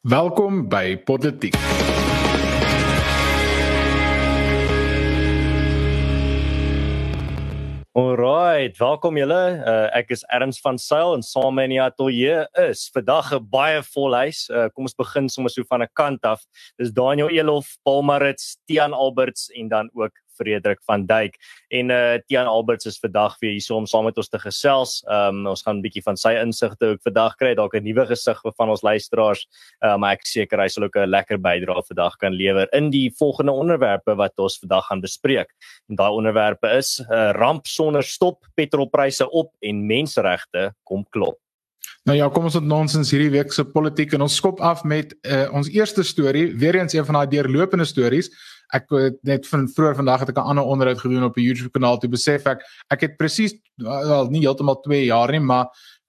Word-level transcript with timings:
Welkom 0.00 0.62
by 0.64 0.96
Politiek. 0.96 1.52
Alright, 7.92 8.78
welkom 8.78 9.18
julle. 9.20 9.60
Uh, 9.60 9.90
ek 9.92 10.14
is 10.16 10.24
Erns 10.32 10.56
van 10.64 10.80
Sail 10.80 11.12
en 11.18 11.20
saam 11.20 11.60
in 11.60 11.74
die 11.74 11.82
ateljee 11.84 12.46
is 12.64 12.86
vandag 12.96 13.28
'n 13.36 13.44
baie 13.52 13.82
vol 13.92 14.16
huis. 14.16 14.48
Uh, 14.48 14.72
kom 14.72 14.88
ons 14.88 14.96
begin 14.96 15.28
sommer 15.28 15.52
so 15.52 15.68
van 15.68 15.82
'n 15.82 15.92
kant 15.92 16.24
af. 16.24 16.40
Dis 16.78 16.96
Daniel 16.96 17.28
Elof, 17.28 17.76
Paul 17.84 18.00
Marits, 18.00 18.56
Tian 18.64 18.96
Alberts 18.96 19.50
en 19.52 19.68
dan 19.68 19.90
ook 19.92 20.16
Frederik 20.38 20.80
van 20.86 21.06
Duyk 21.06 21.36
en 21.68 21.90
uh 21.90 22.18
Tian 22.26 22.46
Alberts 22.46 22.86
is 22.86 22.98
vandag 22.98 23.36
weer 23.40 23.52
hier 23.52 23.76
om 23.76 23.86
saam 23.86 24.04
met 24.04 24.16
ons 24.16 24.28
te 24.28 24.38
gesels. 24.38 25.00
Um 25.08 25.46
ons 25.46 25.62
gaan 25.62 25.78
'n 25.78 25.82
bietjie 25.82 26.02
van 26.02 26.16
sy 26.16 26.34
insigte 26.40 26.92
ook 26.92 27.02
vandag 27.02 27.36
kry, 27.36 27.54
dalk 27.54 27.74
'n 27.74 27.84
nuwe 27.84 28.06
gesig 28.06 28.40
van 28.56 28.70
ons 28.70 28.82
luisteraars. 28.82 29.46
Uh 29.84 29.96
maar 29.96 30.12
ek 30.12 30.26
seker 30.26 30.60
hy 30.60 30.68
sal 30.68 30.84
ook 30.84 30.96
'n 30.96 31.10
lekker 31.10 31.38
bydrae 31.38 31.82
vandag 31.88 32.16
kan 32.16 32.32
lewer 32.32 32.68
in 32.72 32.90
die 32.90 33.10
volgende 33.18 33.52
onderwerpe 33.52 34.14
wat 34.14 34.32
ons 34.38 34.58
vandag 34.58 34.86
gaan 34.86 35.00
bespreek. 35.00 35.50
En 35.88 35.96
daai 35.96 36.10
onderwerpe 36.10 36.68
is 36.76 37.00
'n 37.00 37.12
uh, 37.12 37.30
ramp 37.32 37.66
sonder 37.66 38.02
stop, 38.02 38.46
petrolpryse 38.54 39.30
op 39.30 39.54
en 39.60 39.86
menseregte 39.86 40.74
kom 40.84 41.04
klop. 41.10 41.38
Nou 42.08 42.16
ja, 42.16 42.28
kom 42.32 42.46
ons 42.48 42.56
het 42.56 42.64
nonsens 42.64 43.10
hierdie 43.12 43.30
week 43.30 43.52
se 43.52 43.64
politiek 43.64 44.14
en 44.16 44.24
ons 44.24 44.36
skop 44.40 44.60
af 44.64 44.84
met 44.88 45.12
uh, 45.20 45.50
ons 45.52 45.68
eerste 45.68 46.02
storie, 46.02 46.46
weer 46.56 46.78
eens 46.78 46.96
een 46.96 47.04
van 47.04 47.20
daai 47.20 47.28
deurlopende 47.28 47.84
stories 47.84 48.30
ek 48.74 48.90
het 48.90 49.18
net 49.26 49.48
van 49.48 49.68
vroeër 49.68 49.94
vandag 49.94 50.20
het 50.20 50.28
ek 50.28 50.36
'n 50.38 50.50
ander 50.52 50.64
onderhoud 50.64 50.98
gedoen 50.98 51.24
op 51.24 51.36
'n 51.36 51.42
YouTube 51.42 51.70
kanaal 51.70 51.98
toe 51.98 52.10
besef 52.10 52.46
ek 52.46 52.62
ek 52.90 53.00
het 53.00 53.16
presies 53.16 53.54
wel 53.76 54.30
nie 54.30 54.40
heeltemal 54.40 54.80
2 54.80 55.04
jaar 55.04 55.30
nie 55.30 55.40
maar 55.40 55.66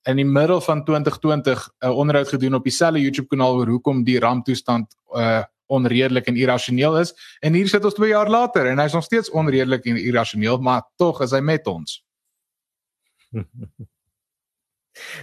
in 0.10 0.16
die 0.16 0.26
middel 0.26 0.62
van 0.62 0.84
2020 0.86 1.70
'n 1.82 1.88
onderhoud 1.90 2.28
gedoen 2.28 2.56
op 2.56 2.64
dieselfde 2.64 3.02
YouTube 3.02 3.28
kanaal 3.28 3.56
oor 3.56 3.68
hoekom 3.68 4.04
die 4.04 4.20
ramptoestand 4.20 4.96
uh 5.16 5.44
onredelik 5.72 6.28
en 6.28 6.36
irrasioneel 6.36 7.00
is 7.00 7.14
en 7.40 7.54
hier 7.54 7.68
sit 7.68 7.86
ons 7.86 7.94
2 7.94 8.10
jaar 8.10 8.30
later 8.30 8.68
en 8.68 8.80
hy's 8.80 8.94
nog 8.94 9.04
steeds 9.04 9.32
onredelik 9.32 9.86
en 9.86 9.98
irrasioneel 9.98 10.60
maar 10.60 10.84
tog 10.96 11.22
is 11.22 11.32
hy 11.32 11.40
met 11.40 11.68
ons. 11.68 12.04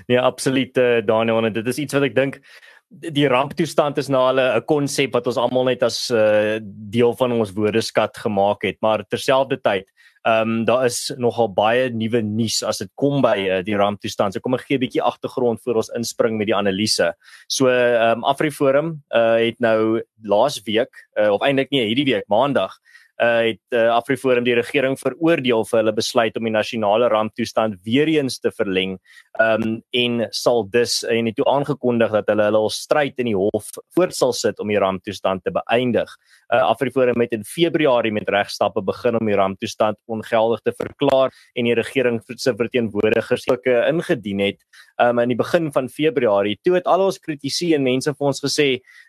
Ja, 0.06 0.22
absoluut 0.32 0.76
uh, 0.76 1.04
Daniel 1.04 1.44
en 1.44 1.52
dit 1.52 1.66
is 1.66 1.78
iets 1.78 1.92
wat 1.92 2.08
ek 2.08 2.14
dink 2.14 2.40
die 2.88 3.28
ramptoestand 3.28 3.98
is 4.00 4.08
nou 4.08 4.22
al 4.30 4.40
'n 4.40 4.64
konsep 4.64 5.12
wat 5.12 5.26
ons 5.26 5.36
almal 5.36 5.64
net 5.64 5.82
as 5.82 6.10
uh, 6.10 6.58
deel 6.62 7.14
van 7.16 7.32
ons 7.32 7.52
woordeskat 7.52 8.16
gemaak 8.16 8.62
het, 8.62 8.80
maar 8.80 9.04
terselfdertyd, 9.04 9.86
ehm 10.24 10.48
um, 10.48 10.64
daar 10.64 10.84
is 10.86 11.12
nogal 11.16 11.48
baie 11.52 11.90
nuwe 11.90 12.22
nuus 12.22 12.62
as 12.62 12.78
dit 12.78 12.90
kom 12.96 13.22
by 13.22 13.36
uh, 13.38 13.62
die 13.62 13.76
ramptoestand. 13.76 14.34
So 14.34 14.40
kom 14.40 14.54
ek 14.54 14.66
gee 14.66 14.76
'n 14.76 14.80
bietjie 14.80 15.02
agtergrond 15.02 15.60
voor 15.62 15.76
ons 15.76 15.92
inspring 15.94 16.38
met 16.38 16.46
die 16.46 16.56
analise. 16.56 17.14
So 17.48 17.68
ehm 17.68 18.18
um, 18.18 18.24
Afriforum 18.24 19.02
uh, 19.10 19.36
het 19.36 19.60
nou 19.60 20.02
laas 20.22 20.62
week 20.64 21.08
uh, 21.16 21.30
of 21.30 21.42
eintlik 21.42 21.70
nie 21.70 21.84
hierdie 21.86 22.14
week, 22.14 22.24
Maandag 22.28 22.78
uh, 23.22 23.50
het 23.50 23.76
uh, 23.76 23.88
Afriforum 23.94 24.46
die 24.46 24.56
regering 24.58 24.96
veroordeel 24.98 25.64
vir 25.68 25.80
hulle 25.80 25.94
besluit 25.94 26.36
om 26.38 26.46
die 26.48 26.54
nasionale 26.54 27.08
ramptoestand 27.12 27.78
weer 27.86 28.10
eens 28.10 28.38
te 28.38 28.52
verleng 28.54 28.96
um, 29.42 29.80
en 29.96 30.26
sal 30.34 30.64
dus 30.70 31.00
en 31.08 31.30
het 31.30 31.36
toe 31.38 31.46
aangekondig 31.50 32.14
dat 32.14 32.30
hulle 32.32 32.48
hulle 32.48 32.64
stryd 32.74 33.18
in 33.22 33.32
die 33.32 33.36
hof 33.38 33.70
voort 33.96 34.16
sal 34.16 34.34
sit 34.36 34.60
om 34.62 34.70
die 34.70 34.80
ramptoestand 34.80 35.44
te 35.44 35.54
beëindig. 35.54 36.10
Uh, 36.48 36.62
Afriforum 36.62 37.20
het 37.20 37.34
in 37.36 37.44
Februarie 37.44 38.12
met 38.14 38.28
regstappe 38.28 38.82
begin 38.82 39.18
om 39.18 39.28
die 39.28 39.38
ramptoestand 39.38 39.98
ongeldig 40.06 40.62
te 40.64 40.74
verklaar 40.76 41.34
en 41.54 41.68
die 41.68 41.76
regering 41.76 42.22
se 42.34 42.54
verteenwoordigers 42.56 43.48
ook 43.50 43.66
uh, 43.66 43.86
ingedien 43.88 44.40
het 44.46 44.62
um, 45.02 45.18
in 45.22 45.32
die 45.32 45.38
begin 45.38 45.72
van 45.72 45.88
Februarie. 45.88 46.58
Toe 46.62 46.78
het 46.78 46.88
al 46.90 47.06
ons 47.08 47.20
kritisie 47.22 47.74
en 47.76 47.86
mense 47.86 48.12
vir 48.14 48.30
ons 48.30 48.42
gesê 48.44 48.68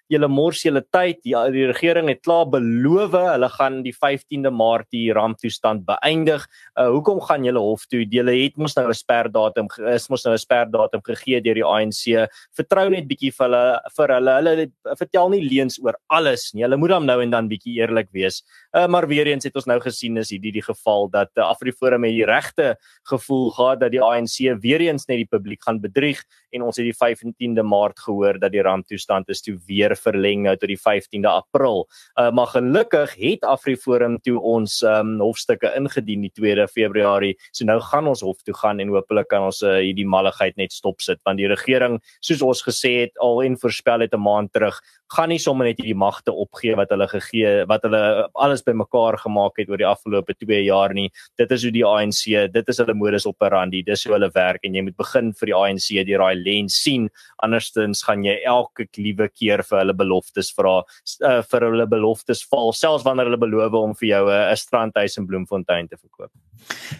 julle 0.09 0.27
mors 0.31 0.63
julle 0.65 0.81
tyd. 0.93 1.19
Die, 1.25 1.35
die 1.53 1.67
regering 1.69 2.09
het 2.11 2.23
klaar 2.25 2.47
beloof 2.49 3.13
hulle 3.13 3.49
gaan 3.53 3.81
die 3.85 3.93
15de 3.93 4.51
Maart 4.53 4.89
die 4.95 5.07
ramptoestand 5.15 5.85
beëindig. 5.87 6.45
Uh, 6.73 6.89
hoekom 6.95 7.21
gaan 7.27 7.45
julle 7.47 7.61
hof 7.63 7.85
toe? 7.89 8.03
Julle 8.09 8.35
het 8.39 8.57
mos 8.57 8.75
nou 8.77 8.87
'n 8.89 8.97
sperdatum 8.97 9.69
is 9.93 10.09
mos 10.09 10.25
nou 10.25 10.33
'n 10.33 10.41
sperdatum 10.41 11.01
gegee 11.05 11.41
deur 11.41 11.55
die 11.55 11.65
ANC. 11.65 12.29
Vertrou 12.57 12.89
net 12.89 13.07
bietjie 13.07 13.31
vir 13.31 13.45
hulle 13.45 13.79
vir 13.97 14.15
hulle. 14.15 14.35
Hulle 14.39 14.95
vertel 14.97 15.29
nie 15.29 15.43
leuns 15.45 15.79
oor 15.83 15.95
alles 16.09 16.53
nie. 16.53 16.63
Hulle 16.63 16.77
moet 16.77 16.89
dan 16.89 17.05
nou 17.05 17.21
en 17.21 17.29
dan 17.29 17.49
bietjie 17.49 17.79
eerlik 17.79 18.09
wees. 18.11 18.43
Uh, 18.69 18.87
maar 18.87 19.07
weer 19.07 19.25
eens 19.27 19.43
het 19.43 19.55
ons 19.57 19.65
nou 19.65 19.79
gesien 19.81 20.17
is 20.21 20.29
hierdie 20.29 20.51
die 20.53 20.61
geval 20.61 21.07
dat 21.09 21.31
uh, 21.39 21.47
Afriforum 21.49 22.03
het 22.05 22.13
die 22.13 22.25
regte 22.27 22.75
gevoel 23.09 23.49
gehad 23.55 23.79
dat 23.81 23.89
die 23.95 24.01
ANC 24.01 24.35
weer 24.61 24.83
eens 24.85 25.07
net 25.09 25.17
die 25.23 25.25
publiek 25.25 25.63
gaan 25.65 25.79
bedrieg 25.81 26.21
en 26.53 26.61
ons 26.67 26.77
het 26.77 26.85
die 26.85 26.93
15de 26.93 27.65
Maart 27.65 27.97
gehoor 28.05 28.37
dat 28.37 28.53
die 28.53 28.61
ramptoestand 28.61 29.29
is 29.33 29.41
toe 29.41 29.55
weer 29.65 29.95
verleng 29.97 30.43
nou 30.45 30.53
tot 30.57 30.69
die 30.69 30.77
15de 30.77 31.31
April. 31.31 31.87
Uh 32.13 32.29
maar 32.29 32.51
gelukkig 32.53 33.15
het 33.17 33.43
Afriforum 33.43 34.19
toe 34.21 34.37
ons 34.37 34.83
um 34.85 35.17
hofstukke 35.19 35.73
ingedien 35.75 36.27
die 36.27 36.31
2de 36.37 36.67
Februarie. 36.69 37.33
So 37.51 37.65
nou 37.65 37.79
gaan 37.81 38.07
ons 38.07 38.21
hof 38.21 38.43
toe 38.45 38.53
gaan 38.53 38.79
en 38.79 38.93
hopelik 38.93 39.31
kan 39.33 39.49
ons 39.49 39.63
uh, 39.65 39.79
hierdie 39.81 40.05
malligheid 40.05 40.57
net 40.61 40.77
stop 40.77 41.01
sit 41.01 41.17
want 41.25 41.41
die 41.41 41.49
regering 41.49 41.97
soos 42.21 42.45
ons 42.45 42.61
gesê 42.69 42.93
het 43.01 43.17
al 43.17 43.41
en 43.47 43.57
voorspel 43.57 44.05
het 44.05 44.13
'n 44.13 44.21
maand 44.21 44.53
terug 44.53 44.77
gaan 45.15 45.31
nie 45.33 45.39
sommer 45.41 45.65
net 45.69 45.79
hierdie 45.81 45.97
magte 45.97 46.33
opgee 46.33 46.75
wat 46.77 46.91
hulle 46.93 47.07
gegee 47.09 47.65
wat 47.69 47.85
hulle 47.87 48.01
alles 48.45 48.63
bymekaar 48.65 49.17
gemaak 49.23 49.57
het 49.61 49.69
oor 49.71 49.81
die 49.81 49.87
afgelope 49.89 50.35
2 50.37 50.61
jaar 50.67 50.93
nie. 50.93 51.09
Dit 51.39 51.51
is 51.55 51.65
hoe 51.65 51.73
die 51.73 51.85
ANC, 51.85 52.23
dit 52.53 52.69
is 52.73 52.81
hulle 52.81 52.95
modus 52.97 53.25
operandi, 53.29 53.81
dis 53.85 54.05
hoe 54.05 54.15
hulle 54.17 54.31
werk 54.35 54.65
en 54.67 54.77
jy 54.77 54.85
moet 54.85 54.97
begin 54.99 55.33
vir 55.39 55.51
die 55.51 55.57
ANC 55.57 55.89
deur 56.09 56.25
daai 56.25 56.43
lens 56.43 56.77
sien. 56.83 57.09
Andersins 57.45 58.03
gaan 58.05 58.25
jy 58.27 58.37
elke 58.47 58.87
liewe 58.97 59.29
keer 59.29 59.63
vir 59.65 59.81
hulle 59.81 59.97
beloftes 59.97 60.53
vra, 60.55 60.79
uh, 61.25 61.39
vir 61.51 61.67
hulle 61.69 61.87
beloftes 61.89 62.45
val, 62.51 62.73
selfs 62.75 63.07
wanneer 63.07 63.31
hulle 63.31 63.41
beloof 63.41 63.79
om 63.79 63.95
vir 63.95 64.09
jou 64.13 64.23
'n 64.29 64.51
uh, 64.51 64.55
strandhuis 64.55 65.17
in 65.17 65.27
Bloemfontein 65.27 65.87
te 65.87 65.97
verkoop. 65.97 66.31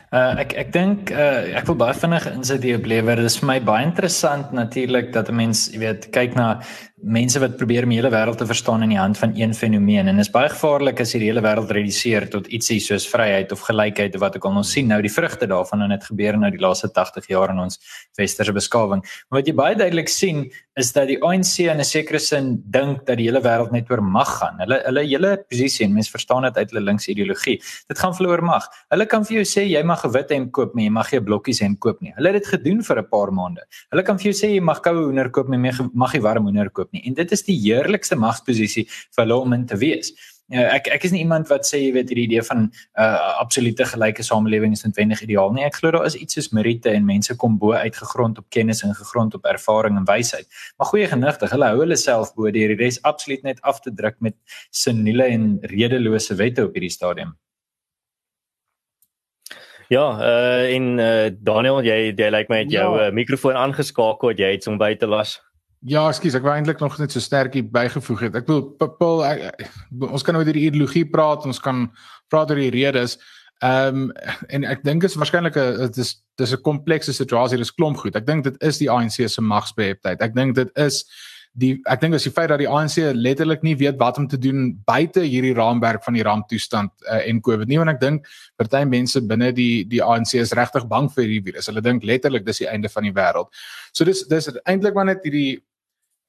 Uh, 0.10 0.42
ek 0.42 0.56
ek 0.58 0.72
dink 0.74 1.12
uh, 1.14 1.54
ek 1.60 1.68
wil 1.70 1.78
baie 1.78 1.94
vinnig 1.94 2.26
insit 2.32 2.64
hier 2.66 2.80
op 2.80 2.88
lewer. 2.90 3.20
Dit 3.22 3.30
is 3.30 3.38
vir 3.38 3.50
my 3.52 3.60
baie 3.62 3.86
interessant 3.86 4.54
natuurlik 4.56 5.12
dat 5.14 5.30
'n 5.30 5.36
mens, 5.36 5.68
jy 5.70 5.80
weet, 5.84 6.10
kyk 6.12 6.36
na 6.36 6.62
mense 7.04 7.40
wat 7.40 7.58
probeer 7.58 7.86
om 7.86 7.94
die 7.94 7.99
hele 8.00 8.12
wêreld 8.14 8.38
te 8.40 8.48
verstaan 8.48 8.84
in 8.86 8.94
die 8.94 9.00
hand 9.00 9.18
van 9.20 9.34
een 9.36 9.54
fenomeen 9.54 10.08
en 10.08 10.16
dit 10.16 10.26
is 10.26 10.32
baie 10.32 10.50
gevaarlik 10.50 11.02
as 11.04 11.12
jy 11.14 11.20
die 11.24 11.30
hele 11.32 11.44
wêreld 11.44 11.72
reduseer 11.76 12.30
tot 12.32 12.48
ietsie 12.48 12.80
soos 12.84 13.08
vryheid 13.12 13.52
of 13.52 13.66
gelykheid 13.68 14.16
of 14.16 14.24
wat 14.24 14.38
ook 14.38 14.48
al 14.48 14.62
ons 14.62 14.72
sien 14.72 14.88
nou 14.88 15.02
die 15.04 15.12
vrugte 15.12 15.50
daarvan 15.52 15.84
en 15.86 15.96
dit 15.96 16.08
gebeur 16.08 16.38
nou 16.40 16.52
die 16.54 16.62
laaste 16.64 16.88
80 16.96 17.28
jaar 17.34 17.52
in 17.52 17.60
ons 17.66 17.80
westerse 18.18 18.56
beskawing. 18.56 19.04
Maar 19.30 19.42
wat 19.42 19.52
jy 19.52 19.56
baie 19.58 19.76
duidelik 19.80 20.12
sien 20.12 20.46
is 20.80 20.94
dat 20.96 21.10
die 21.10 21.18
ANC 21.26 21.66
in 21.66 21.80
'n 21.80 21.84
sekere 21.84 22.20
sin 22.20 22.64
dink 22.72 23.06
dat 23.06 23.18
die 23.18 23.28
hele 23.28 23.42
wêreld 23.42 23.72
net 23.72 23.92
oor 23.92 24.02
mag 24.02 24.30
gaan. 24.40 24.56
Hulle 24.60 24.82
hulle 24.86 25.04
hele 25.04 25.38
posisie 25.50 25.86
en 25.86 25.94
mense 25.94 26.12
verstaan 26.12 26.44
dit 26.44 26.58
uit 26.58 26.72
hulle 26.72 26.86
linkse 26.86 27.12
ideologie. 27.12 27.60
Dit 27.88 28.00
gaan 28.00 28.16
verloor 28.16 28.42
mag. 28.44 28.64
Hulle 28.90 29.06
kan 29.06 29.26
vir 29.26 29.42
jou 29.42 29.46
sê 29.46 29.68
jy 29.68 29.84
mag 29.84 30.06
'n 30.06 30.12
wit 30.12 30.30
hemp 30.30 30.52
koop, 30.52 30.74
maar 30.74 30.84
jy 30.84 30.90
mag 30.90 31.12
nie 31.12 31.20
blokkies 31.20 31.60
hemp 31.60 31.80
koop 31.80 32.02
nie. 32.02 32.14
Hulle 32.16 32.32
het 32.32 32.44
dit 32.44 32.48
gedoen 32.48 32.84
vir 32.84 32.98
'n 33.00 33.08
paar 33.10 33.32
maande. 33.32 33.62
Hulle 33.92 34.04
kan 34.04 34.18
vir 34.18 34.32
jou 34.32 34.34
sê 34.34 34.54
jy 34.54 34.62
mag 34.62 34.82
koue 34.82 35.04
hoender 35.04 35.30
koop, 35.30 35.48
maar 35.48 35.60
jy 35.60 35.90
mag 35.94 36.14
nie 36.14 36.22
warm 36.22 36.44
hoender 36.44 36.70
koop 36.70 36.92
nie. 36.94 37.04
En 37.06 37.14
dit 37.14 37.32
is 37.32 37.44
die 37.44 37.60
heerlikste 37.90 38.16
magsposisie 38.20 38.86
vir 38.90 39.26
hulle 39.26 39.42
om 39.42 39.58
in 39.58 39.66
te 39.66 39.78
wees. 39.82 40.14
Ja, 40.50 40.64
ek 40.74 40.88
ek 40.90 41.04
is 41.06 41.12
nie 41.14 41.20
iemand 41.22 41.46
wat 41.52 41.68
sê 41.68 41.78
jy 41.78 41.90
weet 41.94 42.10
hierdie 42.10 42.26
idee 42.26 42.42
van 42.42 42.64
'n 42.64 42.70
uh, 42.98 43.38
absolute 43.38 43.86
gelyke 43.86 44.24
samelewing 44.26 44.74
is 44.74 44.82
noodwendig 44.84 45.22
ideaal 45.22 45.54
nie. 45.54 45.64
Ek 45.64 45.76
glo 45.78 45.92
daar 45.92 46.08
is 46.08 46.16
iets 46.18 46.34
soos 46.34 46.50
meriete 46.50 46.90
en 46.90 47.06
mense 47.06 47.36
kom 47.38 47.60
bo 47.60 47.74
uit 47.74 47.96
gegrond 47.96 48.38
op 48.42 48.50
kennis 48.50 48.82
en 48.84 48.96
gegrond 48.96 49.36
op 49.36 49.46
ervaring 49.46 49.98
en 49.98 50.08
wysheid. 50.10 50.48
Maar 50.78 50.88
goeie 50.88 51.08
genigtig, 51.08 51.52
hulle 51.52 51.70
hou 51.70 51.80
hulle 51.84 51.98
self 51.98 52.34
bo 52.34 52.50
deur 52.50 52.74
die 52.74 52.80
res 52.82 52.98
absoluut 53.04 53.44
net 53.44 53.62
af 53.62 53.82
te 53.82 53.94
druk 53.94 54.18
met 54.20 54.36
seniele 54.72 55.30
en 55.30 55.60
redelose 55.62 56.36
wette 56.36 56.66
op 56.66 56.74
hierdie 56.74 56.98
stadium. 56.98 57.38
Ja, 59.90 60.06
uh 60.18 60.74
in 60.74 60.98
uh, 61.00 61.30
Daniel, 61.42 61.84
jy 61.84 62.14
jy 62.14 62.30
lyk 62.30 62.34
like 62.34 62.50
my 62.50 62.58
het 62.64 62.72
jou 62.72 62.98
ja. 62.98 63.08
uh, 63.08 63.14
mikrofoon 63.14 63.56
aangeskakel, 63.58 64.34
jy 64.34 64.52
het 64.58 64.66
hom 64.66 64.78
by 64.78 64.96
te 64.98 65.06
las. 65.06 65.38
Ja, 65.88 66.02
ekskuus, 66.10 66.36
ek 66.36 66.44
wou 66.44 66.52
eintlik 66.52 66.82
nog 66.84 66.98
net 67.00 67.14
so 67.14 67.24
sterkie 67.24 67.62
bygevoeg 67.64 68.26
het. 68.26 68.40
Ek 68.42 68.50
wil 68.52 68.66
Paul 69.00 69.22
ons 70.10 70.26
kan 70.28 70.36
oor 70.36 70.48
die 70.48 70.66
ideologie 70.68 71.06
praat, 71.08 71.46
ons 71.48 71.62
kan 71.64 71.86
praat 72.28 72.52
oor 72.52 72.60
die 72.60 72.74
redes. 72.74 73.16
Ehm 73.64 74.10
um, 74.10 74.12
en 74.56 74.66
ek 74.68 74.84
dink 74.84 75.04
is 75.04 75.16
waarskynlik 75.20 75.56
'n 75.56 75.80
dit 75.88 75.98
is 76.04 76.24
dis 76.36 76.54
'n 76.54 76.62
komplekse 76.64 77.14
situasie, 77.14 77.58
dis 77.58 77.76
klomp 77.76 77.98
goed. 77.98 78.16
Ek 78.16 78.26
dink 78.26 78.44
dit 78.44 78.56
is 78.64 78.78
die 78.78 78.92
ANC 78.92 79.28
se 79.28 79.42
magsbeheptheid. 79.42 80.22
Ek 80.22 80.36
dink 80.36 80.56
dit 80.56 80.70
is 80.78 81.06
die 81.58 81.72
ek 81.90 82.02
dink 82.02 82.16
as 82.16 82.24
die 82.24 82.32
feit 82.32 82.50
dat 82.52 82.62
die 82.62 82.70
ANC 82.70 82.98
letterlik 83.16 83.64
nie 83.66 83.76
weet 83.76 83.98
wat 84.00 84.18
om 84.18 84.28
te 84.28 84.38
doen 84.38 84.78
buite 84.86 85.24
hierdie 85.26 85.56
raamwerk 85.58 86.04
van 86.04 86.14
die 86.14 86.24
ramptoestand 86.24 86.92
uh, 87.10 87.22
en 87.26 87.42
COVID 87.42 87.68
nie 87.68 87.80
want 87.82 87.90
ek 87.90 88.02
dink 88.04 88.28
party 88.58 88.84
mense 88.86 89.22
binne 89.22 89.52
die 89.56 89.86
die 89.90 90.02
ANC 90.04 90.36
is 90.36 90.54
regtig 90.54 90.88
bang 90.88 91.10
vir 91.10 91.24
hierdie 91.26 91.44
virus. 91.50 91.68
Hulle 91.72 91.82
dink 91.82 92.04
letterlik 92.04 92.46
dis 92.46 92.62
die 92.64 92.70
einde 92.70 92.90
van 92.90 93.04
die 93.04 93.16
wêreld. 93.16 93.50
So 93.92 94.06
dis 94.06 94.26
dis 94.30 94.52
eintlik 94.66 94.96
maar 94.96 95.10
net 95.10 95.26
hierdie 95.26 95.58
eh, 95.58 95.69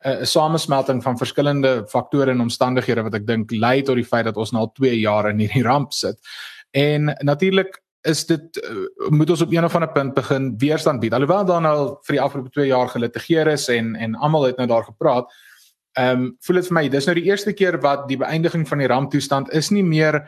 'n 0.00 0.08
uh, 0.08 0.24
samesmelting 0.24 1.02
van 1.02 1.18
verskillende 1.18 1.84
faktore 1.88 2.30
en 2.30 2.40
omstandighede 2.40 3.02
wat 3.02 3.14
ek 3.14 3.26
dink 3.26 3.50
lei 3.50 3.82
tot 3.82 3.96
die 3.96 4.04
feit 4.04 4.24
dat 4.24 4.36
ons 4.36 4.52
nou 4.52 4.62
al 4.62 4.72
2 4.72 4.98
jaar 5.00 5.28
in 5.30 5.38
hierdie 5.38 5.62
ramp 5.62 5.92
sit. 5.92 6.18
En 6.70 7.16
natuurlik 7.20 7.82
is 8.02 8.26
dit 8.26 8.56
uh, 8.56 9.10
moet 9.10 9.30
ons 9.30 9.40
op 9.40 9.52
een 9.52 9.64
of 9.64 9.74
ander 9.74 9.92
punt 9.92 10.14
begin 10.14 10.54
weerstand 10.58 11.00
bied. 11.00 11.12
Alhoewel 11.12 11.44
daar 11.44 11.60
nou 11.60 11.98
vir 12.02 12.16
die 12.16 12.20
afgelope 12.20 12.50
2 12.50 12.66
jaar 12.66 12.88
gelitigeer 12.88 13.46
is 13.46 13.68
en 13.68 13.96
en 13.96 14.14
almal 14.14 14.42
het 14.42 14.56
nou 14.56 14.68
daar 14.68 14.84
gepraat, 14.84 15.28
Ehm 15.98 16.20
um, 16.20 16.36
voel 16.40 16.60
dit 16.60 16.68
vir 16.68 16.74
my 16.76 16.82
dis 16.88 17.06
nou 17.08 17.14
die 17.18 17.26
eerste 17.26 17.52
keer 17.52 17.76
wat 17.82 18.04
die 18.08 18.18
beëindiging 18.20 18.62
van 18.68 18.78
die 18.78 18.86
ramptoestand 18.86 19.48
is 19.50 19.72
nie 19.74 19.82
meer 19.82 20.20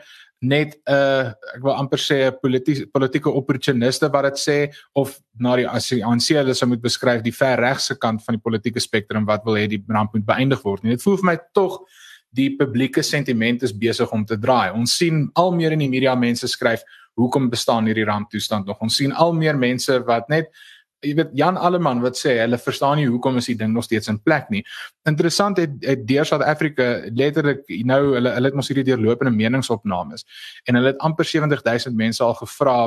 net 0.43 0.75
'n 0.75 0.91
uh, 0.91 1.31
ek 1.55 1.63
wil 1.63 1.75
amper 1.79 1.99
sê 1.99 2.27
'n 2.27 2.37
politieke 2.41 2.87
politieke 2.91 3.31
opportuniste 3.31 4.09
wat 4.11 4.23
dit 4.23 4.37
sê 4.37 4.57
of 4.93 5.19
na 5.39 5.55
die 5.55 5.67
as 5.67 5.89
die 5.89 6.03
ANC 6.03 6.35
hulle 6.35 6.53
sou 6.53 6.67
moet 6.67 6.81
beskryf 6.81 7.23
die 7.23 7.31
ver 7.31 7.57
regse 7.59 7.95
kant 7.95 8.23
van 8.25 8.35
die 8.35 8.43
politieke 8.43 8.79
spektrum 8.79 9.25
wat 9.25 9.45
wil 9.45 9.55
hê 9.55 9.67
die 9.67 9.83
ramp 9.87 10.13
moet 10.13 10.25
beëindig 10.25 10.63
word. 10.63 10.83
Dit 10.83 11.01
voel 11.01 11.17
vir 11.17 11.25
my 11.25 11.37
tog 11.53 11.79
die 12.33 12.49
publieke 12.57 13.03
sentiment 13.03 13.63
is 13.63 13.73
besig 13.73 14.11
om 14.11 14.25
te 14.25 14.37
draai. 14.37 14.73
Ons 14.73 14.97
sien 14.97 15.29
al 15.35 15.51
meer 15.51 15.71
in 15.71 15.79
die 15.79 15.89
media 15.89 16.15
mense 16.15 16.47
skryf 16.47 16.83
hoekom 17.15 17.49
bestaan 17.49 17.85
hierdie 17.85 18.05
ramptoestand 18.05 18.65
nog? 18.65 18.81
Ons 18.81 18.97
sien 18.97 19.11
al 19.11 19.33
meer 19.33 19.57
mense 19.57 19.99
wat 20.07 20.29
net 20.29 20.49
jy 21.03 21.13
weet 21.19 21.31
Jan 21.37 21.57
Alleman 21.57 22.01
wat 22.01 22.17
sê 22.19 22.37
hulle 22.39 22.57
verstaan 22.57 22.97
nie 22.97 23.07
hoekom 23.07 23.37
is 23.41 23.49
die 23.51 23.57
ding 23.59 23.73
nog 23.73 23.87
steeds 23.87 24.11
in 24.11 24.19
plek 24.23 24.49
nie. 24.49 24.63
Interessant 25.09 25.57
het, 25.61 25.77
het 25.85 26.07
deur 26.07 26.25
South 26.25 26.43
Africa 26.43 27.03
letterlik 27.13 27.63
nou 27.85 28.01
hulle 28.15 28.35
hulle 28.37 28.51
het 28.51 28.55
mos 28.57 28.71
hierdie 28.71 28.87
deurlopende 28.91 29.33
meningsopnames 29.35 30.25
en 30.65 30.79
hulle 30.79 30.93
het 30.93 31.01
amper 31.03 31.25
70000 31.25 31.95
mense 31.95 32.23
al 32.23 32.37
gevra 32.41 32.77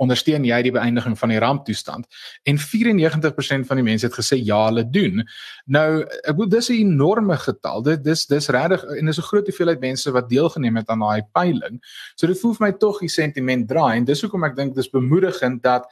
ondersteun 0.00 0.44
jy 0.46 0.60
die 0.64 0.72
beëindiging 0.74 1.16
van 1.18 1.32
die 1.32 1.40
ramptoestand? 1.42 2.06
En 2.48 2.58
94% 2.60 3.68
van 3.68 3.80
die 3.80 3.86
mense 3.86 4.08
het 4.08 4.16
gesê 4.16 4.38
ja 4.40 4.64
hulle 4.68 4.84
doen. 4.88 5.24
Nou 5.66 5.88
ek 6.04 6.32
bedoel 6.32 6.52
dis 6.56 6.70
'n 6.70 6.80
enorme 6.80 7.36
getal. 7.36 7.82
Dit 7.82 8.04
dis 8.04 8.26
dis 8.26 8.48
regtig 8.48 8.84
en 8.84 9.06
dis 9.06 9.18
'n 9.18 9.28
groot 9.30 9.46
hoeveelheid 9.46 9.80
mense 9.80 10.10
wat 10.10 10.28
deelgeneem 10.28 10.76
het 10.76 10.88
aan 10.88 11.00
daai 11.00 11.22
peiling. 11.32 11.80
So 12.16 12.26
dit 12.26 12.40
voel 12.40 12.54
vir 12.54 12.66
my 12.66 12.72
tog 12.72 13.00
die 13.00 13.08
sentiment 13.08 13.68
draai 13.68 13.96
en 13.96 14.04
dis 14.04 14.22
hoekom 14.22 14.44
ek 14.44 14.56
dink 14.56 14.74
dis 14.74 14.90
bemoedigend 14.90 15.62
dat 15.62 15.86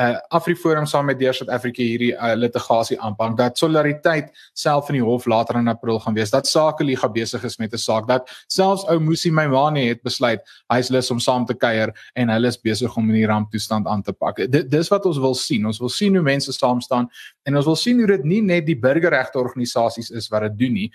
uh 0.00 0.18
Afriforum 0.28 0.86
saam 0.86 1.06
met 1.06 1.18
Deur 1.18 1.34
South 1.34 1.50
Africa 1.50 1.82
hierdie 1.82 2.12
uh, 2.14 2.32
litigasie 2.34 2.96
aanpak 2.98 3.36
dat 3.38 3.58
solidariteit 3.58 4.32
self 4.52 4.88
in 4.90 4.98
die 4.98 5.04
hof 5.04 5.26
later 5.30 5.60
in 5.60 5.68
April 5.70 6.00
gaan 6.02 6.16
wees 6.16 6.32
dat 6.34 6.48
Sakeliga 6.50 7.08
besig 7.08 7.44
is 7.44 7.58
met 7.58 7.72
'n 7.72 7.78
saak 7.78 8.08
dat 8.08 8.28
selfs 8.48 8.84
ou 8.90 8.98
Musi 8.98 9.30
Maimane 9.30 9.86
het 9.86 10.02
besluit 10.02 10.40
hy 10.72 10.78
is 10.78 10.90
lus 10.90 11.10
om 11.10 11.20
saam 11.20 11.46
te 11.46 11.54
kuier 11.54 11.94
en 12.14 12.28
hulle 12.28 12.48
is 12.48 12.58
besig 12.58 12.96
om 12.96 13.08
in 13.10 13.14
die 13.14 13.26
ramptoestand 13.26 13.86
aan 13.86 14.02
te 14.02 14.12
pak. 14.12 14.36
Dit 14.50 14.70
dis 14.70 14.88
wat 14.88 15.06
ons 15.06 15.18
wil 15.18 15.34
sien. 15.34 15.66
Ons 15.66 15.78
wil 15.78 15.88
sien 15.88 16.14
hoe 16.14 16.22
mense 16.22 16.52
saam 16.52 16.80
staan 16.80 17.08
en 17.46 17.56
ons 17.56 17.66
wil 17.66 17.76
sien 17.76 17.98
hoe 17.98 18.06
dit 18.06 18.24
nie 18.24 18.42
net 18.42 18.66
die 18.66 18.78
burgerregte 18.78 19.38
organisasies 19.38 20.10
is 20.10 20.28
wat 20.28 20.42
dit 20.42 20.58
doen 20.58 20.72
nie. 20.72 20.90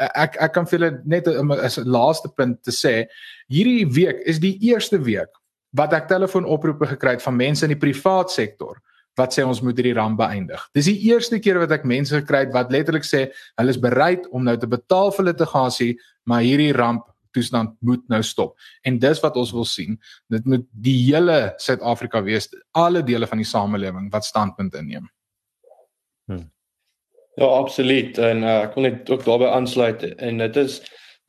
Uh, 0.00 0.08
ek 0.14 0.36
ek 0.40 0.52
kan 0.52 0.66
vir 0.66 0.78
julle 0.78 1.00
net 1.04 1.26
'n 1.28 1.88
laaste 1.88 2.28
punt 2.36 2.62
te 2.62 2.70
sê. 2.70 3.06
Hierdie 3.48 3.86
week 3.86 4.20
is 4.26 4.38
die 4.38 4.58
eerste 4.60 4.98
week 4.98 5.32
wat 5.76 5.92
ek 5.96 6.08
telefoonoproepe 6.10 6.86
gekry 6.94 7.16
het 7.16 7.24
van 7.24 7.36
mense 7.36 7.64
in 7.66 7.72
die 7.74 7.80
privaat 7.80 8.32
sektor 8.32 8.80
wat 9.20 9.34
sê 9.36 9.44
ons 9.44 9.60
moet 9.60 9.76
hierdie 9.76 9.96
ramp 9.96 10.16
beëindig. 10.20 10.60
Dis 10.72 10.88
die 10.88 11.10
eerste 11.10 11.36
keer 11.42 11.58
wat 11.60 11.72
ek 11.76 11.84
mense 11.88 12.14
gekry 12.22 12.46
het 12.46 12.54
wat 12.54 12.72
letterlik 12.72 13.04
sê 13.04 13.26
hulle 13.60 13.74
is 13.74 13.80
bereid 13.80 14.24
om 14.32 14.44
nou 14.46 14.54
te 14.56 14.68
betaal 14.70 15.12
vir 15.12 15.28
litigasie, 15.28 15.90
maar 16.28 16.44
hierdie 16.44 16.72
ramp 16.76 17.08
toestand 17.32 17.74
moet 17.80 18.02
nou 18.12 18.20
stop. 18.24 18.56
En 18.84 18.98
dis 19.00 19.20
wat 19.24 19.36
ons 19.40 19.52
wil 19.56 19.66
sien. 19.68 19.98
Dit 20.32 20.48
moet 20.48 20.64
die 20.84 20.96
hele 21.06 21.54
Suid-Afrika 21.60 22.22
wees, 22.24 22.50
alle 22.76 23.02
dele 23.04 23.28
van 23.28 23.40
die 23.40 23.48
samelewing 23.48 24.10
wat 24.12 24.28
standpunt 24.28 24.76
inneem. 24.80 25.08
Hmm. 26.28 26.48
Ja, 27.40 27.48
absoluut. 27.48 28.18
En 28.20 28.44
uh, 28.44 28.58
ek 28.66 28.76
wil 28.76 28.90
net 28.90 29.12
ook 29.12 29.24
daarbey 29.24 29.48
aansluit 29.52 30.04
en 30.12 30.42
dit 30.44 30.60
is 30.60 30.80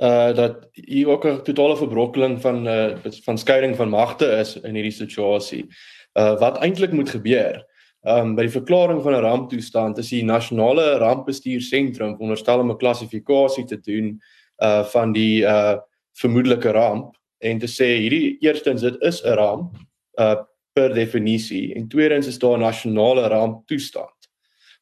uh 0.03 0.35
dat 0.35 0.67
hier 0.71 1.07
ook 1.07 1.25
'n 1.25 1.41
totale 1.43 1.77
verbrokkeling 1.77 2.41
van 2.41 2.67
uh 2.67 2.95
van 3.03 3.37
skeiding 3.37 3.75
van 3.75 3.89
magte 3.89 4.25
is 4.25 4.59
in 4.61 4.75
hierdie 4.75 4.91
situasie. 4.91 5.67
Uh 6.13 6.39
wat 6.39 6.57
eintlik 6.57 6.91
moet 6.91 7.09
gebeur? 7.09 7.65
Um 8.01 8.35
by 8.35 8.41
die 8.41 8.59
verklaring 8.59 9.01
van 9.01 9.13
'n 9.13 9.23
ramptoestand 9.23 9.97
is 9.97 10.09
die 10.09 10.23
nasionale 10.23 10.97
rampbestuursentrum 10.97 12.15
veronderstel 12.15 12.59
om 12.59 12.71
'n 12.71 12.77
klassifikasie 12.77 13.65
te 13.65 13.79
doen 13.79 14.21
uh 14.63 14.83
van 14.83 15.11
die 15.11 15.43
uh 15.43 15.77
vermoedelike 16.13 16.71
ramp 16.71 17.15
en 17.39 17.59
te 17.59 17.67
sê 17.67 17.95
hierdie 17.97 18.37
eerstens 18.39 18.81
dit 18.81 19.01
is 19.01 19.23
'n 19.23 19.35
ramp 19.35 19.75
uh 20.19 20.35
per 20.73 20.93
definisie 20.93 21.75
en 21.75 21.87
tweedens 21.87 22.27
is 22.27 22.39
daar 22.39 22.57
'n 22.57 22.61
nasionale 22.61 23.27
ramptoestand 23.27 24.29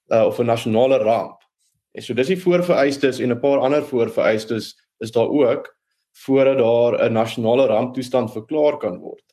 uh 0.08 0.26
of 0.26 0.40
'n 0.40 0.46
nasionale 0.46 0.98
ramp. 0.98 1.42
En 1.92 2.02
so 2.02 2.14
dis 2.14 2.28
die 2.28 2.42
voorvereistes 2.42 3.20
en 3.20 3.32
'n 3.32 3.40
paar 3.40 3.60
ander 3.60 3.84
voorvereistes 3.84 4.81
is 5.02 5.12
daar 5.12 5.30
ook 5.30 5.70
voordat 6.26 6.58
daar 6.58 7.10
'n 7.10 7.14
nasionale 7.14 7.66
ramptoestand 7.66 8.32
verklaar 8.32 8.78
kan 8.78 9.00
word. 9.00 9.24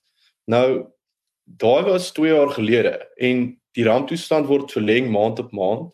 Nou 0.44 0.86
daai 1.44 1.82
was 1.84 2.12
2 2.12 2.32
jaar 2.34 2.50
gelede 2.50 3.08
en 3.16 3.60
die 3.72 3.84
ramptoestand 3.84 4.46
word 4.46 4.72
verleng 4.72 5.10
maand 5.10 5.38
op 5.38 5.52
maand. 5.52 5.92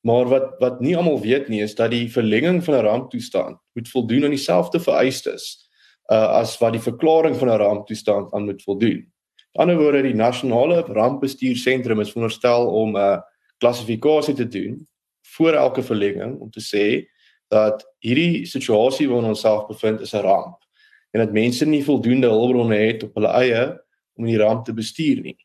Maar 0.00 0.28
wat 0.28 0.54
wat 0.58 0.80
nie 0.80 0.96
almal 0.96 1.20
weet 1.20 1.48
nie 1.48 1.62
is 1.62 1.74
dat 1.74 1.90
die 1.90 2.08
verlenging 2.12 2.64
van 2.64 2.74
'n 2.74 2.84
ramptoestand 2.84 3.58
moet 3.72 3.88
voldoen 3.88 4.24
aan 4.24 4.36
dieselfde 4.36 4.80
vereistes 4.80 5.68
uh 6.12 6.28
as 6.40 6.58
wat 6.58 6.72
die 6.72 6.82
verklaring 6.90 7.36
van 7.36 7.48
'n 7.48 7.60
ramptoestand 7.60 8.32
aan 8.32 8.44
moet 8.44 8.62
voldoen. 8.62 9.12
Aan 9.52 9.66
die 9.66 9.76
ander 9.76 9.76
woorde 9.76 10.02
die 10.02 10.14
nasionale 10.14 10.80
rampbestuursentrum 10.80 12.00
is 12.00 12.10
veronderstel 12.10 12.66
om 12.66 12.96
'n 12.96 12.96
uh, 12.96 13.20
klassifikasie 13.58 14.34
te 14.34 14.48
doen 14.48 14.88
voor 15.22 15.52
elke 15.52 15.82
verlenging 15.82 16.40
om 16.40 16.50
te 16.50 16.60
sê 16.60 17.06
dat 17.50 17.84
hierdie 17.98 18.46
situasie 18.46 19.08
waarin 19.10 19.32
ons 19.32 19.42
self 19.42 19.66
bevind 19.68 20.00
is 20.00 20.14
'n 20.14 20.24
ramp 20.24 20.58
en 21.10 21.24
dat 21.24 21.32
mense 21.32 21.66
nie 21.66 21.84
voldoende 21.84 22.28
hulpbronne 22.30 22.76
het 22.76 23.02
op 23.02 23.14
hulle 23.18 23.32
eie 23.42 23.62
om 24.14 24.26
die 24.28 24.38
ramp 24.38 24.64
te 24.64 24.74
bestuur 24.76 25.22
nie. 25.24 25.38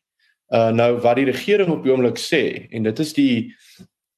Uh 0.54 0.70
nou 0.70 0.92
wat 1.02 1.18
die 1.18 1.26
regering 1.26 1.72
op 1.74 1.82
die 1.82 1.92
oomblik 1.92 2.20
sê 2.22 2.68
en 2.70 2.86
dit 2.86 2.98
is 3.02 3.12
die 3.16 3.54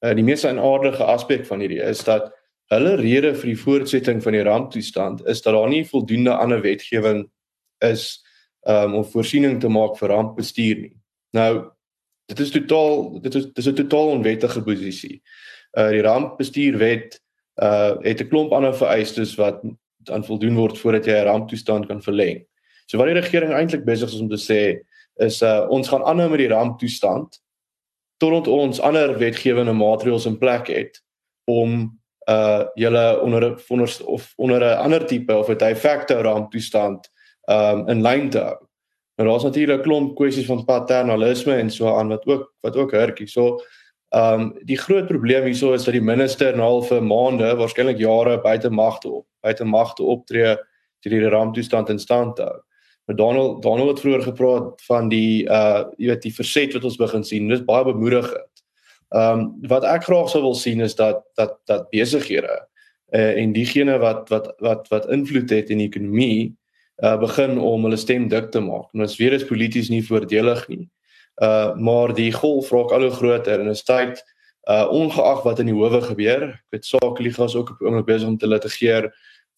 uh, 0.05 0.13
die 0.13 0.23
mees 0.23 0.45
aardige 0.45 1.03
aspek 1.03 1.45
van 1.45 1.63
hierdie 1.63 1.81
is 1.81 2.03
dat 2.05 2.29
hulle 2.69 2.95
rede 2.99 3.33
vir 3.33 3.49
die 3.49 3.57
voortsetting 3.57 4.21
van 4.23 4.37
die 4.37 4.45
ramptoestand 4.45 5.25
is 5.25 5.41
dat 5.41 5.53
daar 5.57 5.69
nie 5.69 5.85
voldoende 5.85 6.35
ander 6.37 6.61
wetgewing 6.61 7.25
is 7.85 8.21
um, 8.67 8.99
om 8.99 9.05
voorsiening 9.05 9.57
te 9.61 9.69
maak 9.69 9.97
vir 9.97 10.13
rampbestuur 10.13 10.83
nie. 10.83 10.95
Nou 11.33 11.71
dit 12.29 12.39
is 12.39 12.53
totaal 12.53 13.21
dit 13.23 13.35
is 13.35 13.49
dis 13.53 13.67
'n 13.67 13.75
totaal 13.81 14.13
onwettige 14.19 14.61
posisie. 14.61 15.21
Uh 15.73 15.89
die 15.89 16.05
rampbestuurwet 16.05 17.19
uh 17.61 17.95
het 18.01 18.21
'n 18.21 18.27
klomp 18.27 18.51
ander 18.51 18.75
vereistes 18.75 19.35
wat 19.35 19.61
dan 19.97 20.25
voldoen 20.25 20.55
word 20.55 20.77
voordat 20.77 21.05
jy 21.05 21.13
'n 21.13 21.25
ramptoestand 21.25 21.85
kan 21.85 22.01
verleng. 22.01 22.45
So 22.85 22.97
wat 22.97 23.07
die 23.07 23.19
regering 23.19 23.53
eintlik 23.53 23.85
besig 23.85 24.09
is 24.09 24.19
om 24.19 24.29
te 24.29 24.37
sê 24.37 24.79
is 25.15 25.41
uh 25.41 25.65
ons 25.69 25.87
gaan 25.87 26.03
aanhou 26.03 26.29
met 26.29 26.39
die 26.39 26.53
ramptoestand 26.53 27.41
totdat 28.17 28.47
ons 28.47 28.79
ander 28.79 29.17
wetgewende 29.17 29.73
maatreëls 29.73 30.25
in 30.25 30.37
plek 30.37 30.67
het 30.67 31.03
om 31.45 31.99
uh 32.29 32.65
julle 32.75 33.21
onder 33.21 33.61
onder 33.69 34.05
of 34.05 34.33
onder 34.37 34.61
'n 34.61 34.77
ander 34.77 35.05
tipe 35.05 35.35
of 35.37 35.49
'n 35.49 35.57
de 35.57 35.75
facto 35.75 36.21
ramptoestand 36.21 37.11
um 37.45 37.87
in 37.87 38.01
lyn 38.01 38.29
te 38.29 38.39
hou. 38.39 38.57
Nou 39.17 39.29
daar's 39.29 39.43
natuurlik 39.43 39.79
'n 39.79 39.83
klomp 39.83 40.15
kwessies 40.15 40.45
van 40.45 40.65
paternalisme 40.65 41.53
en 41.55 41.69
so 41.69 41.97
aan 41.97 42.07
wat 42.07 42.25
ook 42.25 42.53
wat 42.61 42.75
ook 42.75 42.91
hurkie. 42.91 43.27
So 43.27 43.45
Ehm 43.45 43.78
um, 44.15 44.53
die 44.65 44.77
groot 44.77 45.07
probleem 45.07 45.43
hierso 45.49 45.73
is 45.73 45.85
dat 45.85 45.93
die 45.93 46.03
minister 46.03 46.55
na 46.57 46.63
halfe 46.63 47.01
maande, 47.01 47.51
waarskynlik 47.59 47.99
jare 48.01 48.39
buite 48.41 48.69
magte 48.69 49.09
op, 49.21 49.27
buite 49.45 49.65
magte 49.65 50.03
optree 50.03 50.55
deur 51.05 51.13
die 51.15 51.31
ramptoestand 51.31 51.89
in 51.89 51.99
stand 51.99 52.35
te 52.35 52.47
hou. 52.47 52.57
Maar 53.09 53.17
Donald 53.17 53.61
Donald 53.61 53.89
het 53.89 53.99
vroeër 53.99 54.21
gepraat 54.21 54.81
van 54.85 55.07
die 55.09 55.45
uh 55.49 55.85
jy 55.97 56.11
weet 56.11 56.25
die 56.27 56.33
verset 56.35 56.75
wat 56.77 56.83
ons 56.85 56.99
begin 56.99 57.23
sien. 57.25 57.47
Dis 57.49 57.63
baie 57.65 57.87
bemoedigend. 57.87 58.63
Ehm 59.09 59.39
um, 59.39 59.47
wat 59.71 59.87
ek 59.89 60.05
graag 60.05 60.29
sou 60.29 60.43
wil 60.43 60.53
sien 60.53 60.83
is 60.85 60.93
dat 60.95 61.23
dat 61.33 61.57
dat 61.65 61.89
besighede 61.89 62.59
uh 63.15 63.33
en 63.41 63.53
diegene 63.53 63.97
wat 63.97 64.29
wat 64.29 64.53
wat 64.59 64.85
wat 64.93 65.09
invloed 65.09 65.49
het 65.49 65.69
in 65.73 65.81
die 65.81 65.87
ekonomie 65.89 66.53
uh 67.01 67.17
begin 67.17 67.57
om 67.57 67.87
hulle 67.87 67.97
stem 67.97 68.27
dik 68.29 68.51
te 68.51 68.61
maak. 68.61 68.93
Ons 68.93 69.17
dit 69.17 69.33
is 69.33 69.47
polities 69.47 69.89
nie 69.89 70.05
voordelig 70.05 70.67
nie. 70.67 70.85
Uh 71.39 71.75
maar 71.75 72.13
die 72.13 72.31
golf 72.35 72.71
raak 72.71 72.91
al 72.91 73.07
hoe 73.07 73.15
groter 73.15 73.59
en 73.59 73.71
is 73.71 73.83
tyd 73.87 74.19
uh 74.69 74.87
ongeag 74.91 75.43
wat 75.43 75.59
in 75.59 75.71
die 75.71 75.75
howe 75.75 76.01
gebeur. 76.01 76.43
Ek 76.49 76.75
weet 76.75 76.85
Sakeliga 76.85 77.47
is 77.47 77.55
ook 77.55 77.69
op 77.75 77.81
oomblik 77.81 78.05
besig 78.05 78.27
om 78.27 78.37
te 78.37 78.47
litigeer 78.47 79.11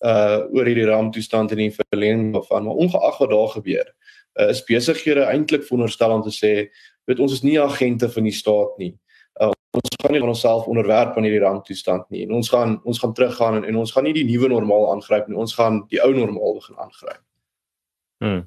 uh 0.06 0.46
oor 0.54 0.66
hierdie 0.66 0.88
ramptoestand 0.90 1.52
en 1.52 1.62
die 1.62 1.74
verlenging 1.74 2.34
daarvan, 2.34 2.66
maar 2.66 2.82
ongeag 2.86 3.18
wat 3.22 3.30
daar 3.30 3.52
gebeur, 3.56 3.94
uh, 4.40 4.50
is 4.50 4.64
besighede 4.66 5.26
eintlik 5.30 5.66
veronderstel 5.68 6.16
om 6.16 6.24
te 6.26 6.34
sê, 6.34 6.54
weet 7.10 7.22
ons 7.22 7.34
is 7.34 7.44
nie 7.46 7.60
agente 7.62 8.10
van 8.10 8.30
die 8.30 8.36
staat 8.36 8.78
nie. 8.82 8.94
Uh, 9.42 9.52
ons 9.78 9.98
gaan 10.02 10.16
nie 10.16 10.24
onsself 10.26 10.70
onderwerp 10.72 11.18
aan 11.18 11.28
hierdie 11.28 11.44
ramptoestand 11.44 12.10
nie. 12.10 12.26
En 12.28 12.38
ons 12.40 12.50
gaan 12.50 12.80
ons 12.84 13.00
gaan 13.00 13.14
teruggaan 13.18 13.60
en, 13.62 13.68
en 13.70 13.82
ons 13.84 13.94
gaan 13.94 14.08
nie 14.08 14.16
die 14.18 14.28
nuwe 14.28 14.50
normaal 14.52 14.90
aangryp 14.96 15.30
nie. 15.30 15.38
Ons 15.40 15.56
gaan 15.58 15.84
die 15.92 16.02
ou 16.04 16.12
normaal 16.16 16.58
begin 16.60 16.82
aangryp. 16.82 17.22
Hmm. 18.22 18.42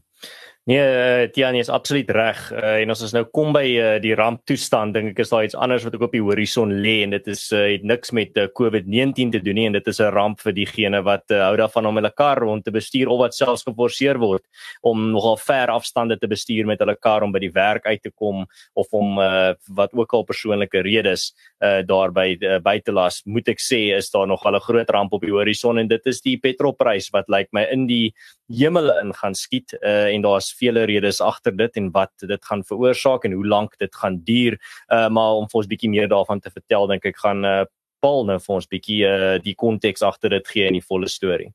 Nee, 0.67 0.81
uh, 0.81 1.29
Tiani 1.29 1.59
is 1.61 1.69
absoluut 1.69 2.09
reg. 2.17 2.39
Uh, 2.49 2.79
en 2.81 2.89
ons 2.95 3.11
nou 3.13 3.23
kom 3.37 3.51
by 3.53 3.67
uh, 3.77 3.89
die 4.01 4.15
ramptoestand, 4.17 4.95
dink 4.97 5.11
ek 5.11 5.19
is 5.21 5.29
daar 5.29 5.45
iets 5.45 5.57
anders 5.61 5.85
wat 5.85 5.99
ook 5.99 6.07
op 6.07 6.15
die 6.17 6.23
horison 6.25 6.71
lê 6.81 6.95
en 7.05 7.13
dit 7.13 7.27
is 7.29 7.43
uh, 7.53 7.67
het 7.75 7.83
niks 7.85 8.15
met 8.17 8.41
uh, 8.41 8.47
COVID-19 8.57 9.35
te 9.35 9.43
doen 9.45 9.59
nie 9.61 9.67
en 9.69 9.77
dit 9.77 9.91
is 9.93 10.01
'n 10.01 10.09
ramp 10.17 10.41
vir 10.41 10.55
diegene 10.57 11.03
wat 11.05 11.29
uh, 11.37 11.43
hou 11.51 11.59
daarvan 11.61 11.91
om 11.91 12.01
hulle 12.01 12.11
kar 12.17 12.41
rond 12.41 12.65
te 12.65 12.73
bestuur 12.73 13.13
of 13.13 13.21
wat 13.27 13.37
selfs 13.37 13.67
geforseer 13.69 14.17
word 14.17 14.41
om 14.81 15.11
nogal 15.13 15.37
ver 15.37 15.69
afstande 15.69 16.17
te 16.17 16.27
bestuur 16.33 16.65
met 16.65 16.81
hulle 16.81 16.97
kar 16.97 17.29
om 17.29 17.33
by 17.33 17.45
die 17.45 17.53
werk 17.53 17.85
uit 17.85 18.01
te 18.01 18.11
kom 18.17 18.47
of 18.73 18.89
om 18.97 19.21
uh, 19.21 19.53
wat 19.69 19.93
ook 19.93 20.15
al 20.15 20.25
persoonlike 20.25 20.81
redes 20.81 21.35
uh, 21.61 21.85
daarby 21.85 22.39
uh, 22.41 22.57
by 22.65 22.81
te 22.81 22.93
las. 22.93 23.21
Moet 23.27 23.53
ek 23.53 23.61
sê 23.61 23.93
is 23.93 24.09
daar 24.09 24.27
nog 24.27 24.49
'n 24.49 24.65
groot 24.65 24.89
ramp 24.89 25.13
op 25.13 25.21
die 25.21 25.37
horison 25.37 25.79
en 25.79 25.89
dit 25.89 26.07
is 26.07 26.23
die 26.23 26.39
petrolprys 26.39 27.13
wat 27.13 27.29
lyk 27.29 27.37
like 27.45 27.49
my 27.53 27.69
in 27.69 27.87
die 27.87 28.15
hemele 28.49 29.01
in 29.03 29.13
gaan 29.15 29.35
skiet 29.35 29.73
uh, 29.83 30.09
en 30.09 30.23
daar's 30.23 30.54
vele 30.59 30.85
redes 30.91 31.21
agter 31.21 31.57
dit 31.57 31.81
en 31.81 31.91
wat 31.95 32.13
dit 32.29 32.45
gaan 32.45 32.65
veroorsaak 32.65 33.25
en 33.25 33.33
hoe 33.33 33.47
lank 33.47 33.79
dit 33.79 33.95
gaan 33.95 34.21
duur. 34.25 34.59
Uh 34.93 35.09
maar 35.09 35.41
om 35.41 35.49
vir 35.51 35.63
ons 35.63 35.71
bietjie 35.71 35.91
meer 35.91 36.09
daarvan 36.09 36.41
te 36.41 36.51
vertel, 36.51 36.89
dink 36.91 37.05
ek 37.05 37.21
gaan 37.25 37.45
uh 37.45 37.65
Paul 38.05 38.27
nou 38.29 38.39
vir 38.41 38.55
ons 38.55 38.69
bietjie 38.69 39.03
uh 39.09 39.37
die 39.43 39.55
konteks 39.55 40.03
agter 40.03 40.31
dit 40.31 40.49
gee 40.49 40.67
in 40.69 40.81
die 40.81 40.89
volle 40.89 41.09
storie. 41.09 41.53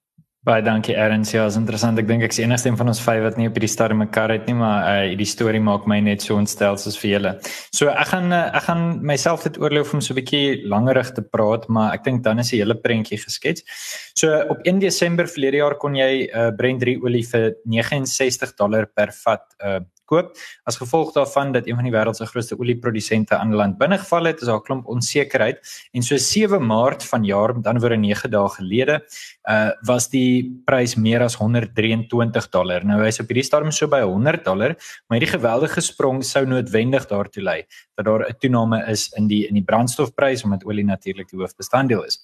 Baie 0.50 0.64
dankie 0.66 0.96
Erns. 0.98 1.30
Ja, 1.30 1.44
is 1.46 1.60
interessant. 1.60 2.00
Ek 2.02 2.08
dink 2.10 2.24
ek 2.26 2.34
is 2.34 2.40
enigste 2.42 2.72
een 2.72 2.78
van 2.80 2.90
ons 2.90 3.00
vyf 3.06 3.20
wat 3.22 3.36
nie 3.38 3.46
op 3.46 3.58
hierdie 3.60 3.70
stadium 3.70 4.00
mekaar 4.02 4.32
het 4.34 4.48
nie, 4.50 4.56
maar 4.58 4.88
uh 4.88 5.04
hierdie 5.12 5.28
storie 5.30 5.60
maak 5.62 5.86
my 5.86 6.00
net 6.02 6.26
so 6.26 6.40
ontstel 6.42 6.80
soos 6.82 6.98
vir 6.98 7.12
julle. 7.12 7.34
So 7.76 7.92
ek 7.92 8.10
gaan 8.10 8.34
uh, 8.34 8.48
ek 8.58 8.66
gaan 8.66 8.82
myself 9.06 9.46
dit 9.46 9.60
oorloop 9.62 9.94
om 9.94 10.02
so 10.02 10.16
'n 10.16 10.18
bietjie 10.18 10.66
langerig 10.66 11.12
te 11.14 11.22
praat, 11.22 11.70
maar 11.70 11.94
ek 11.94 12.04
dink 12.08 12.24
dan 12.26 12.42
is 12.42 12.50
die 12.50 12.64
hele 12.64 12.74
prentjie 12.74 13.22
geskets. 13.22 13.62
So 14.18 14.34
op 14.50 14.66
1 14.66 14.82
Desember 14.82 15.30
verlede 15.30 15.62
jaar 15.62 15.78
kon 15.78 15.94
jy 15.94 16.26
uh 16.34 16.50
Brent 16.58 16.82
3 16.82 16.98
olie 16.98 17.26
vir 17.30 17.54
69 17.70 18.58
dollar 18.58 18.90
per 18.90 19.14
vat 19.22 19.46
uh 19.62 19.86
koop. 20.10 20.34
As 20.70 20.80
gevolg 20.82 21.14
daarvan 21.16 21.54
dat 21.56 21.68
een 21.68 21.78
van 21.78 21.88
die 21.88 21.94
wêreld 21.94 22.18
se 22.18 22.28
grootste 22.30 22.58
olieprodusente 22.60 23.38
aan 23.38 23.54
land 23.56 23.78
binnegeval 23.78 24.32
het, 24.32 24.42
is 24.42 24.50
daar 24.50 24.60
'n 24.60 24.66
klomp 24.68 24.88
onsekerheid 24.88 25.58
en 25.94 26.02
so 26.04 26.18
7 26.18 26.66
Maart 26.66 27.04
vanjaar, 27.04 27.56
met 27.56 27.68
ander 27.68 27.82
woorde 27.82 27.98
9 27.98 28.32
dae 28.32 28.50
gelede, 28.50 29.02
uh 29.50 29.72
was 29.86 30.10
die 30.10 30.62
prys 30.66 30.96
meer 30.96 31.22
as 31.22 31.36
123 31.36 32.50
dollar. 32.50 32.86
Nou 32.86 33.02
hy's 33.04 33.20
op 33.20 33.28
hierdie 33.28 33.46
stadium 33.46 33.72
so 33.72 33.88
by 33.88 34.02
100 34.02 34.44
dollar, 34.46 34.76
maar 35.08 35.20
hierdie 35.20 35.38
geweldige 35.38 35.82
sprong 35.82 36.24
sou 36.24 36.46
noodwendig 36.46 37.08
daartoe 37.08 37.44
lei 37.44 37.64
dat 37.96 38.06
daar 38.06 38.30
'n 38.30 38.38
toename 38.40 38.86
is 38.88 39.10
in 39.18 39.28
die 39.28 39.48
in 39.48 39.54
die 39.54 39.64
brandstofprys 39.64 40.44
omdat 40.44 40.66
olie 40.66 40.86
natuurlik 40.86 41.30
die 41.30 41.40
hoofbestanddeel 41.40 42.06
is. 42.06 42.20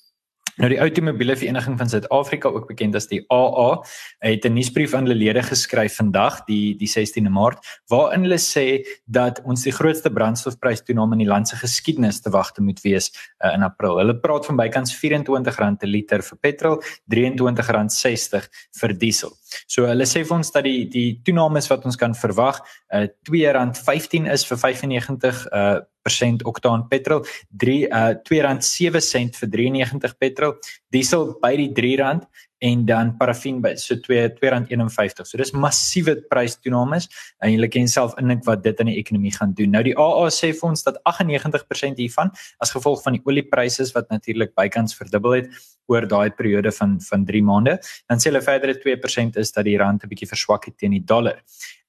Nou 0.55 0.69
die 0.71 0.77
Outomobiele 0.79 1.35
Vereniging 1.35 1.75
van 1.77 1.89
Suid-Afrika, 1.91 2.47
ook 2.47 2.69
bekend 2.69 2.95
as 2.95 3.09
die 3.11 3.19
AA, 3.33 3.83
het 4.23 4.45
'n 4.45 4.53
nuusbrief 4.53 4.93
aan 4.93 5.03
hulle 5.03 5.19
lede 5.19 5.43
geskryf 5.43 5.95
vandag, 5.95 6.45
die 6.45 6.77
die 6.77 6.87
16de 6.87 7.29
Maart, 7.29 7.59
waarin 7.87 8.21
hulle 8.21 8.39
sê 8.39 8.87
dat 9.05 9.41
ons 9.43 9.63
die 9.63 9.71
grootste 9.71 10.09
brandstofprystoename 10.09 11.13
in 11.13 11.19
die 11.19 11.27
land 11.27 11.47
se 11.47 11.55
geskiedenis 11.55 12.21
te 12.21 12.29
wagte 12.29 12.61
moet 12.61 12.81
wees 12.81 13.11
uh, 13.43 13.53
in 13.53 13.63
April. 13.63 13.97
Hulle 13.97 14.15
praat 14.19 14.45
van 14.45 14.55
bykans 14.55 14.95
R24 14.95 15.77
per 15.79 15.87
liter 15.87 16.23
vir 16.23 16.37
petrol, 16.37 16.81
R23.60 17.11 18.47
vir 18.79 18.93
diesel. 18.93 19.31
So 19.67 19.85
hulle 19.85 20.05
sê 20.05 20.23
vir 20.23 20.37
ons 20.37 20.51
dat 20.51 20.63
die 20.63 20.87
die 20.87 21.19
toename 21.23 21.61
wat 21.69 21.85
ons 21.85 21.97
kan 21.97 22.15
verwag, 22.15 22.61
uh, 22.93 23.07
R2.15 23.27 24.31
is 24.31 24.45
vir 24.45 24.57
95 24.57 25.47
uh 25.51 25.79
persent 26.05 26.45
oktaan 26.45 26.85
petrol, 26.91 27.25
3 27.57 27.77
uh 27.89 28.03
R2.07 28.13 29.39
vir 29.41 29.49
93 29.57 30.17
petrol, 30.21 30.57
diesel 30.93 31.33
by 31.41 31.55
die 31.57 31.71
R3 31.73 32.23
en 32.65 32.85
dan 32.85 33.13
parafin 33.19 33.61
by 33.61 33.75
so 33.81 33.97
2 34.07 34.23
R2.51. 34.29 35.27
So 35.29 35.37
dis 35.41 35.53
massiewe 35.53 36.15
prystoenames 36.31 37.07
en 37.43 37.53
jy 37.53 37.69
kan 37.75 37.91
self 37.91 38.17
indink 38.21 38.45
wat 38.49 38.63
dit 38.65 38.81
aan 38.81 38.89
die 38.91 38.97
ekonomie 39.01 39.33
gaan 39.35 39.53
doen. 39.57 39.73
Nou 39.75 39.83
die 39.85 39.95
AA 39.97 40.31
sê 40.33 40.51
vir 40.55 40.71
ons 40.71 40.85
dat 40.87 40.99
98% 41.11 42.01
hiervan 42.01 42.33
as 42.63 42.73
gevolg 42.75 43.03
van 43.05 43.17
die 43.17 43.23
oliepryse 43.27 43.91
wat 43.93 44.09
natuurlik 44.13 44.55
bykans 44.57 44.97
verdubbel 44.97 45.39
het 45.41 45.63
oor 45.91 46.07
daai 46.09 46.31
periode 46.33 46.71
van 46.73 46.97
van 47.05 47.25
3 47.25 47.43
maande. 47.45 47.77
Dan 48.09 48.21
sê 48.21 48.31
hulle 48.31 48.41
verder 48.41 48.73
dat 48.73 48.83
2% 48.85 49.41
is 49.41 49.53
dat 49.53 49.65
die 49.65 49.77
rand 49.77 50.03
'n 50.03 50.09
bietjie 50.09 50.31
verswak 50.33 50.65
het 50.65 50.77
teen 50.77 50.97
die 50.97 51.05
dollar. 51.05 51.41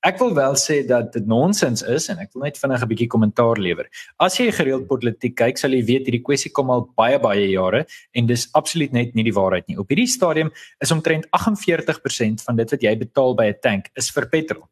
Ek 0.07 0.21
wil 0.21 0.35
wel 0.37 0.55
sê 0.55 0.85
dat 0.87 1.09
dit 1.17 1.27
nonsens 1.27 1.81
is 1.83 2.05
en 2.13 2.21
ek 2.23 2.35
wil 2.35 2.45
net 2.45 2.59
vinnig 2.61 2.83
'n 2.83 2.89
bietjie 2.89 3.09
kommentaar 3.09 3.59
lewer. 3.59 3.87
As 4.21 4.37
jy 4.39 4.53
gereeld 4.53 4.87
politiek 4.87 5.35
kyk, 5.35 5.59
sal 5.59 5.73
jy 5.73 5.83
weet 5.83 6.07
hierdie 6.07 6.23
kwessie 6.23 6.53
kom 6.53 6.71
al 6.71 6.87
baie 6.97 7.19
baie 7.19 7.49
jare 7.51 7.87
en 8.15 8.27
dis 8.27 8.49
absoluut 8.53 8.93
net 8.93 9.15
nie 9.15 9.25
die 9.25 9.35
waarheid 9.35 9.67
nie. 9.69 9.79
Op 9.79 9.89
hierdie 9.89 10.07
stadium 10.07 10.53
is 10.79 10.91
omtrent 10.91 11.27
48% 11.31 12.45
van 12.47 12.57
dit 12.57 12.71
wat 12.71 12.83
jy 12.83 12.97
betaal 12.97 13.35
by 13.35 13.47
'n 13.53 13.61
tank 13.61 13.91
is 13.95 14.11
vir 14.11 14.29
petrol 14.29 14.69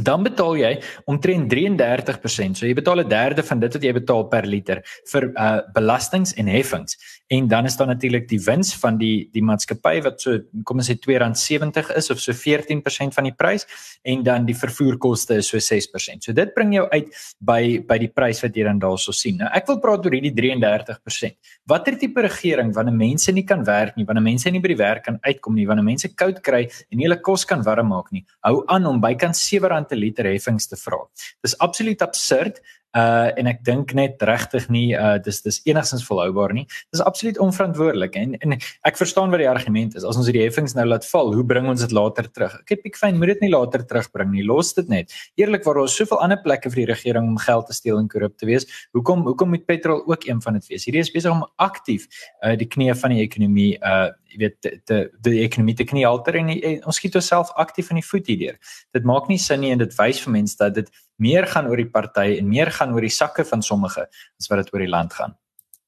dan 0.00 0.22
betaal 0.24 0.56
jy 0.56 0.72
omtrent 1.10 1.50
33%. 1.52 2.56
So 2.56 2.66
jy 2.66 2.74
betaal 2.74 3.00
'n 3.04 3.08
derde 3.08 3.42
van 3.42 3.60
dit 3.60 3.72
wat 3.72 3.82
jy 3.82 3.92
betaal 3.92 4.24
per 4.28 4.46
liter 4.46 4.82
vir 5.12 5.32
uh 5.36 5.60
belastings 5.74 6.32
en 6.34 6.46
heffings. 6.46 6.96
En 7.28 7.48
dan 7.48 7.64
is 7.64 7.76
daar 7.76 7.86
natuurlik 7.86 8.28
die 8.28 8.40
wins 8.40 8.74
van 8.74 8.98
die 8.98 9.28
die 9.32 9.42
maatskappy 9.42 10.02
wat 10.02 10.20
so 10.20 10.38
kom 10.64 10.78
ons 10.78 10.88
sê 10.88 10.96
R2.70 10.96 11.96
is 11.96 12.10
of 12.10 12.20
so 12.20 12.32
14% 12.32 13.14
van 13.14 13.24
die 13.24 13.34
prys 13.36 13.66
en 14.02 14.22
dan 14.22 14.46
die 14.46 14.56
vervoerkoste 14.56 15.34
is 15.34 15.48
so 15.48 15.58
6%. 15.58 16.24
So 16.24 16.32
dit 16.32 16.54
bring 16.54 16.72
jou 16.74 16.88
uit 16.88 17.08
by 17.40 17.84
by 17.86 17.98
die 17.98 18.08
prys 18.08 18.42
wat 18.42 18.56
jy 18.56 18.64
dan 18.64 18.78
daarso 18.78 19.12
sien. 19.12 19.36
Nou 19.36 19.50
ek 19.52 19.66
wil 19.66 19.80
praat 19.80 20.06
oor 20.06 20.12
hierdie 20.12 20.32
33%. 20.32 21.36
Watter 21.66 21.98
tipe 21.98 22.20
regering 22.20 22.72
wanneer 22.74 22.94
mense 22.94 23.32
nie 23.32 23.44
kan 23.44 23.64
werk 23.64 23.96
nie, 23.96 24.04
wanneer 24.04 24.24
mense 24.24 24.50
nie 24.50 24.60
by 24.60 24.68
die 24.68 24.80
werk 24.80 25.04
kan 25.04 25.18
uitkom 25.22 25.54
nie, 25.54 25.66
wanneer 25.66 25.84
mense 25.84 26.08
koud 26.14 26.40
kry 26.42 26.64
en 26.90 26.98
nie 26.98 27.06
hulle 27.06 27.20
kos 27.20 27.44
kan 27.44 27.62
warm 27.62 27.88
maak 27.88 28.12
nie, 28.12 28.24
hou 28.40 28.64
aan 28.72 28.86
om 28.86 29.00
bykans 29.00 29.40
R7 29.82 29.98
liter 29.98 30.28
heffings 30.30 30.68
te 30.70 30.78
vra. 30.80 31.00
Dis 31.44 31.56
absoluut 31.58 32.02
absurd 32.06 32.62
uh 32.98 33.30
en 33.40 33.48
ek 33.48 33.62
dink 33.64 33.94
net 33.96 34.22
regtig 34.28 34.68
nie 34.72 34.92
uh 34.92 35.16
dis 35.22 35.40
dis 35.44 35.60
enigstens 35.68 36.04
volhoubaar 36.04 36.52
nie. 36.56 36.66
Dis 36.92 37.00
absoluut 37.00 37.38
onverantwoordelik 37.40 38.16
en 38.20 38.34
en 38.40 38.56
ek 38.58 39.00
verstaan 39.00 39.32
wat 39.32 39.40
die 39.42 39.48
argument 39.48 39.96
is. 39.96 40.04
As 40.04 40.18
ons 40.20 40.28
hierdie 40.28 40.44
heffings 40.44 40.76
nou 40.76 40.84
laat 40.88 41.06
val, 41.08 41.32
hoe 41.32 41.44
bring 41.44 41.68
ons 41.72 41.80
dit 41.80 41.94
later 41.96 42.28
terug? 42.28 42.58
Ek 42.60 42.76
het 42.76 42.84
pikfyn 42.84 43.18
moet 43.20 43.34
dit 43.34 43.46
nie 43.46 43.52
later 43.52 43.84
terugbring 43.88 44.32
nie. 44.34 44.44
Los 44.46 44.74
dit 44.76 44.88
net. 44.92 45.12
Eerlikwaar 45.40 45.80
daar 45.80 45.90
is 45.90 45.96
soveel 45.96 46.20
ander 46.24 46.40
plekke 46.44 46.72
vir 46.72 46.84
die 46.84 46.88
regering 46.92 47.32
om 47.32 47.38
geld 47.40 47.68
te 47.70 47.76
steel 47.76 48.00
en 48.00 48.10
korrup 48.12 48.36
te 48.36 48.48
wees. 48.48 48.68
Hoekom 48.92 49.24
hoekom 49.28 49.54
moet 49.56 49.66
petrol 49.66 50.04
ook 50.06 50.28
een 50.28 50.42
van 50.44 50.60
dit 50.60 50.68
wees? 50.72 50.84
Hierdie 50.88 51.04
is 51.04 51.12
besig 51.14 51.32
om 51.32 51.46
aktief 51.56 52.08
uh 52.44 52.56
die 52.58 52.68
knie 52.68 52.92
van 52.94 53.16
die 53.16 53.24
ekonomie 53.24 53.76
uh 53.80 54.10
jy 54.32 54.40
weet 54.40 54.68
die 54.88 55.00
die 55.26 55.40
ekonomie 55.44 55.76
te 55.76 55.86
knie 55.88 56.04
alter 56.08 56.38
en, 56.40 56.50
en 56.52 56.88
ons 56.88 56.98
skiet 56.98 57.16
osself 57.18 57.52
aktief 57.60 57.90
in 57.92 58.00
die 58.00 58.06
voet 58.06 58.28
hierdeur. 58.30 58.58
Dit 58.96 59.08
maak 59.08 59.28
nie 59.28 59.40
sin 59.40 59.62
nie 59.64 59.72
en 59.74 59.82
dit 59.82 59.96
wys 59.98 60.22
vir 60.24 60.36
mense 60.38 60.58
dat 60.60 60.76
dit 60.78 60.88
meer 61.22 61.46
gaan 61.46 61.70
oor 61.70 61.80
die 61.80 61.90
party 61.90 62.28
en 62.40 62.50
meer 62.50 62.72
gaan 62.74 62.94
oor 62.96 63.06
die 63.06 63.16
sakke 63.20 63.46
van 63.48 63.62
sommige 63.62 64.08
as 64.08 64.50
wat 64.50 64.64
dit 64.64 64.74
oor 64.74 64.84
die 64.84 64.92
land 64.92 65.14
gaan. 65.18 65.38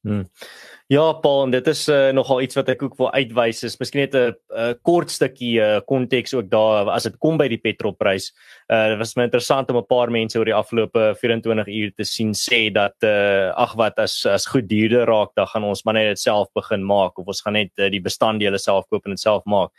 Hmm. 0.04 0.26
Ja, 0.92 1.14
Paul, 1.16 1.48
dit 1.48 1.66
is 1.72 1.86
uh, 1.88 2.10
nogal 2.12 2.42
iets 2.44 2.58
wat 2.58 2.68
ek 2.68 2.82
ook 2.84 2.98
wil 2.98 3.08
uitwys 3.16 3.62
is. 3.64 3.78
Miskien 3.80 4.02
net 4.02 4.12
'n 4.14 4.34
uh, 4.52 4.74
kort 4.84 5.08
stukkie 5.08 5.54
uh, 5.56 5.80
konteks 5.88 6.34
ook 6.36 6.50
daar 6.52 6.90
as 6.92 7.08
dit 7.08 7.16
kom 7.16 7.38
by 7.40 7.46
die 7.48 7.58
petrolprys. 7.58 8.26
Uh 8.68 8.92
dit 8.92 8.98
was 9.00 9.16
my 9.16 9.24
interessant 9.24 9.70
om 9.72 9.80
'n 9.80 9.88
paar 9.88 10.12
mense 10.12 10.36
oor 10.36 10.44
die 10.44 10.54
afgelope 10.54 11.16
24 11.16 11.66
uur 11.66 11.92
te 11.96 12.04
sien 12.04 12.34
sê 12.36 12.68
dat 12.68 12.96
uh 13.00 13.48
ag 13.56 13.72
wat 13.80 13.98
as 13.98 14.26
as 14.26 14.44
goed 14.46 14.68
duurder 14.68 15.08
raak, 15.08 15.32
dan 15.34 15.46
gaan 15.46 15.64
ons 15.64 15.84
maar 15.84 15.94
net 15.94 16.12
dit 16.12 16.20
self 16.20 16.52
begin 16.52 16.84
maak 16.84 17.18
of 17.18 17.26
ons 17.26 17.40
gaan 17.40 17.56
net 17.56 17.72
uh, 17.78 17.88
die 17.88 18.04
bestanddele 18.04 18.58
self 18.58 18.84
koop 18.90 19.06
en 19.06 19.16
dit 19.16 19.20
self 19.20 19.42
maak 19.46 19.72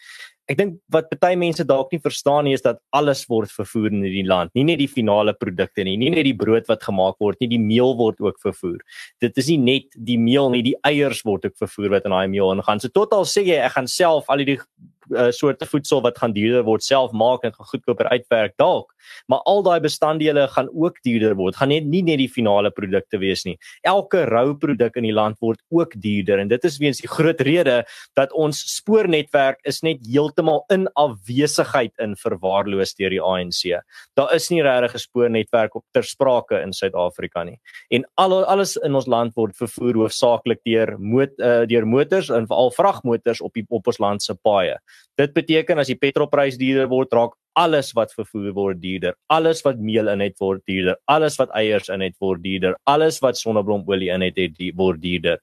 ek 0.51 0.57
dink 0.59 0.75
wat 0.93 1.09
baie 1.21 1.37
mense 1.39 1.63
dalk 1.65 1.93
nie 1.93 2.01
verstaan 2.01 2.45
nie 2.45 2.53
is 2.57 2.63
dat 2.65 2.77
alles 2.95 3.23
word 3.31 3.51
vervoer 3.51 3.89
in 3.91 4.05
hierdie 4.05 4.25
land. 4.29 4.53
Nie 4.57 4.65
net 4.67 4.81
die 4.81 4.89
finale 4.91 5.33
produkte 5.33 5.85
nie, 5.87 5.95
nie 5.97 6.11
net 6.13 6.27
die 6.27 6.35
brood 6.37 6.69
wat 6.69 6.85
gemaak 6.85 7.17
word 7.23 7.41
nie, 7.41 7.49
die 7.55 7.61
meel 7.61 7.95
word 7.97 8.21
ook 8.23 8.37
vervoer. 8.43 8.81
Dit 9.23 9.37
is 9.41 9.49
nie 9.53 9.59
net 9.63 9.97
die 9.97 10.19
meel 10.21 10.51
nie, 10.53 10.63
die 10.65 10.77
eiers 10.85 11.23
word 11.25 11.47
ook 11.49 11.57
vervoer 11.61 11.97
wat 11.97 12.09
in 12.09 12.13
daai 12.13 12.27
meel 12.31 12.53
ingaan. 12.53 12.83
So 12.83 12.93
tot 12.93 13.15
al 13.17 13.25
sê 13.29 13.45
jy 13.47 13.57
ek 13.65 13.77
gaan 13.77 13.89
self 13.89 14.29
al 14.29 14.45
die 14.45 14.59
uh, 14.59 15.31
soorte 15.35 15.67
voedsel 15.69 16.03
wat 16.05 16.21
gaan 16.21 16.35
duurder 16.35 16.65
word 16.67 16.85
self 16.85 17.13
maak 17.13 17.45
en 17.45 17.55
gaan 17.55 17.71
goedkoper 17.73 18.09
uitwerk 18.13 18.57
dalk 18.61 18.93
maar 19.27 19.43
al 19.45 19.63
daai 19.63 19.79
bestanddele 19.79 20.47
gaan 20.47 20.69
ook 20.73 21.01
duurder 21.03 21.35
word. 21.35 21.55
Gaan 21.55 21.69
net 21.69 21.85
nie 21.85 22.03
net 22.03 22.17
die 22.17 22.29
finale 22.29 22.71
produkte 22.71 23.19
wees 23.21 23.45
nie. 23.45 23.57
Elke 23.83 24.25
rou 24.25 24.55
produk 24.57 24.95
in 24.95 25.03
die 25.03 25.15
land 25.15 25.39
word 25.39 25.61
ook 25.69 25.95
duurder 26.01 26.39
en 26.39 26.47
dit 26.47 26.65
is 26.65 26.77
weens 26.77 27.01
die 27.01 27.09
groot 27.09 27.41
rede 27.41 27.83
dat 28.15 28.33
ons 28.33 28.59
spoornetwerk 28.75 29.59
is 29.63 29.81
net 29.83 30.03
heeltemal 30.05 30.65
in 30.69 30.87
afwesigheid 30.95 31.93
in 31.99 32.15
verwaarloos 32.15 32.95
deur 32.95 33.09
die 33.09 33.21
ANC 33.21 33.75
daar 34.15 34.33
is 34.35 34.49
nie 34.49 34.61
regtig 34.63 34.93
'n 34.93 34.99
spoornetwerk 34.99 35.75
op 35.75 35.83
ter 35.91 36.03
sprake 36.03 36.61
in 36.61 36.73
Suid-Afrika 36.73 37.43
nie. 37.43 37.59
En 37.89 38.05
al 38.15 38.45
alles 38.45 38.75
in 38.77 38.95
ons 38.95 39.07
land 39.07 39.33
word 39.35 39.55
vervoer 39.57 39.93
hoofsaaklik 39.93 40.59
deur 40.63 40.95
mot, 40.99 41.29
uh, 41.39 41.65
deur 41.65 41.85
motors 41.85 42.29
en 42.29 42.47
veral 42.47 42.71
vragmotors 42.71 43.41
op 43.41 43.53
die 43.53 43.65
op 43.69 43.87
ons 43.87 43.99
land 43.99 44.23
se 44.23 44.35
paaie. 44.35 44.77
Dit 45.17 45.33
beteken 45.33 45.79
as 45.79 45.87
die 45.87 45.99
petrolprys 45.99 46.57
duurder 46.57 46.87
word, 46.87 47.13
raak 47.13 47.33
alles 47.55 47.91
wat 47.95 48.13
vervoer 48.13 48.51
word 48.55 48.81
duurder. 48.83 49.15
Alles 49.31 49.61
wat 49.63 49.79
meel 49.79 50.09
in 50.11 50.21
het 50.23 50.37
word 50.43 50.61
duurder. 50.67 50.97
Alles 51.11 51.37
wat 51.39 51.53
eiers 51.55 51.87
in 51.93 52.03
het 52.03 52.15
word 52.19 52.43
duurder. 52.43 52.75
Alles 52.83 53.19
wat 53.23 53.39
sonneblomolie 53.39 54.11
in 54.11 54.25
het, 54.25 54.39
het 54.39 54.59
word 54.75 55.01
duurder. 55.01 55.39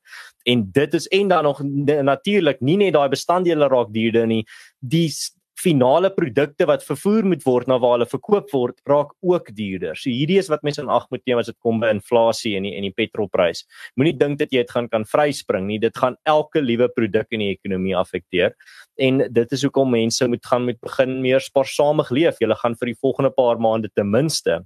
En 0.49 0.67
dit 0.73 0.95
is 0.95 1.09
en 1.09 1.29
dan 1.29 1.49
nog 1.49 1.63
natuurlik 1.63 2.61
nie 2.61 2.77
net 2.77 2.93
daai 2.97 3.09
bestanddele 3.13 3.69
raak 3.73 3.93
duurder 3.95 4.27
nie. 4.27 4.43
Die 4.79 5.09
finale 5.61 6.11
produkte 6.11 6.67
wat 6.67 6.85
vervoer 6.85 7.27
moet 7.29 7.45
word 7.47 7.69
na 7.71 7.79
waar 7.81 7.97
hulle 7.97 8.09
verkoop 8.09 8.51
word 8.55 8.79
raak 8.89 9.13
ook 9.21 9.51
duurder. 9.57 9.99
So 9.99 10.11
hierdie 10.11 10.39
is 10.41 10.51
wat 10.53 10.65
mense 10.67 10.83
in 10.83 10.91
ag 10.91 11.07
moet 11.13 11.23
neem 11.29 11.43
as 11.43 11.51
dit 11.51 11.59
kom 11.63 11.81
by 11.83 11.93
inflasie 11.93 12.55
en 12.59 12.67
die 12.67 12.75
en 12.79 12.87
die 12.89 12.95
petrolprys. 12.97 13.65
Moenie 13.97 14.17
dink 14.17 14.41
dat 14.41 14.53
jy 14.55 14.65
dit 14.65 14.75
gaan 14.75 14.89
kan 14.93 15.07
vryspring 15.09 15.69
nie. 15.69 15.79
Dit 15.83 15.99
gaan 15.99 16.17
elke 16.29 16.63
liewe 16.65 16.89
produk 16.97 17.29
in 17.31 17.45
die 17.45 17.53
ekonomie 17.53 17.97
afekteer. 17.99 18.57
En 18.99 19.25
dit 19.29 19.57
is 19.57 19.65
hoekom 19.67 19.93
mense 19.93 20.29
moet 20.29 20.45
gaan 20.47 20.67
moet 20.67 20.81
begin 20.81 21.21
meer 21.23 21.43
spaarsamig 21.43 22.11
leef. 22.11 22.41
Jy 22.41 22.51
gaan 22.63 22.79
vir 22.79 22.93
die 22.93 22.99
volgende 23.01 23.33
paar 23.35 23.61
maande 23.61 23.91
ten 23.95 24.11
minste 24.11 24.63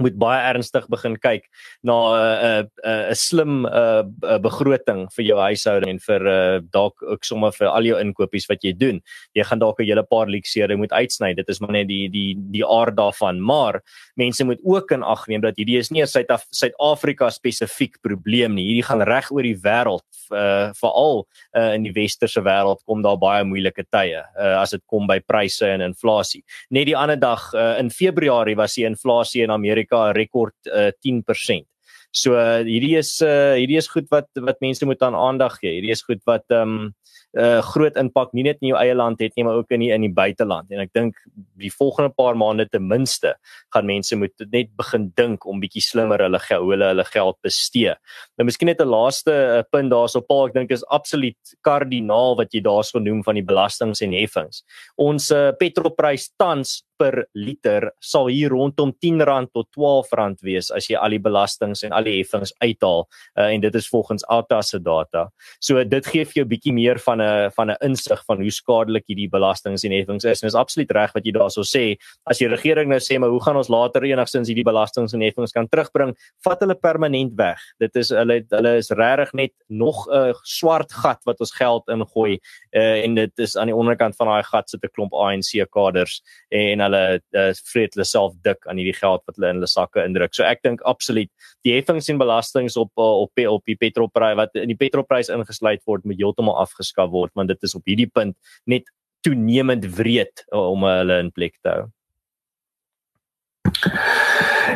moet 0.00 0.16
baie 0.20 0.40
ernstig 0.50 0.86
begin 0.90 1.16
kyk 1.20 1.46
na 1.82 1.96
'n 2.16 2.68
'n 2.84 3.10
'n 3.10 3.14
slim 3.14 3.66
uh, 3.66 4.02
begroting 4.40 5.08
vir 5.16 5.24
jou 5.24 5.38
huishouding 5.38 5.90
en 5.90 5.98
vir 5.98 6.26
uh, 6.26 6.60
dalk 6.72 7.02
ook 7.02 7.24
sommer 7.24 7.52
vir 7.52 7.68
al 7.68 7.84
jou 7.84 7.98
inkopies 8.00 8.48
wat 8.48 8.64
jy 8.64 8.72
doen. 8.72 9.00
Jy 9.34 9.44
gaan 9.44 9.60
dalk 9.60 9.80
'n 9.80 9.86
hele 9.86 10.04
paar 10.04 10.26
leksere 10.26 10.76
moet 10.76 10.92
uitsny. 10.92 11.34
Dit 11.34 11.48
is 11.48 11.60
maar 11.60 11.72
net 11.72 11.88
die 11.88 12.08
die 12.08 12.34
die 12.36 12.64
aard 12.64 12.96
daarvan. 12.96 13.40
Maar 13.40 13.80
mense 14.16 14.44
moet 14.44 14.60
ook 14.64 14.90
in 14.90 15.02
ag 15.02 15.26
neem 15.26 15.40
dat 15.40 15.56
hierdie 15.56 15.78
is 15.78 15.90
nie 15.90 16.02
'n 16.02 16.06
Suid-Afrika 16.06 17.30
spesifiek 17.30 18.00
probleem 18.02 18.54
nie. 18.54 18.64
Hierdie 18.64 18.88
gaan 18.88 19.02
reg 19.02 19.30
oor 19.30 19.42
die 19.42 19.56
wêreld, 19.56 20.06
uh, 20.32 20.70
veral 20.74 21.26
uh, 21.56 21.74
in 21.74 21.82
die 21.82 21.92
westerse 21.92 22.40
wêreld 22.40 22.84
kom 22.86 23.02
daar 23.02 23.18
baie 23.18 23.44
moeilike 23.44 23.84
tye 23.90 24.22
uh, 24.38 24.60
as 24.60 24.70
dit 24.70 24.82
kom 24.86 25.06
by 25.06 25.20
pryse 25.20 25.66
en 25.66 25.80
inflasie. 25.80 26.42
Net 26.70 26.86
die 26.86 26.96
ander 26.96 27.18
dag 27.18 27.52
uh, 27.54 27.78
in 27.78 27.90
Februarie 27.90 28.56
was 28.56 28.74
die 28.74 28.86
inflasie 28.86 29.42
in 29.42 29.50
Amerika 29.50 29.89
Amerika 29.90 30.10
'n 30.10 30.14
rekord 30.14 30.54
uh, 30.66 30.90
10%. 31.02 31.66
So 32.12 32.34
uh, 32.34 32.64
hierdie 32.66 32.96
is 32.98 33.22
uh, 33.22 33.54
hierdie 33.54 33.78
is 33.78 33.88
goed 33.88 34.08
wat 34.10 34.26
wat 34.34 34.58
mense 34.60 34.84
moet 34.84 35.02
aan 35.02 35.14
aandag 35.14 35.60
gee. 35.60 35.78
Hierdie 35.78 35.94
is 35.94 36.02
goed 36.02 36.22
wat 36.26 36.44
ehm 36.50 36.90
um, 36.90 36.94
'n 37.30 37.38
uh, 37.38 37.62
groot 37.62 37.94
impak 37.94 38.32
nie 38.34 38.42
net 38.42 38.58
in 38.60 38.72
jou 38.72 38.78
eie 38.80 38.94
land 38.94 39.20
het 39.20 39.36
nie, 39.36 39.44
maar 39.44 39.54
ook 39.54 39.70
in 39.70 39.80
die 39.80 39.92
in 39.94 40.02
die 40.02 40.10
buiteland. 40.10 40.66
En 40.72 40.80
ek 40.82 40.90
dink 40.92 41.14
die 41.54 41.70
volgende 41.70 42.10
paar 42.10 42.34
maande 42.34 42.66
ten 42.66 42.82
minste 42.82 43.36
gaan 43.70 43.86
mense 43.86 44.16
moet 44.16 44.34
net 44.50 44.74
begin 44.74 45.12
dink 45.14 45.46
om 45.46 45.60
bietjie 45.60 45.82
slimmer 45.82 46.18
hulle 46.18 46.40
geld, 46.42 46.66
hulle 46.66 46.90
hulle 46.90 47.04
geld 47.04 47.38
bestee. 47.46 47.94
Nou 48.36 48.44
miskien 48.44 48.66
net 48.66 48.82
'n 48.82 48.90
laaste 48.90 49.30
uh, 49.30 49.62
punt 49.70 49.90
daarso 49.92 50.20
Paul, 50.20 50.48
ek 50.48 50.54
dink 50.54 50.70
is 50.74 50.82
absoluut 50.90 51.38
kardinaal 51.62 52.34
wat 52.36 52.50
jy 52.50 52.60
daarso 52.60 52.98
genoem 52.98 53.22
van 53.22 53.38
die 53.38 53.46
belastings 53.46 54.02
en 54.02 54.12
heffings. 54.12 54.64
Ons 54.98 55.30
uh, 55.30 55.52
petrolprys 55.54 56.32
tans 56.36 56.82
per 57.00 57.24
liter 57.34 57.88
sal 58.04 58.28
hier 58.28 58.52
rondom 58.52 58.92
R10 58.92 59.48
tot 59.54 59.68
R12 59.78 60.44
wees 60.44 60.70
as 60.74 60.90
jy 60.90 60.98
al 61.00 61.14
die 61.14 61.22
belastings 61.22 61.84
en 61.86 61.94
al 61.96 62.04
die 62.04 62.18
heffings 62.18 62.52
uithaal 62.60 63.06
uh, 63.38 63.48
en 63.48 63.64
dit 63.64 63.74
is 63.74 63.88
volgens 63.88 64.26
Alta 64.28 64.60
se 64.62 64.78
data. 64.78 65.28
So 65.60 65.82
dit 65.84 66.06
gee 66.12 66.26
vir 66.28 66.42
jou 66.42 66.46
bietjie 66.50 66.74
meer 66.76 67.00
van 67.06 67.20
'n 67.20 67.50
van 67.56 67.70
'n 67.70 67.76
insig 67.82 68.20
van 68.26 68.40
hoe 68.40 68.50
skadelik 68.50 69.04
hierdie 69.08 69.30
belastings 69.30 69.84
en 69.84 69.92
heffings 69.92 70.24
is. 70.24 70.42
En 70.42 70.46
dit 70.48 70.54
is 70.54 70.60
absoluut 70.60 70.90
reg 70.90 71.12
wat 71.14 71.24
jy 71.24 71.32
daarso 71.32 71.62
sê. 71.62 71.96
As 72.26 72.38
die 72.38 72.48
regering 72.48 72.88
nou 72.88 73.00
sê 73.00 73.18
maar 73.18 73.30
hoe 73.30 73.42
gaan 73.42 73.56
ons 73.56 73.68
later 73.68 74.04
enigstens 74.04 74.48
hierdie 74.48 74.64
belastings 74.64 75.14
en 75.14 75.20
heffings 75.20 75.52
kan 75.52 75.68
terugbring, 75.68 76.14
vat 76.44 76.60
hulle 76.60 76.74
permanent 76.74 77.32
weg. 77.36 77.58
Dit 77.78 77.96
is 77.96 78.10
hulle 78.10 78.44
hulle 78.50 78.76
is 78.76 78.90
regtig 78.90 79.32
net 79.34 79.52
nog 79.68 80.06
'n 80.08 80.30
uh, 80.30 80.34
swart 80.44 80.92
gat 80.92 81.20
wat 81.24 81.40
ons 81.40 81.52
geld 81.52 81.88
ingooi 81.88 82.38
uh, 82.72 83.04
en 83.04 83.14
dit 83.14 83.38
is 83.38 83.56
aan 83.56 83.66
die 83.66 83.76
onderkant 83.76 84.16
van 84.16 84.26
daai 84.26 84.42
gat 84.42 84.70
sit 84.70 84.84
'n 84.84 84.92
klomp 84.94 85.12
ANC 85.14 85.50
kaders 85.70 86.22
en 86.50 86.80
hulle 86.90 87.20
uh, 87.38 87.50
vreet 87.72 87.94
hulle 87.94 88.06
self 88.08 88.34
dik 88.44 88.66
aan 88.66 88.80
hierdie 88.80 88.96
geld 88.96 89.22
wat 89.26 89.38
hulle 89.38 89.52
in 89.54 89.60
hulle 89.60 89.70
sakke 89.70 90.02
indruk. 90.04 90.34
So 90.36 90.44
ek 90.44 90.64
dink 90.66 90.82
absoluut 90.88 91.30
die 91.66 91.76
heffings 91.76 92.10
en 92.10 92.20
belastings 92.20 92.76
op 92.80 92.90
uh, 92.98 93.22
op 93.24 93.44
op 93.50 93.62
die 93.70 93.78
petrolprys 93.78 94.38
wat 94.40 94.58
in 94.58 94.72
die 94.72 94.78
petrolprys 94.78 95.32
ingesluit 95.32 95.84
word 95.86 96.04
moet 96.04 96.20
heeltemal 96.20 96.58
afgeskaf 96.60 97.12
word 97.14 97.32
want 97.38 97.52
dit 97.52 97.68
is 97.68 97.76
op 97.78 97.86
hierdie 97.86 98.10
punt 98.10 98.36
net 98.66 98.90
toenemend 99.24 99.86
wreed 99.96 100.44
uh, 100.50 100.66
om 100.74 100.84
hulle 100.88 101.22
in 101.24 101.32
plek 101.32 101.56
te 101.62 101.76
hou. 101.76 101.86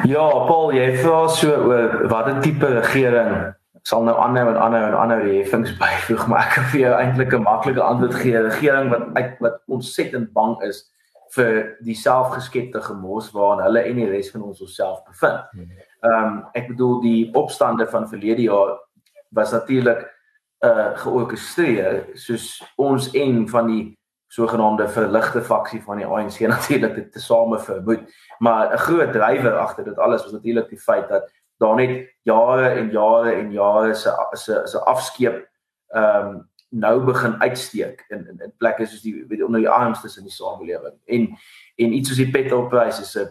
Ja, 0.04 0.24
Paul, 0.48 0.74
jy 0.76 0.88
vra 1.00 1.26
so 1.32 1.52
oor 1.68 2.08
watter 2.12 2.40
tipe 2.44 2.68
regering 2.68 3.54
sal 3.88 4.04
nou 4.06 4.14
aanhou 4.16 4.46
en 4.48 4.56
aanhou 4.56 4.82
en 4.86 4.96
aanhou 4.96 5.18
die 5.26 5.38
heffings 5.42 5.74
byvoeg, 5.80 6.24
maar 6.30 6.46
ek 6.46 6.54
kan 6.56 6.66
vir 6.72 6.80
jou 6.80 6.92
eintlik 6.96 7.34
'n 7.36 7.44
maklike 7.44 7.82
antwoord 7.84 8.14
gee. 8.20 8.36
'n 8.36 8.48
Regering 8.48 8.88
wat 8.90 9.40
wat 9.40 9.60
ontsettend 9.68 10.32
bang 10.32 10.56
is 10.62 10.84
vir 11.34 11.76
die 11.84 11.96
selfgeskepte 11.98 12.80
gemors 12.84 13.30
waarin 13.34 13.64
hulle 13.64 13.82
en 13.88 13.98
die 13.98 14.08
res 14.10 14.30
van 14.30 14.42
ons 14.42 14.62
osself 14.62 15.02
bevind. 15.08 15.44
Hmm. 15.52 15.70
Ehm 16.04 16.24
um, 16.24 16.40
ek 16.54 16.68
bedoel 16.72 17.00
die 17.02 17.20
opstande 17.34 17.86
van 17.90 18.08
verlede 18.08 18.48
jaar 18.48 18.76
was 19.34 19.52
natuurlik 19.52 20.04
uh 20.64 20.94
georkestreer 21.02 22.04
soos 22.14 22.62
ons 22.80 23.10
en 23.18 23.48
van 23.48 23.66
die 23.68 23.84
sogenaamde 24.34 24.88
verligte 24.88 25.42
faksie 25.42 25.82
van 25.82 26.00
die 26.00 26.06
ANC 26.06 26.40
natuurlik 26.54 26.94
dit 26.94 27.12
tesame 27.12 27.58
vermoed. 27.58 28.06
Maar 28.38 28.72
'n 28.72 28.84
groot 28.86 29.12
drywer 29.12 29.58
agter 29.58 29.84
dit 29.84 29.98
alles 29.98 30.22
was 30.22 30.32
natuurlik 30.32 30.68
die 30.68 30.80
feit 30.80 31.08
dat 31.08 31.30
daar 31.58 31.74
net 31.74 32.08
jare 32.22 32.68
en 32.68 32.90
jare 32.90 33.32
en 33.32 33.52
jare 33.52 33.94
se 33.94 34.10
se 34.32 34.60
se 34.64 34.78
afskeep 34.78 35.48
ehm 35.88 36.26
um, 36.26 36.48
nou 36.74 37.04
begin 37.04 37.40
uitsteek 37.42 38.04
in 38.08 38.26
in, 38.28 38.40
in 38.42 38.52
plekke 38.58 38.86
soos 38.86 39.02
die 39.02 39.24
weet 39.28 39.42
onder 39.42 39.60
die 39.60 39.70
armstes 39.70 40.16
in 40.16 40.26
die 40.28 40.32
samelewing. 40.32 40.94
En 41.04 41.28
en 41.76 41.92
iets 41.92 42.08
soos 42.08 42.20
die 42.20 42.30
petrolprys 42.30 43.00
is 43.00 43.16
'n 43.18 43.28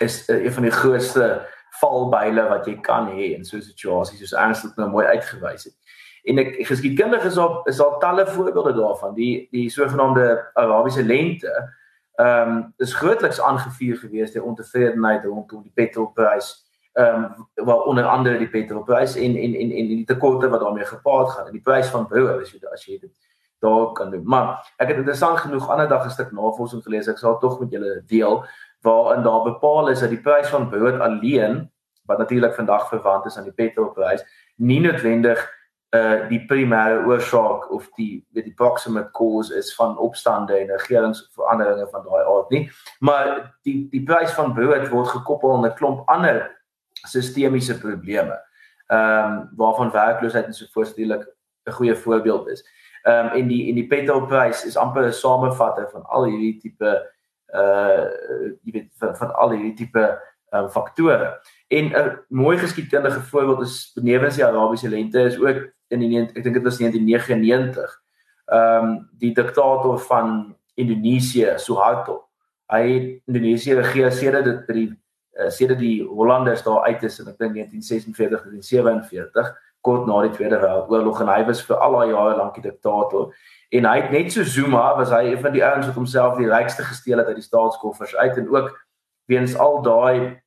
is 0.00 0.28
een 0.28 0.52
van 0.52 0.62
die 0.62 0.72
grootste 0.72 1.46
valbyle 1.80 2.48
wat 2.48 2.66
jy 2.66 2.76
kan 2.80 3.08
hê 3.08 3.34
in 3.36 3.44
so 3.44 3.56
'n 3.56 3.62
situasie 3.62 4.18
soos 4.18 4.32
ernstig 4.32 4.76
nou 4.76 4.88
mooi 4.90 5.06
uitgewys 5.06 5.64
het. 5.64 5.76
En 6.22 6.38
ek 6.38 6.66
geskiedkundig 6.66 7.24
is 7.24 7.36
op 7.36 7.68
is 7.68 7.76
daar 7.76 7.98
talle 7.98 8.26
voorbeelde 8.26 8.72
daarvan. 8.72 9.14
Die 9.14 9.48
die 9.50 9.70
sogenaamde 9.70 10.50
Arabiese 10.54 11.04
lente 11.04 11.74
ehm 12.14 12.48
um, 12.48 12.74
is 12.76 12.94
grootliks 12.94 13.40
aangevuur 13.40 13.96
gewees 13.96 14.32
deur 14.32 14.44
ontevredenheid 14.44 15.24
rondom 15.24 15.62
die 15.62 15.72
petrolprys 15.74 16.71
ehm 16.92 17.24
um, 17.24 17.64
waar 17.64 17.82
onder 17.88 18.04
andere 18.04 18.38
die 18.38 18.48
petrolprys 18.48 19.14
en 19.16 19.36
en 19.36 19.54
en 19.54 19.70
en 19.70 19.86
die 19.88 20.04
tekorte 20.04 20.48
wat 20.48 20.60
daarmee 20.60 20.84
gepaard 20.84 21.30
gaan 21.30 21.46
en 21.46 21.52
die 21.52 21.64
prys 21.64 21.88
van 21.88 22.06
brood 22.06 22.40
as 22.40 22.52
jy 22.52 22.60
as 22.72 22.84
jy 22.84 22.98
dit 23.00 23.12
daar 23.62 23.92
kan 23.92 24.10
doen. 24.10 24.22
Maar 24.24 24.72
ek 24.76 24.88
het 24.88 24.96
interessant 24.96 25.38
genoeg 25.38 25.68
ander 25.70 25.88
dag 25.88 26.04
'n 26.04 26.10
stuk 26.10 26.32
navorsing 26.32 26.82
gelees. 26.82 27.08
Ek 27.08 27.18
sal 27.18 27.38
tog 27.38 27.60
met 27.60 27.70
julle 27.70 28.02
deel 28.06 28.44
waarin 28.82 29.22
daar 29.22 29.42
bepaal 29.42 29.88
is 29.88 30.00
dat 30.00 30.10
die 30.10 30.20
prys 30.20 30.48
van 30.48 30.68
brood 30.68 31.00
alleen 31.00 31.70
wat 32.04 32.18
natuurlik 32.18 32.54
vandag 32.54 32.88
verwant 32.88 33.26
is 33.26 33.36
aan 33.36 33.44
die 33.44 33.52
petrolprys 33.52 34.24
nie 34.56 34.80
noodwendig 34.80 35.42
uh 35.96 36.28
die 36.28 36.40
primêre 36.48 37.02
oorsaak 37.06 37.66
of 37.70 37.88
die 37.96 38.24
weet 38.32 38.44
die 38.48 38.54
proximate 38.56 39.10
cause 39.12 39.54
is 39.54 39.74
van 39.74 39.98
opstande 39.98 40.56
en 40.56 40.70
regeringsveranderinge 40.72 41.88
van 41.90 42.06
daai 42.06 42.22
aard 42.24 42.50
nie 42.50 42.62
maar 42.98 43.28
die 43.62 43.88
die 43.92 44.02
prys 44.08 44.32
van 44.38 44.54
brood 44.56 44.88
word 44.88 45.08
gekoppel 45.08 45.52
aan 45.56 45.66
'n 45.66 45.74
klomp 45.74 46.08
ander 46.08 46.40
sistemiese 47.08 47.78
probleme. 47.78 48.40
Ehm 48.86 49.32
um, 49.32 49.50
waarvan 49.56 49.90
werkloosheid 49.90 50.46
en 50.46 50.54
so 50.54 50.66
voorstellik 50.70 51.26
'n 51.64 51.70
goeie 51.70 51.96
voorbeeld 51.96 52.48
is. 52.48 52.64
Ehm 53.02 53.26
um, 53.26 53.32
en 53.32 53.46
die 53.48 53.68
en 53.68 53.74
die 53.74 53.86
petrolprys 53.86 54.64
is 54.64 54.76
amper 54.76 55.06
'n 55.06 55.12
samevatting 55.12 55.90
van 55.90 56.02
al 56.02 56.24
hierdie 56.24 56.58
tipe 56.60 57.10
uh 57.54 58.04
jy 58.62 58.72
weet 58.72 58.90
van, 58.98 59.16
van 59.16 59.34
al 59.34 59.50
hierdie 59.50 59.74
tipe 59.74 60.18
um, 60.54 60.68
faktore. 60.68 61.40
En 61.68 61.84
'n 61.84 62.18
mooi 62.28 62.58
geskiedkundige 62.58 63.20
voorbeeld 63.20 63.60
is 63.60 63.92
benewens 63.94 64.34
die 64.34 64.44
Arabiese 64.44 64.88
lente 64.88 65.20
is 65.20 65.38
ook 65.38 65.72
in 65.88 65.98
die 65.98 66.20
ek 66.20 66.42
dink 66.42 66.54
dit 66.54 66.62
was 66.62 66.78
1999. 66.78 68.02
Ehm 68.46 68.84
um, 68.84 69.08
die 69.18 69.34
diktator 69.34 69.98
van 69.98 70.56
Indonesië, 70.74 71.52
Suharto. 71.56 72.28
Hy 72.66 72.88
het 72.92 73.20
Indonesië 73.26 73.74
regeer 73.74 74.12
sedert 74.12 74.44
dit 74.44 74.66
by 74.66 74.72
die 74.72 75.01
uh, 75.38 75.48
sedert 75.50 75.78
die 75.78 76.02
Hollanders 76.04 76.62
daar 76.62 76.84
uit 76.88 77.02
is 77.02 77.18
in 77.20 77.28
ek 77.32 77.38
dink 77.38 77.54
1946 77.54 78.46
en 78.50 78.62
47 78.62 79.52
kort 79.82 80.06
na 80.06 80.20
die 80.22 80.34
Tweede 80.36 80.60
Wêreldoorlog 80.62 81.20
en 81.24 81.32
hy 81.32 81.40
was 81.48 81.64
vir 81.66 81.80
al 81.82 81.98
daai 81.98 82.12
jare 82.12 82.36
lank 82.38 82.54
die 82.58 82.68
diktator 82.68 83.32
en 83.72 83.88
hy 83.88 83.96
het 84.00 84.12
net 84.14 84.32
so 84.32 84.44
Zuma 84.44 84.84
was 84.98 85.10
hy 85.10 85.32
een 85.32 85.42
van 85.42 85.56
die 85.56 85.64
ouens 85.64 85.88
wat 85.88 85.98
homself 85.98 86.38
die 86.38 86.50
rykste 86.50 86.86
gesteel 86.86 87.22
het 87.22 87.32
uit 87.32 87.40
die 87.40 87.48
staatskoffers 87.48 88.14
uit 88.16 88.38
en 88.38 88.48
ook 88.52 88.70
weens 89.30 89.56
al 89.56 89.82
daai 89.82 90.38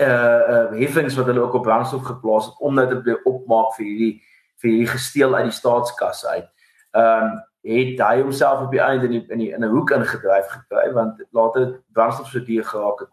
uh 0.00 0.40
uh 0.54 0.72
heffings 0.78 1.16
wat 1.18 1.26
hulle 1.26 1.42
ook 1.44 1.54
op 1.54 1.62
brandstof 1.62 2.02
geplaas 2.02 2.46
het 2.46 2.58
om 2.58 2.76
dit 2.76 3.04
te 3.04 3.20
opmaak 3.28 3.74
vir 3.76 3.84
hierdie 3.84 4.14
vir 4.62 4.70
hierdie 4.70 4.92
gesteel 4.92 5.34
uit 5.34 5.48
die 5.48 5.56
staatskas 5.56 6.26
uit. 6.26 6.48
Ehm 6.96 7.30
um, 7.30 7.38
het 7.60 7.98
hy 8.00 8.22
homself 8.22 8.62
op 8.64 8.70
die 8.72 8.80
einde 8.80 9.04
in 9.04 9.10
die, 9.12 9.24
in 9.28 9.38
die, 9.38 9.50
in 9.52 9.64
'n 9.64 9.68
hoek 9.68 9.90
ingedryf 9.92 10.46
gekry 10.48 10.92
want 10.92 11.20
later 11.30 11.82
brandstof 11.92 12.28
so 12.28 12.40
duur 12.44 12.64
geraak 12.64 13.00
het 13.00 13.10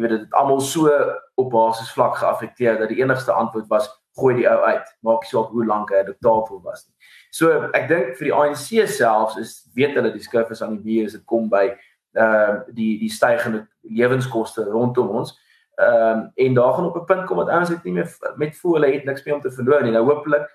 jy 0.00 0.08
weet 0.08 0.16
dit 0.16 0.26
het 0.26 0.36
almal 0.38 0.60
so 0.64 0.88
op 1.36 1.50
basis 1.50 1.92
vlak 1.92 2.16
geaffekteer 2.16 2.78
dat 2.78 2.88
die 2.88 3.02
enigste 3.02 3.32
antwoord 3.32 3.68
was 3.68 3.88
gooi 4.18 4.34
die 4.40 4.48
ou 4.48 4.58
uit. 4.64 4.86
Maak 5.06 5.24
nie 5.24 5.30
saak 5.30 5.52
hoe 5.52 5.66
lank 5.66 5.92
hy 5.92 6.02
diktator 6.06 6.60
was 6.64 6.86
nie. 6.86 6.94
So 7.30 7.52
ek 7.76 7.88
dink 7.90 8.16
vir 8.18 8.30
die 8.30 8.34
ANC 8.34 8.88
selfs 8.96 9.36
is 9.40 9.52
weet 9.76 9.94
hulle 9.98 10.12
die 10.14 10.24
skrif 10.24 10.50
is 10.50 10.62
aan 10.64 10.78
die 10.78 10.84
muur 10.84 11.10
as 11.10 11.16
dit 11.18 11.26
kom 11.30 11.48
by 11.52 11.68
ehm 11.70 12.24
uh, 12.26 12.54
die 12.74 12.96
die 12.98 13.10
stygende 13.12 13.66
lewenskoste 13.86 14.64
rondom 14.70 15.12
ons. 15.20 15.36
Ehm 15.78 16.24
um, 16.24 16.24
en 16.34 16.56
daar 16.58 16.72
gaan 16.74 16.88
op 16.88 16.96
'n 16.96 17.04
punt 17.12 17.26
kom 17.26 17.36
wat 17.36 17.52
ouens 17.52 17.68
dit 17.68 17.84
nie 17.84 17.92
meer 18.00 18.10
met 18.36 18.56
voel 18.56 18.74
hulle 18.74 18.92
het 18.92 19.04
niks 19.04 19.24
meer 19.24 19.34
om 19.34 19.40
te 19.40 19.52
verloor 19.52 19.82
nie. 19.82 19.92
Nou 19.92 20.04
hopelik 20.04 20.48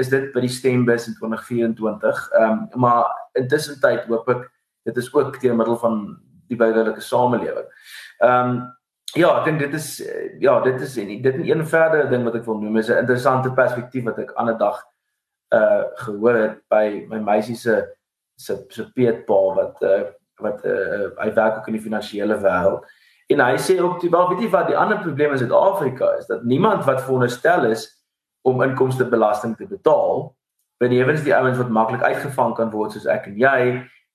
is 0.00 0.08
dit 0.08 0.32
by 0.32 0.40
die 0.40 0.48
stembus 0.48 1.06
in 1.08 1.14
2024 1.20 2.28
ehm 2.32 2.50
um, 2.50 2.68
maar 2.80 3.10
intussen 3.32 3.80
tyd 3.80 4.08
hoop 4.08 4.28
ek 4.28 4.50
dit 4.84 4.96
is 4.96 5.14
ook 5.14 5.40
deur 5.40 5.56
middel 5.56 5.76
van 5.76 6.18
die 6.48 6.56
burgerlike 6.56 7.00
samelewing. 7.00 7.68
Ehm 8.18 8.48
um, 8.48 8.62
ja, 9.14 9.32
ek 9.38 9.44
dink 9.44 9.60
dit 9.60 9.74
is 9.76 9.88
ja, 10.40 10.60
dit 10.64 10.80
is 10.80 10.96
en 10.96 11.10
dit 11.22 11.36
'n 11.36 11.48
een 11.48 11.66
verdere 11.66 12.08
ding 12.08 12.24
wat 12.24 12.34
ek 12.34 12.44
wil 12.44 12.58
noem 12.60 12.76
is 12.76 12.88
'n 12.88 13.02
interessante 13.04 13.52
perspektief 13.52 14.04
wat 14.04 14.18
ek 14.18 14.32
ander 14.36 14.58
dag 14.58 14.82
uh 15.54 15.84
gehoor 15.94 16.34
het 16.34 16.56
by 16.68 17.06
my 17.08 17.18
meisie 17.18 17.56
se 17.56 17.84
se 18.36 18.64
se 18.68 18.92
peetpa 18.92 19.40
wat 19.54 19.82
uh 19.82 20.04
wat 20.40 20.64
uh 20.64 21.10
hy 21.16 21.32
werk 21.34 21.56
ook 21.56 21.66
in 21.66 21.76
die 21.78 21.86
finansiële 21.88 22.38
wêreld. 22.40 22.84
En 23.28 23.40
hy 23.40 23.56
sê 23.56 23.80
ook 23.80 24.00
die 24.00 24.10
wel 24.10 24.28
weet 24.28 24.40
jy 24.40 24.50
wat 24.50 24.66
die 24.66 24.76
ander 24.76 24.98
probleem 25.00 25.32
in 25.32 25.38
Suid-Afrika 25.38 26.16
is 26.18 26.26
dat 26.26 26.44
niemand 26.44 26.84
wat 26.84 27.02
veronderstel 27.02 27.64
is 27.64 28.02
om 28.42 28.62
inkomstebelasting 28.62 29.56
te 29.56 29.66
betaal 29.66 30.36
benewens 30.82 31.22
die 31.22 31.34
ouens 31.34 31.58
wat 31.58 31.68
maklik 31.68 32.02
uitgevang 32.02 32.54
kan 32.54 32.70
word 32.70 32.92
soos 32.92 33.06
ek 33.06 33.26
en 33.26 33.36
jy 33.38 33.60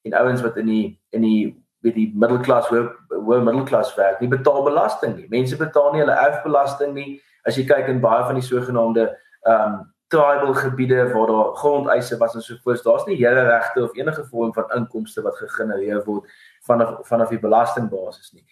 en 0.08 0.14
ouens 0.14 0.42
wat 0.42 0.58
in 0.58 0.66
die 0.66 1.00
in 1.16 1.22
die 1.22 1.67
weet 1.86 1.98
die 1.98 2.08
middelklas 2.16 2.70
hoë 2.72 2.86
hoë 3.28 3.44
middelklas 3.46 3.94
werk 3.98 4.22
nie 4.22 4.32
betaal 4.32 4.64
belasting 4.66 5.16
nie. 5.18 5.28
Mense 5.34 5.58
betaal 5.60 5.94
nie 5.94 6.04
hulle 6.04 6.16
erfbelasting 6.24 6.96
nie. 6.96 7.20
As 7.48 7.58
jy 7.60 7.68
kyk 7.70 7.92
in 7.92 8.02
baie 8.04 8.26
van 8.26 8.40
die 8.40 8.48
sogenaamde 8.48 9.12
ehm 9.48 9.62
um, 9.68 9.78
tribal 10.08 10.54
gebiede 10.56 11.02
waar 11.12 11.28
daar 11.28 11.56
grondeise 11.60 12.18
was 12.18 12.36
en 12.36 12.42
so 12.42 12.56
voort, 12.64 12.84
daar's 12.84 13.06
nie 13.06 13.18
hele 13.20 13.42
regte 13.44 13.84
of 13.84 13.96
enige 13.98 14.24
vorm 14.30 14.54
van 14.56 14.70
inkomste 14.76 15.22
wat 15.22 15.36
gegenereer 15.36 16.00
word 16.06 16.30
vanaf 16.64 16.94
vanaf 17.10 17.34
die 17.36 17.42
belastingbasis 17.44 18.32
nie. 18.32 18.46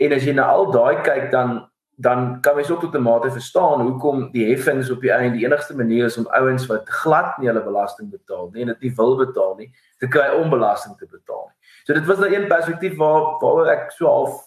En 0.00 0.14
as 0.16 0.24
jy 0.24 0.32
na 0.32 0.48
al 0.54 0.70
daai 0.72 1.02
kyk 1.04 1.30
dan 1.30 1.68
dan 2.02 2.40
kan 2.40 2.56
mens 2.56 2.70
ook 2.70 2.80
tot 2.80 2.94
'n 2.94 3.02
mate 3.02 3.30
verstaan 3.30 3.80
hoekom 3.80 4.30
die 4.32 4.48
heffings 4.48 4.90
op 4.90 5.00
die 5.00 5.12
einde 5.12 5.36
die 5.36 5.44
enigste 5.46 5.76
manier 5.76 6.04
is 6.04 6.16
om 6.18 6.26
ouens 6.26 6.66
wat 6.66 6.88
glad 6.88 7.38
nie 7.38 7.48
hulle 7.48 7.62
belasting 7.62 8.10
betaal 8.10 8.48
nie 8.52 8.62
en 8.62 8.72
dit 8.72 8.80
nie 8.80 8.94
wil 8.96 9.16
betaal 9.16 9.54
nie, 9.56 9.70
te 9.98 10.08
kry 10.08 10.28
om 10.40 10.50
belasting 10.50 10.96
te 10.96 11.06
betaal. 11.06 11.46
Nie. 11.46 11.61
So 11.84 11.94
dit 11.94 12.06
was 12.06 12.18
nou 12.18 12.34
een 12.34 12.48
perspektief 12.48 12.96
waar 12.96 13.38
waar 13.40 13.66
ek 13.66 13.90
so 13.90 14.06
half 14.06 14.40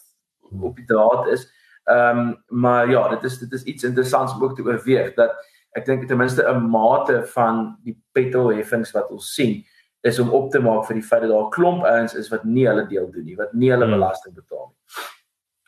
op 0.61 0.75
die 0.75 0.85
draad 0.85 1.27
is. 1.27 1.47
Ehm 1.85 2.19
um, 2.19 2.43
maar 2.47 2.89
ja, 2.89 3.07
dit 3.09 3.23
is 3.23 3.39
dit 3.39 3.51
is 3.51 3.63
iets 3.63 3.83
interessants 3.83 4.33
om 4.33 4.43
ook 4.43 4.55
te 4.55 4.63
oorweeg 4.63 5.13
dat 5.13 5.35
ek 5.75 5.85
dink 5.85 6.07
ten 6.07 6.17
minste 6.17 6.43
'n 6.47 6.69
mate 6.69 7.23
van 7.33 7.77
die 7.83 7.97
petrolheffings 8.11 8.91
wat 8.91 9.09
ons 9.09 9.33
sien 9.33 9.65
is 10.01 10.19
om 10.19 10.29
op 10.29 10.51
te 10.51 10.59
maak 10.59 10.85
vir 10.85 10.95
die 10.95 11.03
feit 11.03 11.21
dat 11.21 11.29
daar 11.29 11.45
'n 11.45 11.49
klomp 11.49 11.83
ouens 11.83 12.13
is 12.13 12.29
wat 12.29 12.43
nie 12.43 12.67
hulle 12.67 12.87
deel 12.87 13.11
doen 13.11 13.25
nie, 13.25 13.35
wat 13.35 13.53
nie 13.53 13.71
hulle 13.71 13.85
hmm. 13.85 13.93
belasting 13.93 14.35
betaal 14.35 14.67
nie. 14.69 15.14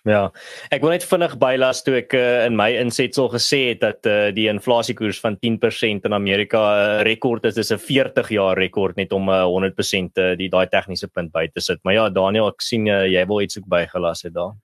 Ja. 0.05 0.29
Ek 0.71 0.83
wil 0.85 0.93
net 0.93 1.03
vinnig 1.03 1.33
bylas 1.41 1.81
toe 1.83 1.97
ek 1.99 2.13
uh, 2.15 2.45
in 2.45 2.55
my 2.55 2.69
insetsel 2.79 3.27
gesê 3.33 3.73
het 3.73 3.81
dat 3.81 4.07
uh, 4.07 4.29
die 4.35 4.45
inflasiekoers 4.51 5.19
van 5.23 5.35
10% 5.43 6.05
in 6.07 6.13
Amerika 6.13 6.59
'n 6.59 7.01
uh, 7.01 7.03
rekord 7.03 7.45
is. 7.45 7.55
Dis 7.55 7.71
'n 7.71 7.81
40 7.81 8.29
jaar 8.29 8.57
rekord 8.57 8.95
net 8.95 9.11
om 9.11 9.27
uh, 9.29 9.43
100% 9.43 10.21
uh, 10.21 10.35
die 10.37 10.49
daai 10.49 10.67
tegniese 10.67 11.07
punt 11.07 11.31
by 11.31 11.47
te 11.47 11.59
sit. 11.59 11.79
Maar 11.83 11.93
ja, 11.93 12.09
Daniel, 12.09 12.47
ek 12.47 12.61
sien 12.61 12.87
uh, 12.87 13.05
jy 13.05 13.25
wil 13.25 13.41
iets 13.41 13.57
ook 13.57 13.67
bygelas 13.67 14.23
het 14.23 14.33
daar. 14.33 14.55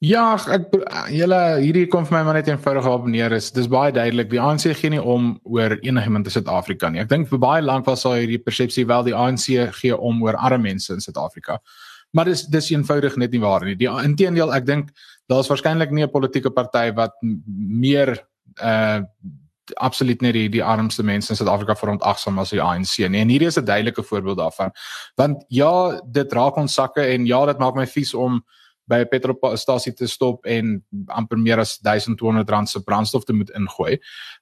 Ja, 0.00 0.32
ek 0.48 0.70
julle 1.12 1.38
hierdie 1.60 1.86
kom 1.92 2.06
vir 2.08 2.14
my 2.16 2.22
maar 2.24 2.38
net 2.38 2.48
eenvoudig 2.48 2.86
op 2.88 3.06
neer 3.06 3.34
is. 3.36 3.50
Dis 3.52 3.68
baie 3.68 3.92
duidelik. 3.92 4.30
Die 4.30 4.40
ANC 4.40 4.72
gee 4.72 4.90
nie 4.90 5.02
om 5.02 5.34
oor 5.44 5.76
enigiemand 5.84 6.24
in 6.24 6.32
Suid-Afrika 6.32 6.88
nie. 6.88 7.02
Ek 7.02 7.10
dink 7.10 7.28
vir 7.28 7.38
baie 7.38 7.60
lank 7.60 7.84
was 7.84 8.06
daar 8.06 8.16
hierdie 8.16 8.40
persepsie 8.40 8.86
wel 8.88 9.04
die 9.04 9.14
ANC 9.14 9.52
gee 9.76 9.92
om 9.92 10.22
oor 10.24 10.40
arme 10.40 10.70
mense 10.70 10.96
in 10.96 11.04
Suid-Afrika. 11.04 11.58
Maar 12.10 12.24
dis 12.24 12.46
dis 12.50 12.70
eenvoudig 12.70 13.16
net 13.16 13.30
nie 13.30 13.40
waar 13.40 13.64
nie. 13.64 13.76
Die 13.76 13.88
inteendeel, 13.88 14.52
ek 14.54 14.66
dink 14.66 14.90
daar's 15.30 15.48
waarskynlik 15.48 15.90
nie 15.90 16.04
'n 16.04 16.10
politieke 16.10 16.50
party 16.50 16.92
wat 16.94 17.14
meer 17.22 18.18
uh 18.62 19.00
absoluut 19.78 20.20
net 20.20 20.34
die 20.34 20.48
die 20.48 20.64
armste 20.64 21.02
mense 21.02 21.30
in 21.30 21.36
Suid-Afrika 21.36 21.76
verontagsaam 21.78 22.38
as 22.38 22.50
die 22.50 22.62
ANC 22.62 22.98
nie. 23.08 23.20
En 23.20 23.28
hierdie 23.28 23.46
is 23.46 23.58
'n 23.58 23.64
duidelike 23.64 24.02
voorbeeld 24.02 24.38
daarvan. 24.38 24.72
Want 25.14 25.44
ja, 25.48 26.00
dit 26.04 26.32
raak 26.32 26.56
ons 26.56 26.74
sakke 26.74 27.00
en 27.00 27.26
ja, 27.26 27.46
dit 27.46 27.58
maak 27.58 27.74
my 27.74 27.86
vies 27.86 28.14
om 28.14 28.44
by 28.90 29.04
'n 29.04 29.08
petrolstasie 29.08 29.92
te 29.92 30.06
stop 30.06 30.46
en 30.46 30.84
amper 31.06 31.38
meer 31.38 31.58
as 31.58 31.78
1200 31.78 32.50
rand 32.50 32.68
se 32.68 32.82
brandstof 32.82 33.24
te 33.24 33.32
moet 33.32 33.50
ingooi. 33.50 33.98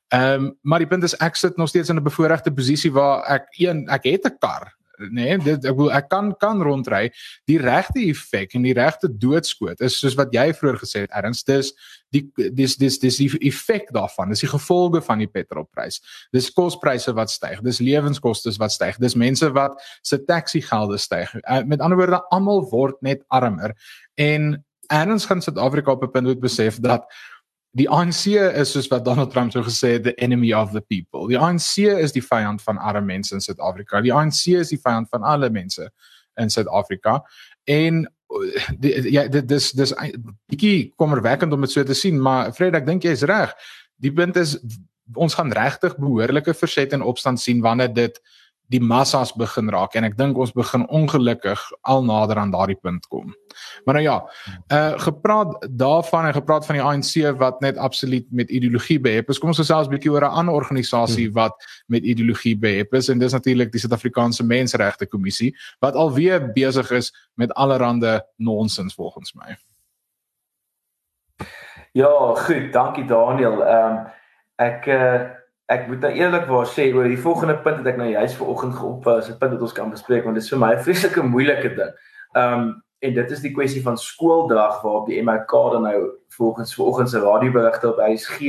Ehm 0.09 0.44
um, 0.44 0.59
maar 0.62 0.78
die 0.78 0.88
punt 0.88 1.04
is 1.04 1.16
ek 1.16 1.37
sit 1.37 1.57
nog 1.57 1.68
steeds 1.68 1.88
in 1.88 1.96
'n 1.96 2.02
bevoordeelde 2.02 2.52
posisie 2.52 2.92
waar 2.92 3.24
ek 3.28 3.46
een 3.59 3.88
ek 3.88 4.04
het 4.04 4.24
'n 4.24 4.38
kar 4.38 4.78
nee 5.11 5.38
dit 5.38 5.64
ek 5.64 5.76
wil 5.78 5.92
ek 5.94 6.08
kan 6.12 6.32
kan 6.40 6.62
rondry. 6.62 7.08
Die 7.50 7.58
regte 7.62 8.00
effek 8.02 8.54
en 8.58 8.66
die 8.66 8.74
regte 8.76 9.11
doodskoot 9.11 9.80
is 9.84 9.98
soos 10.00 10.16
wat 10.18 10.34
jy 10.34 10.50
vroeër 10.56 10.80
gesê 10.82 11.04
het 11.06 11.14
erns 11.16 11.44
dis 11.48 11.72
die 12.14 12.24
dis 12.56 12.76
dis 12.80 12.98
dis 12.98 13.20
die 13.20 13.28
effek 13.50 13.92
daarvan. 13.94 14.32
Dis 14.32 14.44
die 14.44 14.50
gevolge 14.50 15.02
van 15.04 15.22
die 15.22 15.30
petrolprys. 15.30 16.00
Dis 16.34 16.50
kospryse 16.54 17.12
wat 17.16 17.32
styg. 17.32 17.62
Dis 17.66 17.82
lewenskoste 17.84 18.52
wat 18.58 18.74
styg. 18.74 19.00
Dis 19.02 19.18
mense 19.18 19.50
wat 19.56 19.76
se 20.02 20.20
taxi 20.24 20.62
gelde 20.64 20.98
styg. 20.98 21.34
Uh, 21.42 21.62
met 21.68 21.80
ander 21.84 21.98
woorde 22.00 22.22
almal 22.34 22.64
word 22.70 23.00
net 23.04 23.24
armer. 23.28 23.76
En 24.16 24.56
erns 24.88 25.26
gaan 25.28 25.42
Suid-Afrika 25.44 25.92
op 25.92 26.02
'n 26.02 26.11
punt 26.11 26.26
moet 26.26 26.40
besef 26.40 26.80
dat 26.80 27.04
die 27.76 27.88
ANC 27.88 28.26
is 28.33 28.72
soos 28.72 28.88
wat 28.88 29.04
Donald 29.04 29.31
Trump 29.31 29.52
so 29.52 29.62
gesê 29.62 29.96
het 29.96 30.04
the 30.04 30.14
enemy 30.22 30.52
of 30.57 30.72
the 30.72 30.81
people. 30.81 31.28
Die 31.28 31.38
ANC 31.38 31.85
is 31.85 32.12
die 32.12 32.24
vyand 32.24 32.62
van 32.64 32.78
arme 32.78 33.04
mense 33.07 33.35
in 33.35 33.44
Suid-Afrika. 33.44 34.00
Die 34.00 34.14
ANC 34.14 34.46
is 34.59 34.72
die 34.72 34.81
vyand 34.81 35.09
van 35.12 35.22
alle 35.22 35.50
mense 35.50 35.90
in 36.40 36.50
Suid-Afrika. 36.50 37.20
En 37.64 38.07
ja 39.09 39.24
dit 39.28 39.46
dis 39.48 39.70
dis 39.72 39.94
bietjie 40.48 40.92
kommerwekkend 41.00 41.52
om 41.52 41.64
dit 41.64 41.72
so 41.72 41.85
te 41.85 41.96
sien, 41.96 42.18
maar 42.20 42.52
ek 42.52 42.87
dink 42.87 43.04
jy's 43.04 43.24
reg. 43.28 43.54
Die 43.96 44.12
punt 44.12 44.37
is 44.37 44.59
ons 45.16 45.35
gaan 45.35 45.52
regtig 45.52 45.96
behoorlike 45.96 46.54
verset 46.54 46.92
en 46.92 47.02
opstand 47.02 47.40
sien 47.40 47.62
wanneer 47.64 47.92
dit 47.94 48.20
die 48.68 48.81
massas 48.81 49.33
begin 49.33 49.70
raak 49.72 49.94
en 49.96 50.04
ek 50.04 50.16
dink 50.18 50.38
ons 50.38 50.52
begin 50.52 50.85
ongelukkig 50.92 51.61
al 51.88 52.04
nader 52.04 52.40
aan 52.40 52.52
daardie 52.52 52.76
punt 52.76 53.07
kom. 53.09 53.33
Maar 53.85 53.98
nou 53.98 54.04
ja, 54.04 54.16
uh 54.72 54.98
gepraat 54.98 55.54
daarvan 55.70 56.28
en 56.28 56.37
gepraat 56.37 56.66
van 56.66 56.76
die 56.78 56.85
ANC 56.85 57.38
wat 57.38 57.61
net 57.64 57.76
absoluut 57.76 58.26
met 58.31 58.50
ideologie 58.50 58.98
behep 59.00 59.31
is. 59.31 59.38
Kom 59.38 59.48
ons 59.54 59.62
gesels 59.62 59.88
'n 59.88 59.94
bietjie 59.96 60.12
oor 60.12 60.24
'n 60.24 60.37
ander 60.42 60.54
organisasie 60.54 61.26
hmm. 61.26 61.35
wat 61.35 61.57
met 61.87 62.02
ideologie 62.02 62.57
behep 62.57 62.94
is 62.94 63.09
en 63.09 63.18
dis 63.18 63.33
natuurlik 63.33 63.72
die 63.72 63.81
Suid-Afrikaanse 63.81 64.44
Menseregte 64.44 65.07
Kommissie 65.07 65.54
wat 65.81 65.94
alweer 65.94 66.52
besig 66.52 66.90
is 66.90 67.12
met 67.35 67.52
allerlei 67.54 68.20
nonsens 68.37 68.94
volgens 68.94 69.35
my. 69.35 69.57
Ja, 71.92 72.35
goed, 72.35 72.72
dankie 72.72 73.04
Daniel. 73.04 73.64
Ehm 73.64 73.96
um, 73.96 74.07
ek 74.57 74.87
uh 74.87 75.38
ek 75.68 75.87
moet 75.88 76.00
nou 76.00 76.11
eerlikwaar 76.16 76.66
sê 76.66 76.88
oor 76.96 77.09
die 77.11 77.20
volgende 77.20 77.59
punt 77.64 77.83
wat 77.83 77.87
ek 77.92 77.98
nou 78.00 78.09
juist 78.09 78.38
vanoggend 78.40 78.74
geop 78.74 79.04
was, 79.04 79.28
'n 79.28 79.38
punt 79.38 79.52
wat 79.52 79.64
ons 79.66 79.72
kan 79.76 79.90
bespreek 79.90 80.24
want 80.24 80.37
dit 80.37 80.44
is 80.44 80.50
vir 80.50 80.59
my 80.59 80.74
'n 80.74 80.85
vreeslike 80.85 81.22
moeilike 81.22 81.74
ding. 81.76 81.92
Ehm 82.35 82.52
um, 82.52 82.83
en 82.98 83.14
dit 83.14 83.31
is 83.31 83.40
die 83.40 83.52
kwessie 83.54 83.83
van 83.83 83.96
skooldag 83.96 84.83
waarop 84.83 85.07
die 85.07 85.22
MK 85.22 85.52
dan 85.72 85.83
nou 85.83 86.11
volgens 86.28 86.74
vanoggend 86.74 87.11
se 87.11 87.20
radioberigte 87.20 87.88
op 87.88 88.00
HSG 88.00 88.40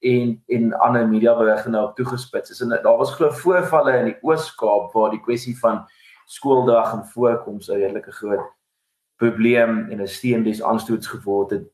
en 0.00 0.42
en 0.46 0.72
ander 0.72 1.08
media 1.08 1.36
berigte 1.36 1.70
nou 1.70 1.84
op 1.84 1.96
toegespits 1.96 2.50
is. 2.50 2.60
En 2.60 2.68
daar 2.68 2.96
was 2.96 3.14
glo 3.14 3.30
voorvalle 3.30 3.98
in 3.98 4.04
die 4.04 4.18
Oos-Kaap 4.22 4.92
waar 4.92 5.10
die 5.10 5.20
kwessie 5.20 5.58
van 5.58 5.86
skooldag 6.26 6.92
en 6.92 7.04
voorkoms 7.04 7.68
'n 7.68 7.72
redelike 7.72 8.12
groot 8.12 8.44
probleem 9.16 9.90
en 9.90 10.00
'n 10.00 10.06
steendes 10.06 10.62
aanstoots 10.62 11.06
geword 11.06 11.50
het. 11.50 11.64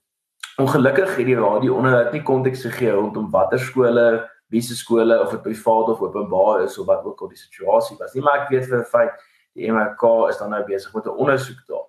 Ongelukkig 0.56 1.16
het 1.16 1.26
die 1.26 1.38
radio 1.38 1.74
onderhoud 1.74 2.12
nie 2.12 2.22
konteks 2.22 2.62
gegee 2.62 2.90
rondom 2.90 3.30
watter 3.30 3.58
skole 3.58 4.30
wie 4.52 4.62
se 4.62 4.76
skole 4.76 5.16
of 5.20 5.30
dit 5.30 5.42
privaat 5.42 5.88
of 5.88 6.00
openbaar 6.00 6.62
is 6.62 6.78
of 6.78 6.86
wat 6.86 7.04
ook 7.04 7.20
al 7.20 7.28
die 7.32 7.40
situasie 7.40 7.96
was. 7.98 8.12
Nie 8.12 8.22
maar 8.22 8.44
ek 8.44 8.50
weet 8.52 8.68
vir 8.68 8.78
'n 8.78 8.90
feit 8.90 9.14
die 9.56 9.72
MK 9.72 10.28
is 10.28 10.38
dan 10.38 10.50
nou 10.50 10.64
besig 10.64 10.94
met 10.94 11.06
'n 11.06 11.16
ondersoek 11.16 11.64
daar. 11.66 11.88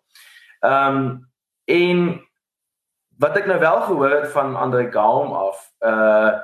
Ehm 0.59 0.97
um, 0.97 1.31
en 1.65 2.21
wat 3.19 3.37
ek 3.37 3.45
nou 3.45 3.59
wel 3.59 3.81
gehoor 3.81 4.09
het 4.09 4.31
van 4.31 4.55
Andre 4.55 4.91
Gaum 4.91 5.31
af 5.31 5.73
uh 5.79 6.39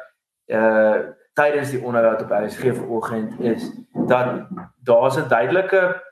uh 0.47 0.99
tydens 1.33 1.71
die 1.71 1.83
onderhoud 1.83 2.21
op 2.21 2.31
RSG 2.31 2.75
vanoggend 2.75 3.39
is 3.39 3.71
dat 4.07 4.47
daar's 4.83 5.17
'n 5.17 5.27
duidelike 5.27 6.03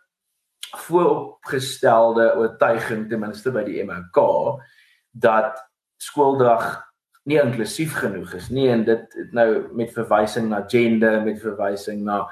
vooropgestelde 0.75 2.35
oortuiging 2.35 3.09
ten 3.09 3.19
minste 3.19 3.51
by 3.51 3.63
die 3.63 3.83
MK 3.83 4.19
dat 5.11 5.69
skooldag 5.97 6.86
nie 7.27 7.39
inklusief 7.41 7.95
genoeg 7.99 8.33
is 8.39 8.49
nie 8.49 8.67
en 8.71 8.83
dit 8.87 9.17
nou 9.35 9.47
met 9.75 9.93
verwysing 9.93 10.49
na 10.49 10.63
gender 10.71 11.21
met 11.25 11.41
verwysing 11.43 12.03
na 12.07 12.23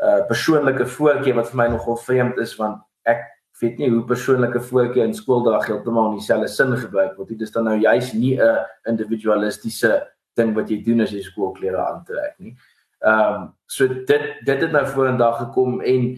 uh 0.00 0.20
persoonlike 0.28 0.86
voorkeur 0.96 1.36
wat 1.36 1.50
vir 1.50 1.60
my 1.62 1.68
nogal 1.74 1.98
vreemd 2.06 2.38
is 2.42 2.56
want 2.58 2.80
ek 3.08 3.26
weet 3.60 3.78
nie 3.78 3.90
hoe 3.92 4.04
persoonlike 4.08 4.60
voorkeur 4.70 5.04
in 5.04 5.14
skooldag 5.14 5.66
heeltemal 5.68 6.10
in 6.10 6.18
dieselfde 6.18 6.48
sin 6.48 6.72
gebruik 6.76 7.16
word 7.18 7.28
dit 7.28 7.44
is 7.44 7.52
dan 7.52 7.68
nou 7.68 7.76
juis 7.78 8.12
nie 8.12 8.36
'n 8.40 8.64
individualistiese 8.88 10.00
ding 10.36 10.54
wat 10.54 10.70
jy 10.70 10.82
doen 10.84 11.00
as 11.00 11.12
jy 11.12 11.22
skoolklere 11.22 11.78
aantrek 11.78 12.34
nie. 12.38 12.56
Ehm 13.00 13.34
um, 13.34 13.48
so 13.66 13.88
dit 13.88 14.26
dit 14.46 14.60
het 14.60 14.72
nou 14.72 14.86
vorendag 14.86 15.38
gekom 15.38 15.80
en 15.80 16.10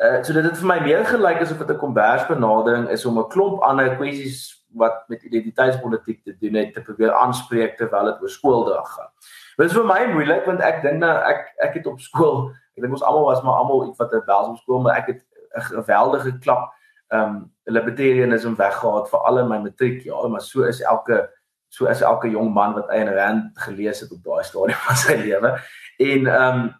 uh 0.00 0.22
so 0.22 0.32
dit 0.32 0.44
het 0.44 0.56
vir 0.56 0.68
my 0.68 0.78
meer 0.84 1.04
gelyk 1.04 1.42
asof 1.42 1.58
dit 1.58 1.70
'n 1.70 1.84
kombersbenadering 1.84 2.88
is 2.90 3.06
om 3.06 3.18
'n 3.18 3.28
klomp 3.28 3.62
ander 3.62 3.96
kwessies 3.96 4.59
wat 4.72 5.04
met 5.08 5.22
identiteitspolitiek 5.22 6.24
te 6.24 6.36
doen 6.40 6.54
het 6.54 6.74
te 6.74 6.82
probeer 6.82 7.12
aanspreek 7.12 7.76
terwyl 7.76 8.04
dit 8.04 8.22
oor 8.22 8.30
skooldag 8.30 8.92
gaan. 8.94 9.10
Dit 9.56 9.66
is 9.70 9.76
vir 9.76 9.86
my 9.86 10.00
moeilik 10.12 10.46
want 10.46 10.60
ek 10.60 10.82
dink 10.82 11.00
nou 11.02 11.14
ek 11.28 11.50
ek 11.66 11.74
het 11.80 11.86
op 11.86 12.00
skool, 12.00 12.50
ek 12.76 12.84
dink 12.84 12.92
ons 12.96 13.04
almal 13.06 13.28
was 13.28 13.42
maar 13.42 13.60
almal 13.62 13.88
iets 13.88 13.98
wat 13.98 14.14
'n 14.14 14.24
bels 14.26 14.48
op 14.48 14.60
skool, 14.62 14.80
maar 14.80 14.96
ek 14.96 15.06
het 15.06 15.22
'n 15.56 15.66
geweldige 15.74 16.38
klap 16.38 16.72
ehm 17.10 17.22
um, 17.22 17.52
libertarianism 17.64 18.54
weggehaal 18.54 19.06
vir 19.06 19.20
al 19.20 19.46
my 19.46 19.58
matriek 19.58 20.04
ja, 20.04 20.26
maar 20.28 20.40
so 20.40 20.62
is 20.62 20.80
elke 20.80 21.28
so 21.68 21.86
is 21.86 22.00
elke 22.00 22.30
jong 22.30 22.52
man 22.52 22.74
wat 22.74 22.88
Ayn 22.90 23.08
Rand 23.14 23.58
gelees 23.58 24.00
het 24.00 24.12
op 24.12 24.22
daai 24.24 24.44
stadium 24.44 24.78
van 24.86 24.96
sy 24.96 25.16
lewe. 25.16 25.58
En 25.98 26.26
ehm 26.26 26.60
um, 26.60 26.74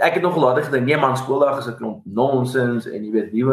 ek 0.00 0.14
het 0.14 0.22
nog 0.22 0.36
later 0.36 0.64
gedink 0.64 0.86
nee 0.86 0.96
man 0.96 1.16
skooldag 1.16 1.58
is 1.58 1.66
'n 1.66 1.76
klomp 1.76 2.02
nonsens 2.04 2.86
en 2.86 3.04
jy 3.04 3.10
weet 3.12 3.30
wie 3.30 3.44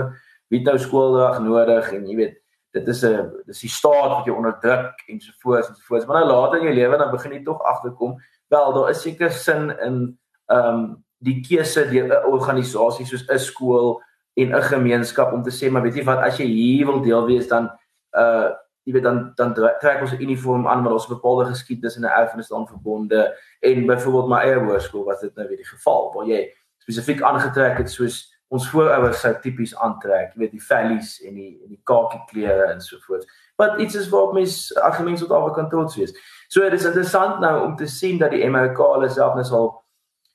wie 0.50 0.62
nou 0.62 0.78
skooldag 0.78 1.40
nodig 1.40 1.92
en 1.92 2.08
jy 2.08 2.16
weet 2.16 2.41
dit 2.72 2.88
is 2.88 3.04
'n 3.04 3.32
dis 3.46 3.60
die 3.60 3.70
staat 3.70 4.10
wat 4.10 4.26
jou 4.26 4.38
onderdruk 4.38 5.04
en 5.08 5.20
so 5.20 5.32
voort 5.40 5.68
en 5.68 5.76
so 5.76 5.82
voort. 5.88 6.08
Maar 6.08 6.26
nou 6.26 6.32
later 6.32 6.58
in 6.58 6.64
jou 6.64 6.76
lewe 6.76 6.98
dan 6.98 7.12
begin 7.12 7.32
jy 7.32 7.44
tog 7.44 7.62
agterkom 7.62 8.18
wel 8.48 8.74
daar 8.74 8.90
is 8.90 9.02
seker 9.02 9.32
sin 9.32 9.70
in 9.80 10.20
ehm 10.46 10.68
um, 10.68 11.04
die 11.18 11.42
keuse 11.42 11.90
deur 11.90 12.08
'n 12.08 12.32
organisasie 12.32 13.06
soos 13.06 13.28
'n 13.30 13.40
skool 13.40 14.02
en 14.34 14.56
'n 14.56 14.62
gemeenskap 14.62 15.34
om 15.34 15.44
te 15.44 15.52
sê 15.52 15.72
maar 15.72 15.82
weet 15.82 15.96
jy 15.96 16.04
wat 16.04 16.20
as 16.20 16.38
jy 16.38 16.46
hier 16.46 16.86
wil 16.86 17.02
deel 17.02 17.26
wees 17.26 17.48
dan 17.48 17.70
uh 18.18 18.52
jy 18.84 18.94
weet 18.94 19.04
dan 19.04 19.32
dan 19.36 19.54
trek 19.54 20.02
ons 20.02 20.12
'n 20.12 20.22
uniform 20.22 20.68
aan 20.68 20.82
maar 20.84 20.94
ons 20.94 21.08
bepaalde 21.08 21.46
geskiedenis 21.46 21.96
en 21.96 22.02
'n 22.02 22.18
erfenis 22.22 22.48
dan 22.48 22.68
verbonde 22.68 23.38
en 23.60 23.86
byvoorbeeld 23.86 24.28
my 24.30 24.40
eie 24.42 24.60
hoërskool 24.60 25.04
was 25.04 25.20
dit 25.20 25.36
nou 25.36 25.48
weer 25.48 25.58
die 25.58 25.74
geval 25.76 26.12
waar 26.14 26.26
jy 26.26 26.54
spesifiek 26.78 27.22
aangetrek 27.22 27.78
het 27.78 27.90
soos 27.90 28.31
ons 28.52 28.70
voorouers 28.70 29.22
sou 29.24 29.34
tipies 29.44 29.76
aantrek 29.76 30.34
jy 30.34 30.46
weet 30.46 30.58
die 30.58 30.66
vellies 30.70 31.14
en 31.28 31.38
die 31.40 31.52
en 31.64 31.70
die 31.76 31.82
kakie 31.92 32.24
klere 32.32 32.72
en 32.74 32.82
so 32.84 33.00
voort 33.08 33.28
wat 33.62 33.80
iets 33.80 33.96
is 33.96 34.10
waarop 34.12 34.34
mens 34.40 34.58
algemeen 34.90 35.20
tot 35.22 35.32
albe 35.38 35.54
kan 35.56 35.70
trots 35.70 36.00
wees 36.00 36.16
so 36.50 36.64
dit 36.64 36.80
is 36.80 36.90
interessant 36.90 37.40
nou 37.44 37.56
om 37.68 37.78
te 37.80 37.88
sien 37.88 38.20
dat 38.20 38.36
die 38.36 38.44
MOK 38.50 38.84
hulle 38.96 39.10
self 39.10 39.40
net 39.40 39.54
al 39.56 39.72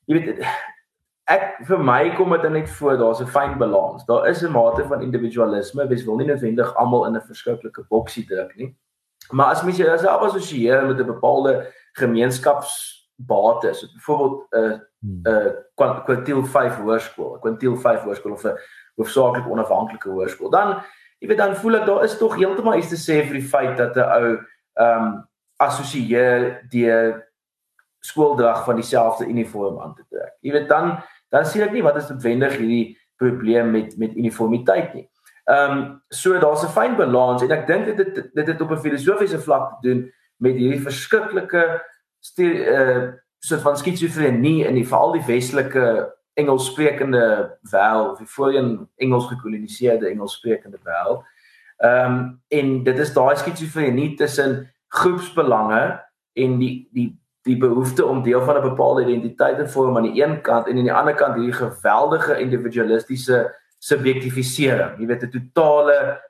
jy 0.07 0.20
weet 0.20 0.46
ek 1.26 1.57
vir 1.66 1.81
my 1.83 2.02
kom 2.14 2.35
dit 2.37 2.50
net 2.55 2.68
voor 2.79 2.98
daar's 2.98 3.20
'n 3.20 3.26
fyn 3.26 3.59
balans. 3.59 4.05
Daar 4.07 4.29
is 4.29 4.42
'n 4.42 4.52
mate 4.52 4.85
van 4.85 5.02
individualisme, 5.02 5.85
mens 5.85 6.05
wil 6.05 6.16
nie 6.16 6.26
noodwendig 6.26 6.74
almal 6.76 7.07
in 7.07 7.16
'n 7.16 7.20
verskriklike 7.20 7.85
boksie 7.88 8.26
druk 8.26 8.57
nie. 8.57 8.76
Maar 9.31 9.46
as 9.46 9.62
mens 9.62 9.76
jouself 9.76 10.22
as 10.22 10.35
assosieer 10.35 10.87
met 10.87 10.98
'n 10.98 11.07
bepaalde 11.07 11.72
gemeenskapsbates, 11.92 13.81
so 13.81 13.87
byvoorbeeld 13.94 14.46
'n 14.55 14.83
'n 15.06 15.54
kwartiel 16.04 16.44
5 16.44 16.76
hoërskool, 16.76 17.36
'n 17.36 17.40
kwartiel 17.40 17.76
5 17.76 18.02
hoërskool 18.02 18.32
of 18.32 18.44
'n 18.44 18.58
hoofsaaklik 18.96 19.48
onafhanklike 19.48 20.08
hoërskool, 20.08 20.50
dan 20.50 20.82
jy 21.18 21.28
weet 21.28 21.38
dan 21.38 21.56
voel 21.56 21.76
ek 21.76 21.86
daar 21.86 22.04
is 22.04 22.18
tog 22.18 22.36
heeltemal 22.36 22.78
iets 22.78 22.88
te 22.88 23.00
sê 23.00 23.24
vir 23.26 23.40
die 23.40 23.48
feit 23.48 23.76
dat 23.76 23.96
'n 23.96 24.00
ou 24.00 24.38
ehm 24.74 25.02
um, 25.02 25.28
assosieer 25.56 26.60
die 26.70 26.90
skooldrag 28.00 28.64
van 28.64 28.76
dieselfde 28.76 29.26
uniform 29.26 29.80
aan 29.80 29.94
te 29.94 30.04
trek. 30.10 30.32
Jy 30.40 30.52
weet 30.52 30.68
dan 30.68 31.02
dan 31.28 31.46
sien 31.46 31.62
ek 31.62 31.72
nie 31.72 31.82
wat 31.82 31.96
is 31.96 32.08
noodwendig 32.08 32.56
hierdie 32.56 32.98
probleem 33.16 33.70
met 33.70 33.96
met 33.98 34.16
uniformiteit 34.16 34.94
nie. 34.94 35.08
Ehm 35.44 35.72
um, 35.72 36.02
so 36.08 36.38
daar's 36.38 36.62
'n 36.62 36.74
fyn 36.76 36.96
balans 36.96 37.42
en 37.42 37.50
ek 37.50 37.66
dink 37.66 37.84
dit 37.86 37.96
dit 37.96 38.34
dit 38.34 38.46
het 38.46 38.60
op 38.60 38.70
'n 38.70 38.84
filosofiese 38.86 39.38
vlak 39.38 39.70
te 39.70 39.88
doen 39.88 40.12
met 40.36 40.54
hierdie 40.54 40.82
verskriklike 40.82 41.82
uh 42.38 43.12
soort 43.38 43.62
van 43.62 43.77
skizofrenie 43.77 44.64
in 44.64 44.75
die 44.75 44.87
veral 44.87 45.12
die 45.12 45.27
westelike 45.27 46.14
Engelssprekende 46.37 47.59
wêreld 47.72 48.11
of 48.11 48.18
die 48.18 48.29
voorheen 48.29 48.88
Engels 48.96 49.27
gekoloniseerde 49.27 50.09
Engelssprekende 50.09 50.79
wêreld. 50.85 51.25
Ehm 51.77 52.12
um, 52.12 52.42
en 52.49 52.83
dit 52.85 52.99
is 52.99 53.12
daai 53.12 53.37
skizofrenie 53.37 54.14
tussen 54.16 54.75
groepsbelange 54.88 56.05
en 56.33 56.59
die 56.59 56.88
die 56.92 57.11
die 57.46 57.57
behoefte 57.57 58.05
om 58.05 58.22
deel 58.22 58.42
van 58.42 58.57
'n 58.57 58.68
bepaalde 58.68 59.03
identiteit 59.03 59.57
te 59.59 59.68
vorm 59.68 59.96
aan 59.96 60.12
die 60.12 60.22
een 60.22 60.40
kant 60.40 60.66
en 60.66 60.77
aan 60.77 60.88
die 60.88 60.92
ander 60.92 61.14
kant 61.14 61.35
hierdie 61.35 61.53
geweldige 61.53 62.38
individualistiese 62.38 63.55
subjektifisering. 63.79 64.99
Jy 64.99 65.07
weet 65.07 65.22
'n 65.22 65.31
totale 65.31 66.22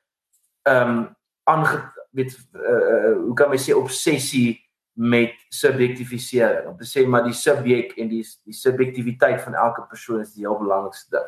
ehm 0.62 0.88
um, 0.88 1.16
aange 1.44 1.92
weet 2.10 2.48
uh, 2.52 3.16
hoe 3.24 3.34
kan 3.34 3.48
mens 3.48 3.70
sê 3.70 3.74
obsessie 3.74 4.65
met 4.96 5.34
subjektifisering. 5.48 6.66
Om 6.66 6.76
te 6.76 6.86
sê 6.88 7.04
maar 7.06 7.24
die 7.26 7.36
subjek 7.36 7.92
en 8.00 8.08
die 8.08 8.22
die 8.48 8.56
subjektiwiteit 8.56 9.42
van 9.44 9.54
elke 9.54 9.82
persoon 9.90 10.22
is 10.24 10.32
die 10.32 10.46
heel 10.46 10.56
belangrikste 10.56 11.18
ding. 11.18 11.26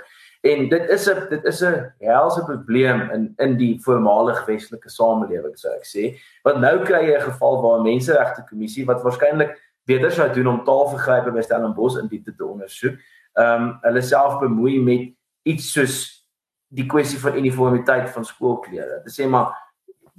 En 0.52 0.68
dit 0.68 0.90
is 0.90 1.08
'n 1.08 1.28
dit 1.28 1.44
is 1.44 1.60
'n 1.62 1.92
helse 1.98 2.44
probleem 2.44 3.10
in 3.10 3.32
in 3.36 3.56
die 3.56 3.78
voormalige 3.80 4.46
westelike 4.46 4.88
samelewing 4.88 5.58
sou 5.58 5.72
ek 5.74 5.84
sê. 5.84 6.18
Want 6.42 6.60
nou 6.60 6.84
kry 6.84 7.04
jy 7.04 7.16
'n 7.16 7.30
geval 7.30 7.62
waar 7.62 7.78
'n 7.78 7.82
menseregte 7.82 8.46
kommissie 8.48 8.86
wat 8.86 9.02
waarskynlik 9.02 9.58
beter 9.84 10.10
sou 10.10 10.32
doen 10.32 10.46
om 10.46 10.64
taalvergrype 10.64 11.30
by 11.30 11.40
Stellenbosch 11.40 12.00
in 12.00 12.08
diepte 12.08 12.34
te 12.34 12.44
ondersoek. 12.44 12.96
Ehm 13.34 13.62
um, 13.62 13.78
hulle 13.82 14.02
self 14.02 14.40
bemoei 14.40 14.80
met 14.80 15.12
iets 15.42 15.72
soos 15.72 16.26
die 16.68 16.86
kwessie 16.86 17.18
van 17.18 17.36
uniformiteit 17.36 18.10
van 18.10 18.24
skoolklere. 18.24 19.02
Dit 19.04 19.20
sê 19.20 19.28
maar 19.28 19.52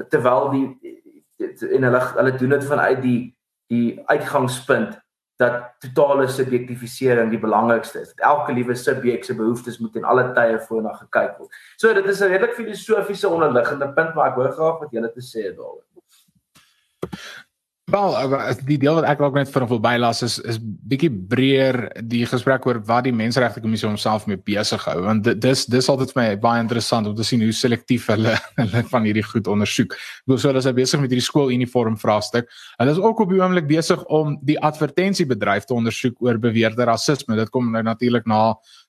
terwyl 0.09 0.49
die 0.49 0.77
in 1.69 1.83
hulle 1.83 1.99
hulle 1.99 2.38
doen 2.38 2.49
dit 2.49 2.65
vanuit 2.65 3.01
die 3.01 3.38
die 3.69 4.01
uitgangspunt 4.10 4.97
dat 5.39 5.69
totale 5.79 6.27
subjektifisering 6.27 7.29
die 7.32 7.39
belangrikste 7.39 8.01
is. 8.01 8.12
Dat 8.15 8.25
elke 8.27 8.53
liewe 8.53 8.75
subjek 8.75 9.23
se 9.23 9.36
behoeftes 9.36 9.77
moet 9.79 9.95
in 9.95 10.03
alle 10.03 10.25
tye 10.36 10.58
voorna 10.67 10.91
gekyk 10.99 11.38
word. 11.39 11.53
So 11.79 11.93
dit 11.93 12.05
is 12.12 12.19
'n 12.21 12.27
redelik 12.34 12.58
filosofiese 12.58 13.29
onderliggende 13.29 13.88
punt 13.93 14.13
maar 14.15 14.32
ek 14.32 14.36
hoor 14.36 14.51
graag 14.51 14.79
wat 14.79 14.91
julle 14.91 15.12
te 15.12 15.23
sê 15.23 15.55
daaroor. 15.55 15.84
Wel, 17.89 18.15
die 18.67 18.78
deel 18.78 18.99
wat 18.99 19.06
ek 19.10 19.21
ook 19.23 19.38
net 19.38 19.49
vir 19.49 19.63
hom 19.65 19.80
bylas 19.82 20.19
is 20.25 20.36
is 20.52 20.60
bietjie 20.62 21.10
breër 21.10 21.78
die 22.06 22.21
gesprek 22.30 22.67
oor 22.69 22.78
wat 22.86 23.08
die 23.08 23.13
menseregte 23.15 23.63
kommissie 23.63 23.88
homself 23.88 24.28
mee 24.30 24.38
besig 24.49 24.84
hou 24.86 24.97
want 25.08 25.25
dis 25.41 25.63
dis 25.65 25.89
altyd 25.89 26.13
vir 26.13 26.19
my 26.21 26.28
baie 26.43 26.62
interessant 26.62 27.10
om 27.10 27.15
te 27.17 27.25
sien 27.25 27.41
hoe 27.41 27.56
selektief 27.56 28.06
hulle 28.13 28.36
hulle 28.60 28.84
van 28.91 29.08
hierdie 29.10 29.25
goed 29.25 29.49
ondersoek. 29.49 29.95
Ek 29.95 30.30
bedoel 30.30 30.41
so 30.43 30.52
hulle 30.52 30.62
is 30.62 30.69
besig 30.82 31.02
met 31.02 31.15
hierdie 31.15 31.25
skooluniform 31.25 31.97
vraagstuk. 32.02 32.52
Hulle 32.78 32.93
is 32.93 33.02
ook 33.02 33.23
op 33.25 33.34
die 33.34 33.41
oomblik 33.41 33.69
besig 33.71 34.04
om 34.19 34.38
die 34.45 34.60
advertensiebedryf 34.69 35.65
te 35.65 35.78
ondersoek 35.78 36.21
oor 36.25 36.38
beweerde 36.41 36.86
rasisme. 36.89 37.39
Dit 37.39 37.49
kom 37.56 37.71
nou 37.73 37.84
natuurlik 37.86 38.30
na 38.30 38.43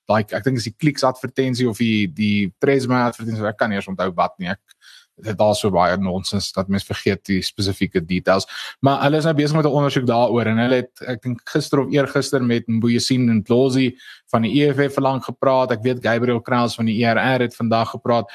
daai 0.09 0.21
ek 0.27 0.45
dink 0.45 0.61
is 0.61 0.69
die 0.69 0.75
Clicks 0.77 1.07
advertensie 1.07 1.69
of 1.69 1.81
die 1.81 2.05
die 2.05 2.51
Presma 2.61 3.07
advertensie. 3.07 3.47
Ek 3.49 3.57
kan 3.57 3.73
nie 3.73 3.81
eens 3.81 3.89
onthou 3.89 4.11
wat 4.17 4.37
nie. 4.37 4.53
Ek 4.53 4.80
dit 5.15 5.37
daar 5.37 5.55
so 5.55 5.71
baie 5.71 5.97
nonsens 5.97 6.51
dat 6.55 6.69
mense 6.71 6.85
vergeet 6.85 7.25
die 7.25 7.41
spesifieke 7.45 8.01
details. 8.05 8.47
Maar 8.79 9.01
hulle 9.05 9.17
is 9.17 9.27
nou 9.27 9.35
besig 9.35 9.55
met 9.55 9.65
'n 9.65 9.77
ondersoek 9.79 10.07
daaroor 10.07 10.45
en 10.45 10.57
hulle 10.57 10.75
het 10.75 11.01
ek 11.07 11.21
dink 11.21 11.41
gister 11.43 11.79
of 11.79 11.91
eergister 11.91 12.43
met 12.43 12.67
Mboyesien 12.67 13.29
en 13.29 13.41
Plosi 13.41 13.97
van 14.31 14.41
die 14.41 14.63
EFF 14.63 14.93
verlang 14.93 15.23
gepraat. 15.23 15.71
Ek 15.71 15.83
weet 15.83 16.03
Gabriel 16.03 16.41
Kraus 16.41 16.75
van 16.75 16.85
die 16.85 17.05
ERR 17.05 17.41
het 17.41 17.55
vandag 17.55 17.89
gepraat. 17.89 18.31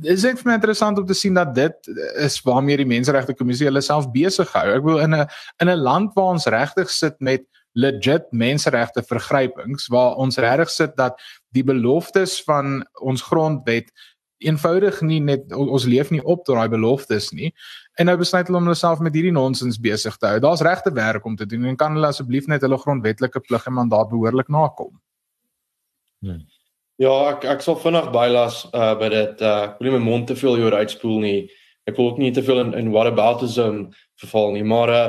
Dit 0.00 0.16
is 0.16 0.24
ek 0.24 0.38
vir 0.38 0.48
my 0.48 0.54
interessant 0.54 0.98
om 0.98 1.06
te 1.06 1.14
sien 1.14 1.34
dat 1.34 1.54
dit 1.54 1.90
is 2.16 2.40
waarmee 2.40 2.76
die 2.76 2.86
menseregte 2.86 3.34
kommissie 3.34 3.66
hulle 3.66 3.80
self 3.80 4.10
besig 4.10 4.52
hou. 4.52 4.66
Ek 4.76 4.82
wil 4.82 4.98
in 4.98 5.14
'n 5.14 5.26
in 5.60 5.68
'n 5.68 5.82
land 5.82 6.14
waar 6.14 6.32
ons 6.32 6.46
regtig 6.46 6.90
sit 6.90 7.20
met 7.20 7.44
legit 7.78 8.26
menseregte 8.32 9.02
vergrypings 9.02 9.86
waar 9.92 10.16
ons 10.16 10.38
regtig 10.38 10.70
sit 10.70 10.96
dat 10.96 11.20
die 11.54 11.64
beloftes 11.64 12.42
van 12.42 12.82
ons 13.00 13.22
grondwet 13.22 13.92
eenvoudig 14.38 15.00
nie 15.02 15.20
net 15.24 15.52
ons 15.52 15.86
leef 15.88 16.12
nie 16.14 16.22
op 16.22 16.44
tot 16.46 16.58
daai 16.58 16.70
beloftes 16.72 17.30
nie. 17.34 17.52
En 17.98 18.06
nou 18.06 18.16
besluit 18.20 18.46
hulle 18.46 18.60
om 18.60 18.68
hulle 18.68 18.78
self 18.78 19.02
met 19.02 19.14
hierdie 19.14 19.34
nonsens 19.34 19.80
besig 19.82 20.16
te 20.16 20.30
hou. 20.30 20.38
Daar's 20.42 20.62
regte 20.62 20.92
werk 20.94 21.26
om 21.26 21.36
te 21.36 21.46
doen 21.46 21.66
en 21.70 21.78
kan 21.78 21.96
hulle 21.98 22.12
asseblief 22.12 22.46
net 22.46 22.62
hulle 22.62 22.78
grondwetlike 22.78 23.42
plig 23.46 23.66
en 23.66 23.78
mandaat 23.80 24.10
behoorlik 24.12 24.50
nakom. 24.52 24.94
Hmm. 26.22 26.44
Ja, 26.98 27.14
ek 27.30 27.44
ek 27.46 27.62
sal 27.62 27.78
vinnig 27.78 28.10
bylas 28.14 28.64
uh 28.74 28.94
by 28.98 29.08
dit 29.14 29.42
uh 29.46 29.56
ek 29.70 29.78
wil 29.78 29.88
nie 29.88 29.98
my 29.98 30.04
mond 30.04 30.30
te 30.30 30.36
veel 30.38 30.58
oor 30.58 30.78
uitspoel 30.82 31.20
nie. 31.22 31.40
Ek 31.86 31.96
wil 31.96 32.12
ook 32.12 32.22
nie 32.22 32.32
te 32.34 32.42
veel 32.42 32.62
in 32.64 32.72
in 32.78 32.92
whataboutism 32.94 33.84
verval 34.18 34.56
nie, 34.56 34.64
maar 34.66 34.94
uh 34.94 35.04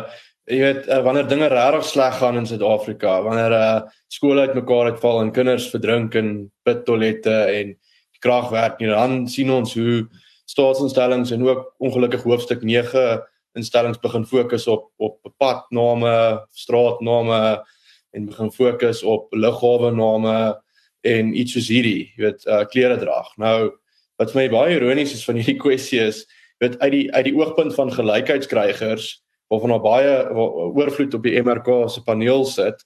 jy 0.50 0.60
weet 0.64 0.88
uh, 0.90 1.02
wanneer 1.06 1.28
dinge 1.30 1.50
regtig 1.50 1.86
sleg 1.86 2.16
gaan 2.18 2.38
in 2.38 2.46
Suid-Afrika, 2.50 3.20
wanneer 3.26 3.54
uh 3.58 3.82
skole 4.10 4.48
uitmekaar 4.50 4.94
uitval 4.94 5.22
en 5.22 5.34
kinders 5.34 5.70
verdrink 5.70 6.16
in 6.18 6.32
pittoilette 6.66 7.36
en 7.58 7.76
kragwerk 8.20 8.80
nie. 8.80 8.90
Dan 8.92 9.28
sien 9.28 9.52
ons 9.52 9.74
hoe 9.78 10.08
staatsinstellings 10.50 11.32
en 11.32 11.44
ook 11.46 11.68
ongelukkig 11.78 12.24
hoofstuk 12.24 12.64
9 12.66 13.20
instellings 13.58 14.00
begin 14.00 14.26
fokus 14.26 14.68
op 14.68 14.90
op 14.98 15.32
padname, 15.38 16.46
straatname 16.52 17.64
en 18.12 18.26
begin 18.26 18.52
fokus 18.52 19.04
op 19.04 19.34
lughawe 19.34 19.92
name 19.92 20.36
en 21.02 21.32
iets 21.38 21.56
soos 21.56 21.70
hierdie, 21.72 22.10
jy 22.18 22.26
weet, 22.26 22.46
uh, 22.48 22.64
klere 22.70 22.98
drag. 23.00 23.32
Nou 23.40 23.72
wat 24.20 24.34
vir 24.34 24.42
my 24.42 24.48
baie 24.52 24.76
ironies 24.76 25.14
is 25.16 25.24
van 25.28 25.40
hierdie 25.40 25.60
kwessie 25.66 26.02
is, 26.04 26.26
weet 26.60 26.80
uit 26.82 26.92
die 26.92 27.06
uit 27.14 27.30
die 27.30 27.36
oogpunt 27.38 27.76
van 27.78 27.94
gelykheidskrygers 27.94 29.12
waarvan 29.50 29.74
daar 29.74 29.86
baie 29.86 30.16
oorvloed 30.36 31.16
op 31.18 31.24
die 31.26 31.38
MRK 31.42 31.70
se 31.90 32.04
paneel 32.06 32.44
sit, 32.46 32.84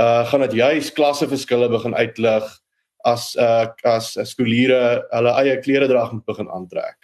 uh 0.00 0.22
gaan 0.30 0.44
dit 0.46 0.56
juis 0.60 0.92
klasseverskille 0.92 1.68
begin 1.72 1.96
uitlig 1.96 2.46
as 3.06 3.34
uh 3.38 3.66
as 3.86 4.14
skooliere 4.30 5.02
hulle 5.12 5.34
eie 5.42 5.56
klere 5.62 5.88
drag 5.90 6.12
moet 6.12 6.26
begin 6.26 6.50
aantrek. 6.50 6.96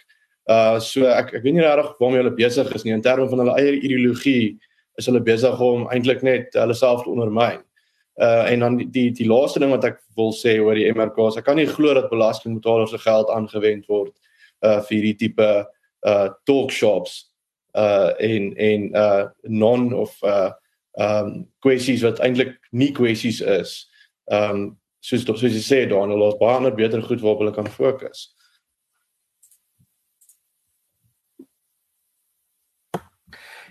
Uh 0.49 0.79
so 0.83 1.07
ek 1.07 1.33
ek 1.39 1.43
weet 1.45 1.55
nie 1.57 1.63
regtig 1.63 1.99
waarmee 1.99 2.23
hulle 2.23 2.35
besig 2.35 2.71
is 2.75 2.83
nie 2.83 2.95
in 2.95 3.03
terme 3.05 3.29
van 3.31 3.43
hulle 3.43 3.59
eie 3.61 3.77
ideologie 3.79 4.57
is 4.99 5.07
hulle 5.09 5.23
besig 5.23 5.61
om 5.63 5.87
eintlik 5.93 6.23
net 6.23 6.57
hulle 6.59 6.75
self 6.75 7.05
te 7.05 7.13
ondermyn. 7.13 7.61
Uh 8.19 8.51
en 8.51 8.65
dan 8.65 8.77
die 8.81 8.89
die, 8.91 9.09
die 9.15 9.29
laaste 9.29 9.63
ding 9.63 9.71
wat 9.73 9.87
ek 9.87 10.01
wil 10.19 10.33
sê 10.35 10.57
oor 10.61 10.75
die 10.77 10.89
MRKs, 10.91 11.39
ek 11.39 11.47
kan 11.47 11.57
nie 11.57 11.69
glo 11.69 11.95
dat 11.95 12.11
belastingbetalers 12.11 12.91
se 12.93 12.99
geld 13.01 13.31
aangewend 13.33 13.87
word 13.89 14.13
uh 14.67 14.81
vir 14.83 14.97
hierdie 14.97 15.17
tipe 15.23 15.49
uh 16.03 16.27
talk 16.49 16.75
shops 16.75 17.23
uh 17.79 18.11
en 18.19 18.51
en 18.59 18.91
uh 18.91 19.23
non 19.47 19.91
of 20.03 20.19
uh 20.27 20.51
um 20.99 21.47
kwessies 21.63 22.03
wat 22.05 22.19
eintlik 22.21 22.57
nie 22.71 22.91
kwessies 22.93 23.41
is. 23.41 23.77
Um 24.27 24.75
soos 25.03 25.25
soos 25.27 25.43
jy 25.43 25.59
sê 25.63 25.83
Daniel, 25.89 26.29
ons 26.29 26.39
baie 26.39 26.55
ander 26.55 26.75
beter 26.75 27.03
goed 27.03 27.21
waarop 27.23 27.43
hulle 27.43 27.55
kan 27.55 27.67
fokus. 27.67 28.29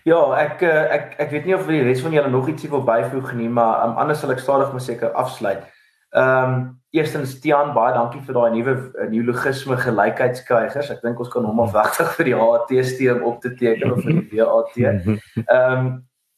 Ja, 0.04 0.18
ek 0.34 0.64
eh, 0.66 0.94
ek 0.96 1.12
ek 1.22 1.30
weet 1.30 1.44
nie 1.46 1.54
of 1.54 1.68
die 1.70 1.82
res 1.86 2.02
van 2.02 2.14
julle 2.14 2.30
nog 2.30 2.48
ietsie 2.50 2.70
wil 2.70 2.82
byvoeg 2.86 3.36
nie, 3.38 3.48
maar 3.48 3.84
um, 3.86 3.96
anders 4.02 4.20
sal 4.20 4.32
ek 4.34 4.42
stadig 4.42 4.72
maar 4.74 4.82
seker 4.82 5.14
afsluit. 5.18 5.62
Ehm 6.12 6.54
um, 6.54 6.64
eerstens 6.92 7.38
Tian, 7.40 7.70
baie 7.72 7.94
dankie 7.94 8.20
vir 8.26 8.36
daai 8.36 8.50
nuwe 8.52 8.74
eh, 8.74 9.06
neologisme 9.08 9.78
gelykheidskruigers. 9.80 10.90
Ek 10.92 11.00
dink 11.06 11.22
ons 11.22 11.30
kan 11.32 11.46
hom 11.48 11.62
afwagtig 11.64 12.10
vir 12.18 12.28
die 12.28 12.34
HAT 12.36 12.74
steem 12.84 13.22
op 13.24 13.38
te 13.40 13.54
teken 13.56 13.94
of 13.94 14.02
vir 14.02 14.18
die 14.18 14.42
WAT. 14.42 14.74
Ehm 14.82 15.22
um, 15.54 15.92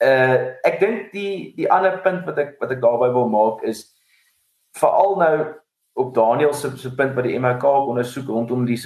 uh 0.04 0.38
ek 0.68 0.78
dink 0.82 1.10
die 1.14 1.54
die 1.56 1.70
ander 1.70 2.00
punt 2.04 2.26
wat 2.28 2.38
ek 2.38 2.56
wat 2.60 2.72
ek 2.74 2.82
daarby 2.82 3.08
wil 3.14 3.30
maak 3.32 3.62
is 3.64 3.86
veral 4.78 5.16
nou 5.16 5.34
op 5.94 6.14
Daniel 6.14 6.54
se 6.54 6.72
se 6.76 6.90
punt 6.94 7.14
by 7.14 7.22
die 7.22 7.38
MK 7.38 7.64
ondersoek 7.64 8.28
rondom 8.28 8.64
die 8.66 8.78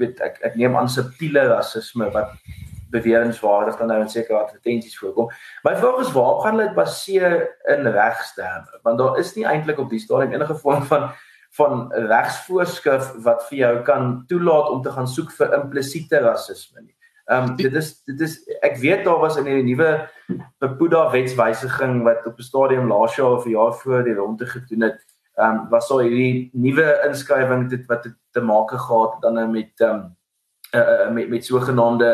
weet 0.00 0.20
ek 0.20 0.40
ek 0.48 0.56
neem 0.58 0.76
aan 0.76 0.90
subtiele 0.90 1.46
rasisme 1.52 2.10
wat 2.14 2.34
beweringswaardig 2.90 3.78
dan 3.78 3.90
nou 3.90 4.00
in 4.02 4.10
sekere 4.10 4.38
advertensies 4.38 4.98
voorkom. 4.98 5.30
My 5.66 5.74
vraag 5.76 6.02
is 6.04 6.12
waar 6.14 6.40
gaan 6.42 6.56
hulle 6.56 6.68
dit 6.68 6.76
baseer 6.76 7.38
in 7.72 7.88
regsterme? 7.94 8.80
Want 8.86 8.98
daar 8.98 9.18
is 9.18 9.34
nie 9.34 9.46
eintlik 9.46 9.78
op 9.82 9.90
die 9.90 10.02
stadium 10.02 10.34
enige 10.36 10.58
vorm 10.62 10.86
van 10.90 11.10
van 11.56 11.86
regsvoorskrif 11.92 13.14
wat 13.24 13.46
vir 13.48 13.58
jou 13.58 13.72
kan 13.86 14.10
toelaat 14.28 14.68
om 14.68 14.82
te 14.84 14.92
gaan 14.92 15.06
soek 15.08 15.30
vir 15.38 15.54
implisiete 15.56 16.18
rasisme 16.20 16.82
nie. 16.82 16.92
Ehm 17.30 17.50
um, 17.50 17.56
dit 17.56 17.74
is 17.74 17.88
dit 18.06 18.20
is 18.20 18.36
ek 18.66 18.76
weet 18.82 19.06
daar 19.06 19.22
was 19.22 19.38
in 19.40 19.48
die 19.48 19.62
nuwe 19.66 20.08
Bepoeda 20.60 21.06
wetswysiging 21.14 22.02
wat 22.04 22.26
op 22.26 22.38
'n 22.38 22.48
stadium 22.50 22.90
laas 22.92 23.16
jaar 23.16 23.38
of 23.38 23.46
'n 23.46 23.56
jaar 23.56 23.72
voor 23.72 24.04
die 24.04 24.14
ronde 24.14 24.46
gedoen 24.46 24.82
het, 24.82 25.00
ehm 25.36 25.56
um, 25.56 25.68
was 25.68 25.88
daar 25.88 26.04
hierdie 26.06 26.50
nuwe 26.52 26.86
inskrywing 27.06 27.68
dit 27.70 27.86
wat 27.86 28.08
te 28.32 28.40
maak 28.40 28.70
gehad 28.70 29.12
het 29.12 29.22
dan 29.22 29.34
nou 29.34 29.48
met 29.52 29.84
ehm 29.84 29.94
um, 29.94 30.16
uh, 30.74 31.10
met 31.12 31.28
met 31.28 31.44
sogenaamde 31.44 32.10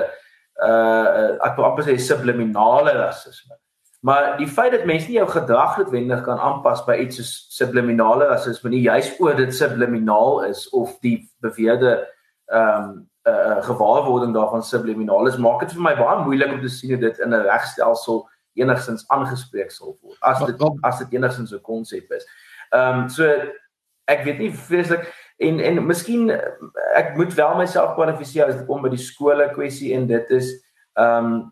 uh 0.62 1.28
ek 1.46 1.56
wil 1.56 1.64
amper 1.64 1.86
sê 1.86 1.96
subliminale 1.98 2.92
rasisme. 2.92 3.56
Maar 4.02 4.36
die 4.38 4.48
feit 4.50 4.72
dat 4.74 4.84
mense 4.84 5.06
nie 5.06 5.20
jou 5.20 5.28
gedrag 5.30 5.76
noodwendig 5.78 6.24
kan 6.26 6.38
aanpas 6.38 6.82
by 6.84 6.96
iets 7.04 7.20
soos 7.20 7.32
subliminale 7.54 8.26
rasisme 8.26 8.70
nie, 8.70 8.82
juis 8.82 9.12
oor 9.22 9.36
dit 9.38 9.54
subliminaal 9.54 10.42
is 10.50 10.66
of 10.70 10.98
die 11.06 11.30
beweerde 11.40 12.00
ehm 12.50 12.90
um, 12.90 12.92
uh 13.30 13.62
gewaarwording 13.62 14.32
daarvan 14.34 14.64
subliminaal 14.66 15.28
is, 15.30 15.36
maak 15.38 15.60
dit 15.62 15.76
vir 15.76 15.82
my 15.82 15.94
baie 15.94 16.24
moeilik 16.24 16.56
om 16.56 16.60
te 16.60 16.68
sien 16.68 16.90
hoe 16.90 16.98
dit 17.04 17.18
in 17.22 17.30
'n 17.30 17.44
regstelsel 17.46 18.24
enigstens 18.58 19.04
aangespreek 19.08 19.70
sal 19.70 19.94
word. 20.02 20.18
As 20.20 20.42
dit 20.44 20.64
as 20.82 20.98
dit 20.98 21.14
enigstens 21.14 21.54
'n 21.54 21.62
konsep 21.62 22.10
is. 22.12 22.26
Ehm 22.72 23.04
um, 23.04 23.08
so 23.08 23.28
ek 24.10 24.24
weet 24.24 24.38
nie 24.38 24.52
vreeslik 24.52 25.08
en 25.42 25.60
en 25.60 25.80
miskien 25.86 26.30
ek 26.96 27.16
moet 27.16 27.34
wel 27.34 27.56
myself 27.58 27.94
kwalifiseer 27.96 28.48
as 28.48 28.56
dit 28.56 28.66
kom 28.66 28.82
by 28.82 28.92
die 28.92 29.00
skole 29.00 29.48
kwessie 29.56 29.92
en 29.96 30.06
dit 30.10 30.30
is 30.30 30.52
ehm 31.00 31.32
um, 31.32 31.42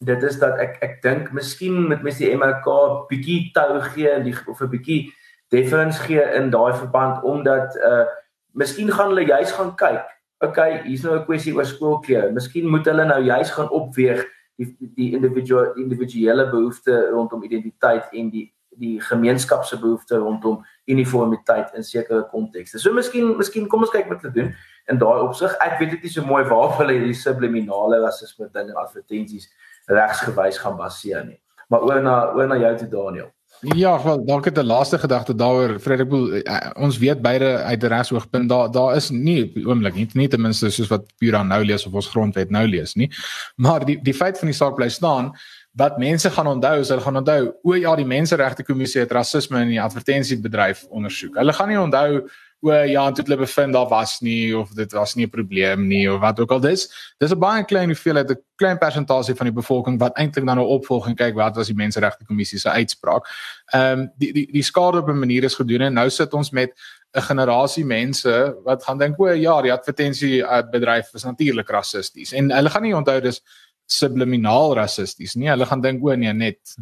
dit 0.00 0.22
is 0.24 0.38
dat 0.40 0.56
ek 0.58 0.78
ek 0.84 1.00
dink 1.04 1.32
miskien 1.36 1.74
moet 1.88 2.02
mens 2.04 2.20
die 2.20 2.32
MOK 2.36 2.68
bietjie 3.10 3.50
tou 3.56 3.80
gee 3.92 4.08
en 4.08 4.24
die 4.24 4.36
of 4.48 4.60
'n 4.60 4.70
bietjie 4.72 5.12
deference 5.52 6.00
gee 6.06 6.24
in 6.38 6.50
daai 6.50 6.72
verband 6.72 7.22
omdat 7.24 7.76
uh 7.84 8.06
miskien 8.52 8.90
gaan 8.90 9.12
hulle 9.12 9.28
juis 9.28 9.52
gaan 9.52 9.76
kyk. 9.76 10.06
Okay, 10.40 10.82
hier's 10.84 11.02
nou 11.04 11.16
'n 11.18 11.24
kwessie 11.24 11.54
oor 11.54 11.64
skoolklere. 11.64 12.32
Miskien 12.32 12.66
moet 12.66 12.86
hulle 12.86 13.04
nou 13.04 13.20
juis 13.22 13.50
gaan 13.50 13.70
opweeg 13.70 14.24
die 14.56 14.76
die 14.96 15.12
individuele 15.16 15.74
individuele 15.76 16.50
behoeftes 16.50 17.10
rondom 17.10 17.42
identiteit 17.42 18.08
en 18.12 18.30
die 18.30 18.46
die 18.80 18.96
gemeenskap 19.04 19.64
se 19.68 19.78
behoeftes 19.80 20.18
rondom 20.18 20.60
uniformiteit 20.90 21.74
in 21.76 21.84
sekere 21.84 22.22
kontekste. 22.32 22.80
So 22.80 22.92
miskien 22.96 23.34
miskien 23.38 23.68
kom 23.68 23.84
ons 23.86 23.92
kyk 23.94 24.08
wat 24.10 24.24
hulle 24.24 24.36
doen 24.36 24.54
in 24.90 25.00
daai 25.00 25.20
opsig. 25.26 25.52
Ek 25.64 25.76
weet 25.80 25.96
dit 25.96 26.06
nie 26.06 26.14
so 26.14 26.24
mooi 26.26 26.42
waar 26.48 26.72
hulle 26.78 26.96
hierdie 26.96 27.18
subliminale 27.18 28.00
rasisme 28.04 28.48
ding 28.54 28.72
in 28.72 28.80
advertensies 28.80 29.50
regsgewys 29.90 30.60
gaan 30.62 30.78
baseer 30.80 31.26
nie. 31.26 31.38
Maar 31.70 31.84
oor 31.86 32.00
na 32.02 32.16
oor 32.34 32.48
na 32.48 32.58
jou 32.60 32.72
toe 32.80 32.88
Daniel. 32.96 33.30
Ja, 33.76 34.02
wel, 34.02 34.24
dalk 34.24 34.44
het 34.44 34.58
'n 34.58 34.64
laaste 34.64 34.98
gedagte 34.98 35.34
daaroor, 35.34 35.80
Frederik 35.80 36.08
Boel. 36.08 36.32
Eh, 36.32 36.70
ons 36.74 36.98
weet 36.98 37.20
beide 37.22 37.56
uit 37.56 37.82
'n 37.82 37.86
regsoogpunt 37.86 38.48
daar 38.48 38.70
daar 38.70 38.96
is 38.96 39.10
nie 39.10 39.52
oomblik 39.66 39.94
nie, 39.94 40.08
nie 40.12 40.28
ten 40.28 40.40
minste 40.40 40.70
soos 40.70 40.88
wat 40.88 41.12
Pura 41.18 41.42
nou 41.42 41.64
lees 41.64 41.86
of 41.86 41.92
ons 41.92 42.08
grondwet 42.08 42.50
nou 42.50 42.66
lees 42.66 42.94
nie. 42.94 43.10
Maar 43.56 43.84
die 43.84 44.02
die 44.02 44.14
feit 44.14 44.38
van 44.38 44.48
die 44.48 44.56
saak 44.56 44.74
bly 44.74 44.88
staan 44.88 45.32
wat 45.78 45.98
mense 45.98 46.30
gaan 46.30 46.46
onthou 46.46 46.80
is 46.80 46.88
hulle 46.88 47.00
gaan 47.00 47.16
onthou 47.16 47.54
o 47.62 47.74
ja 47.78 47.94
die 47.96 48.06
menseregte 48.06 48.64
kommissie 48.66 49.00
het 49.00 49.12
rasisme 49.12 49.62
in 49.62 49.74
die 49.76 49.82
advertensiebedryf 49.82 50.84
ondersoek. 50.90 51.36
Hulle 51.38 51.52
gaan 51.54 51.70
nie 51.70 51.78
onthou 51.78 52.24
o 52.60 52.72
ja 52.74 53.06
en 53.06 53.14
toe 53.14 53.24
hulle 53.24 53.38
bevind 53.40 53.72
daar 53.72 53.88
was 53.88 54.18
nie 54.20 54.56
of 54.56 54.72
dit 54.76 54.92
was 54.92 55.14
nie 55.14 55.26
'n 55.26 55.30
probleem 55.30 55.86
nie 55.86 56.10
of 56.12 56.20
wat 56.20 56.40
ook 56.40 56.50
al 56.50 56.60
dis. 56.60 56.88
Dis 57.18 57.30
'n 57.30 57.38
baie 57.38 57.64
klein 57.64 57.88
hoeveelheid 57.88 58.30
'n 58.30 58.42
klein 58.56 58.78
persentasie 58.78 59.34
van 59.34 59.46
die 59.46 59.54
bevolking 59.54 59.98
wat 59.98 60.16
eintlik 60.16 60.46
dan 60.46 60.56
nou 60.56 60.66
opvolg 60.66 61.06
en 61.06 61.14
kyk 61.14 61.34
wat 61.34 61.56
was 61.56 61.66
die 61.66 61.76
menseregte 61.76 62.24
kommissie 62.24 62.58
se 62.58 62.70
uitspraak. 62.70 63.26
Ehm 63.72 63.98
um, 63.98 64.10
die 64.18 64.32
die 64.32 64.48
die 64.52 64.62
skade 64.62 64.98
op 64.98 65.08
'n 65.08 65.18
manier 65.18 65.44
is 65.44 65.54
gedoen 65.54 65.80
en 65.80 65.94
nou 65.94 66.10
sit 66.10 66.34
ons 66.34 66.50
met 66.50 66.70
'n 67.14 67.20
generasie 67.22 67.84
mense 67.84 68.56
wat 68.64 68.84
gaan 68.84 68.98
dink 68.98 69.20
o 69.20 69.28
ja 69.28 69.62
die 69.62 69.72
advertensie 69.72 70.44
bedryf 70.70 71.14
is 71.14 71.24
natuurlik 71.24 71.68
rassisties 71.68 72.32
en 72.32 72.50
hulle 72.50 72.70
gaan 72.70 72.82
nie 72.82 72.96
onthou 72.96 73.20
dis 73.20 73.42
subliminaal 73.90 74.76
rassisties 74.78 75.36
nie. 75.36 75.50
Hulle 75.50 75.68
gaan 75.68 75.82
dink 75.84 76.04
o 76.04 76.14
nee 76.16 76.32
net 76.36 76.76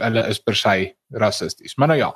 hulle 0.00 0.24
is 0.30 0.40
per 0.42 0.56
se 0.58 0.74
rassisties. 1.14 1.76
Maar 1.78 1.92
nou 1.92 1.98
ja. 1.98 2.08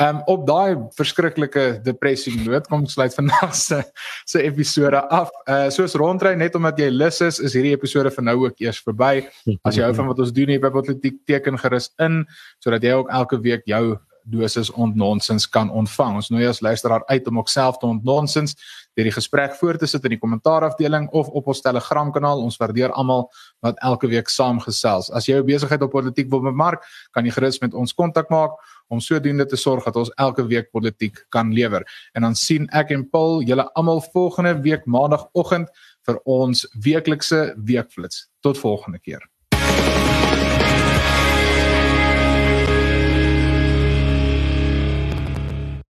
Ehm 0.00 0.16
um, 0.16 0.22
op 0.34 0.44
daai 0.46 0.76
verskriklike 0.96 1.64
depressie 1.84 2.34
noot 2.44 2.68
kom 2.68 2.84
sluit 2.86 3.14
vandag 3.16 3.54
se 3.56 3.82
se 4.28 4.42
episode 4.42 5.00
af. 5.08 5.30
Uh 5.48 5.70
soos 5.70 5.96
rondry 5.96 6.34
net 6.36 6.54
omdat 6.54 6.78
jy 6.78 6.90
lus 6.92 7.20
is, 7.20 7.40
is 7.40 7.56
hierdie 7.56 7.74
episode 7.76 8.12
vir 8.12 8.24
nou 8.28 8.36
ook 8.44 8.60
eers 8.60 8.82
verby. 8.84 9.26
As 9.64 9.76
jy 9.76 9.86
hou 9.86 9.94
van 9.96 10.12
wat 10.12 10.20
ons 10.24 10.32
doen 10.32 10.52
hier 10.52 10.60
by 10.60 10.72
Politiek 10.74 11.20
teken 11.26 11.58
gerus 11.58 11.90
in 12.00 12.24
sodat 12.60 12.84
jy 12.84 12.96
ook 13.00 13.12
elke 13.12 13.40
week 13.40 13.64
jou 13.66 13.96
dosis 14.24 14.70
ontnonsens 14.70 15.48
kan 15.48 15.70
ontvang. 15.70 16.16
Ons 16.20 16.30
nooi 16.30 16.46
as 16.46 16.60
luisteraar 16.60 17.04
uit 17.06 17.26
om 17.28 17.38
ook 17.38 17.48
self 17.48 17.78
te 17.78 17.86
ontnonsens 17.86 18.56
deur 18.94 19.08
die 19.08 19.14
gesprek 19.14 19.54
voor 19.56 19.78
te 19.80 19.86
sit 19.88 20.04
in 20.04 20.14
die 20.14 20.20
kommentaarafdeling 20.20 21.08
of 21.16 21.28
op 21.28 21.46
ons 21.48 21.62
Telegram 21.64 22.12
kanaal. 22.12 22.42
Ons 22.44 22.58
waardeer 22.60 22.92
almal 22.92 23.28
wat 23.64 23.80
elke 23.80 24.10
week 24.12 24.28
saamgesels. 24.28 25.10
As 25.10 25.26
jy 25.28 25.38
jou 25.38 25.46
besigheid 25.48 25.82
op 25.82 25.94
politiek 25.94 26.30
wil 26.30 26.44
bemark, 26.44 26.84
kan 27.16 27.24
jy 27.24 27.32
gerus 27.32 27.60
met 27.64 27.74
ons 27.74 27.94
kontak 27.96 28.30
maak 28.30 28.58
om 28.92 29.00
sodoende 29.00 29.46
te 29.48 29.56
sorg 29.56 29.86
dat 29.88 29.96
ons 29.96 30.12
elke 30.20 30.44
week 30.46 30.70
politiek 30.70 31.24
kan 31.32 31.52
lewer. 31.56 31.86
En 32.12 32.28
dan 32.28 32.36
sien 32.36 32.68
ek 32.76 32.92
en 32.92 33.08
Paul 33.08 33.40
julle 33.48 33.68
almal 33.72 34.04
volgende 34.12 34.58
week 34.60 34.84
maandagooggend 34.86 35.72
vir 36.06 36.22
ons 36.28 36.66
weeklikse 36.84 37.44
weekflits. 37.56 38.26
Tot 38.44 38.58
volgende 38.58 39.00
keer. 39.00 39.31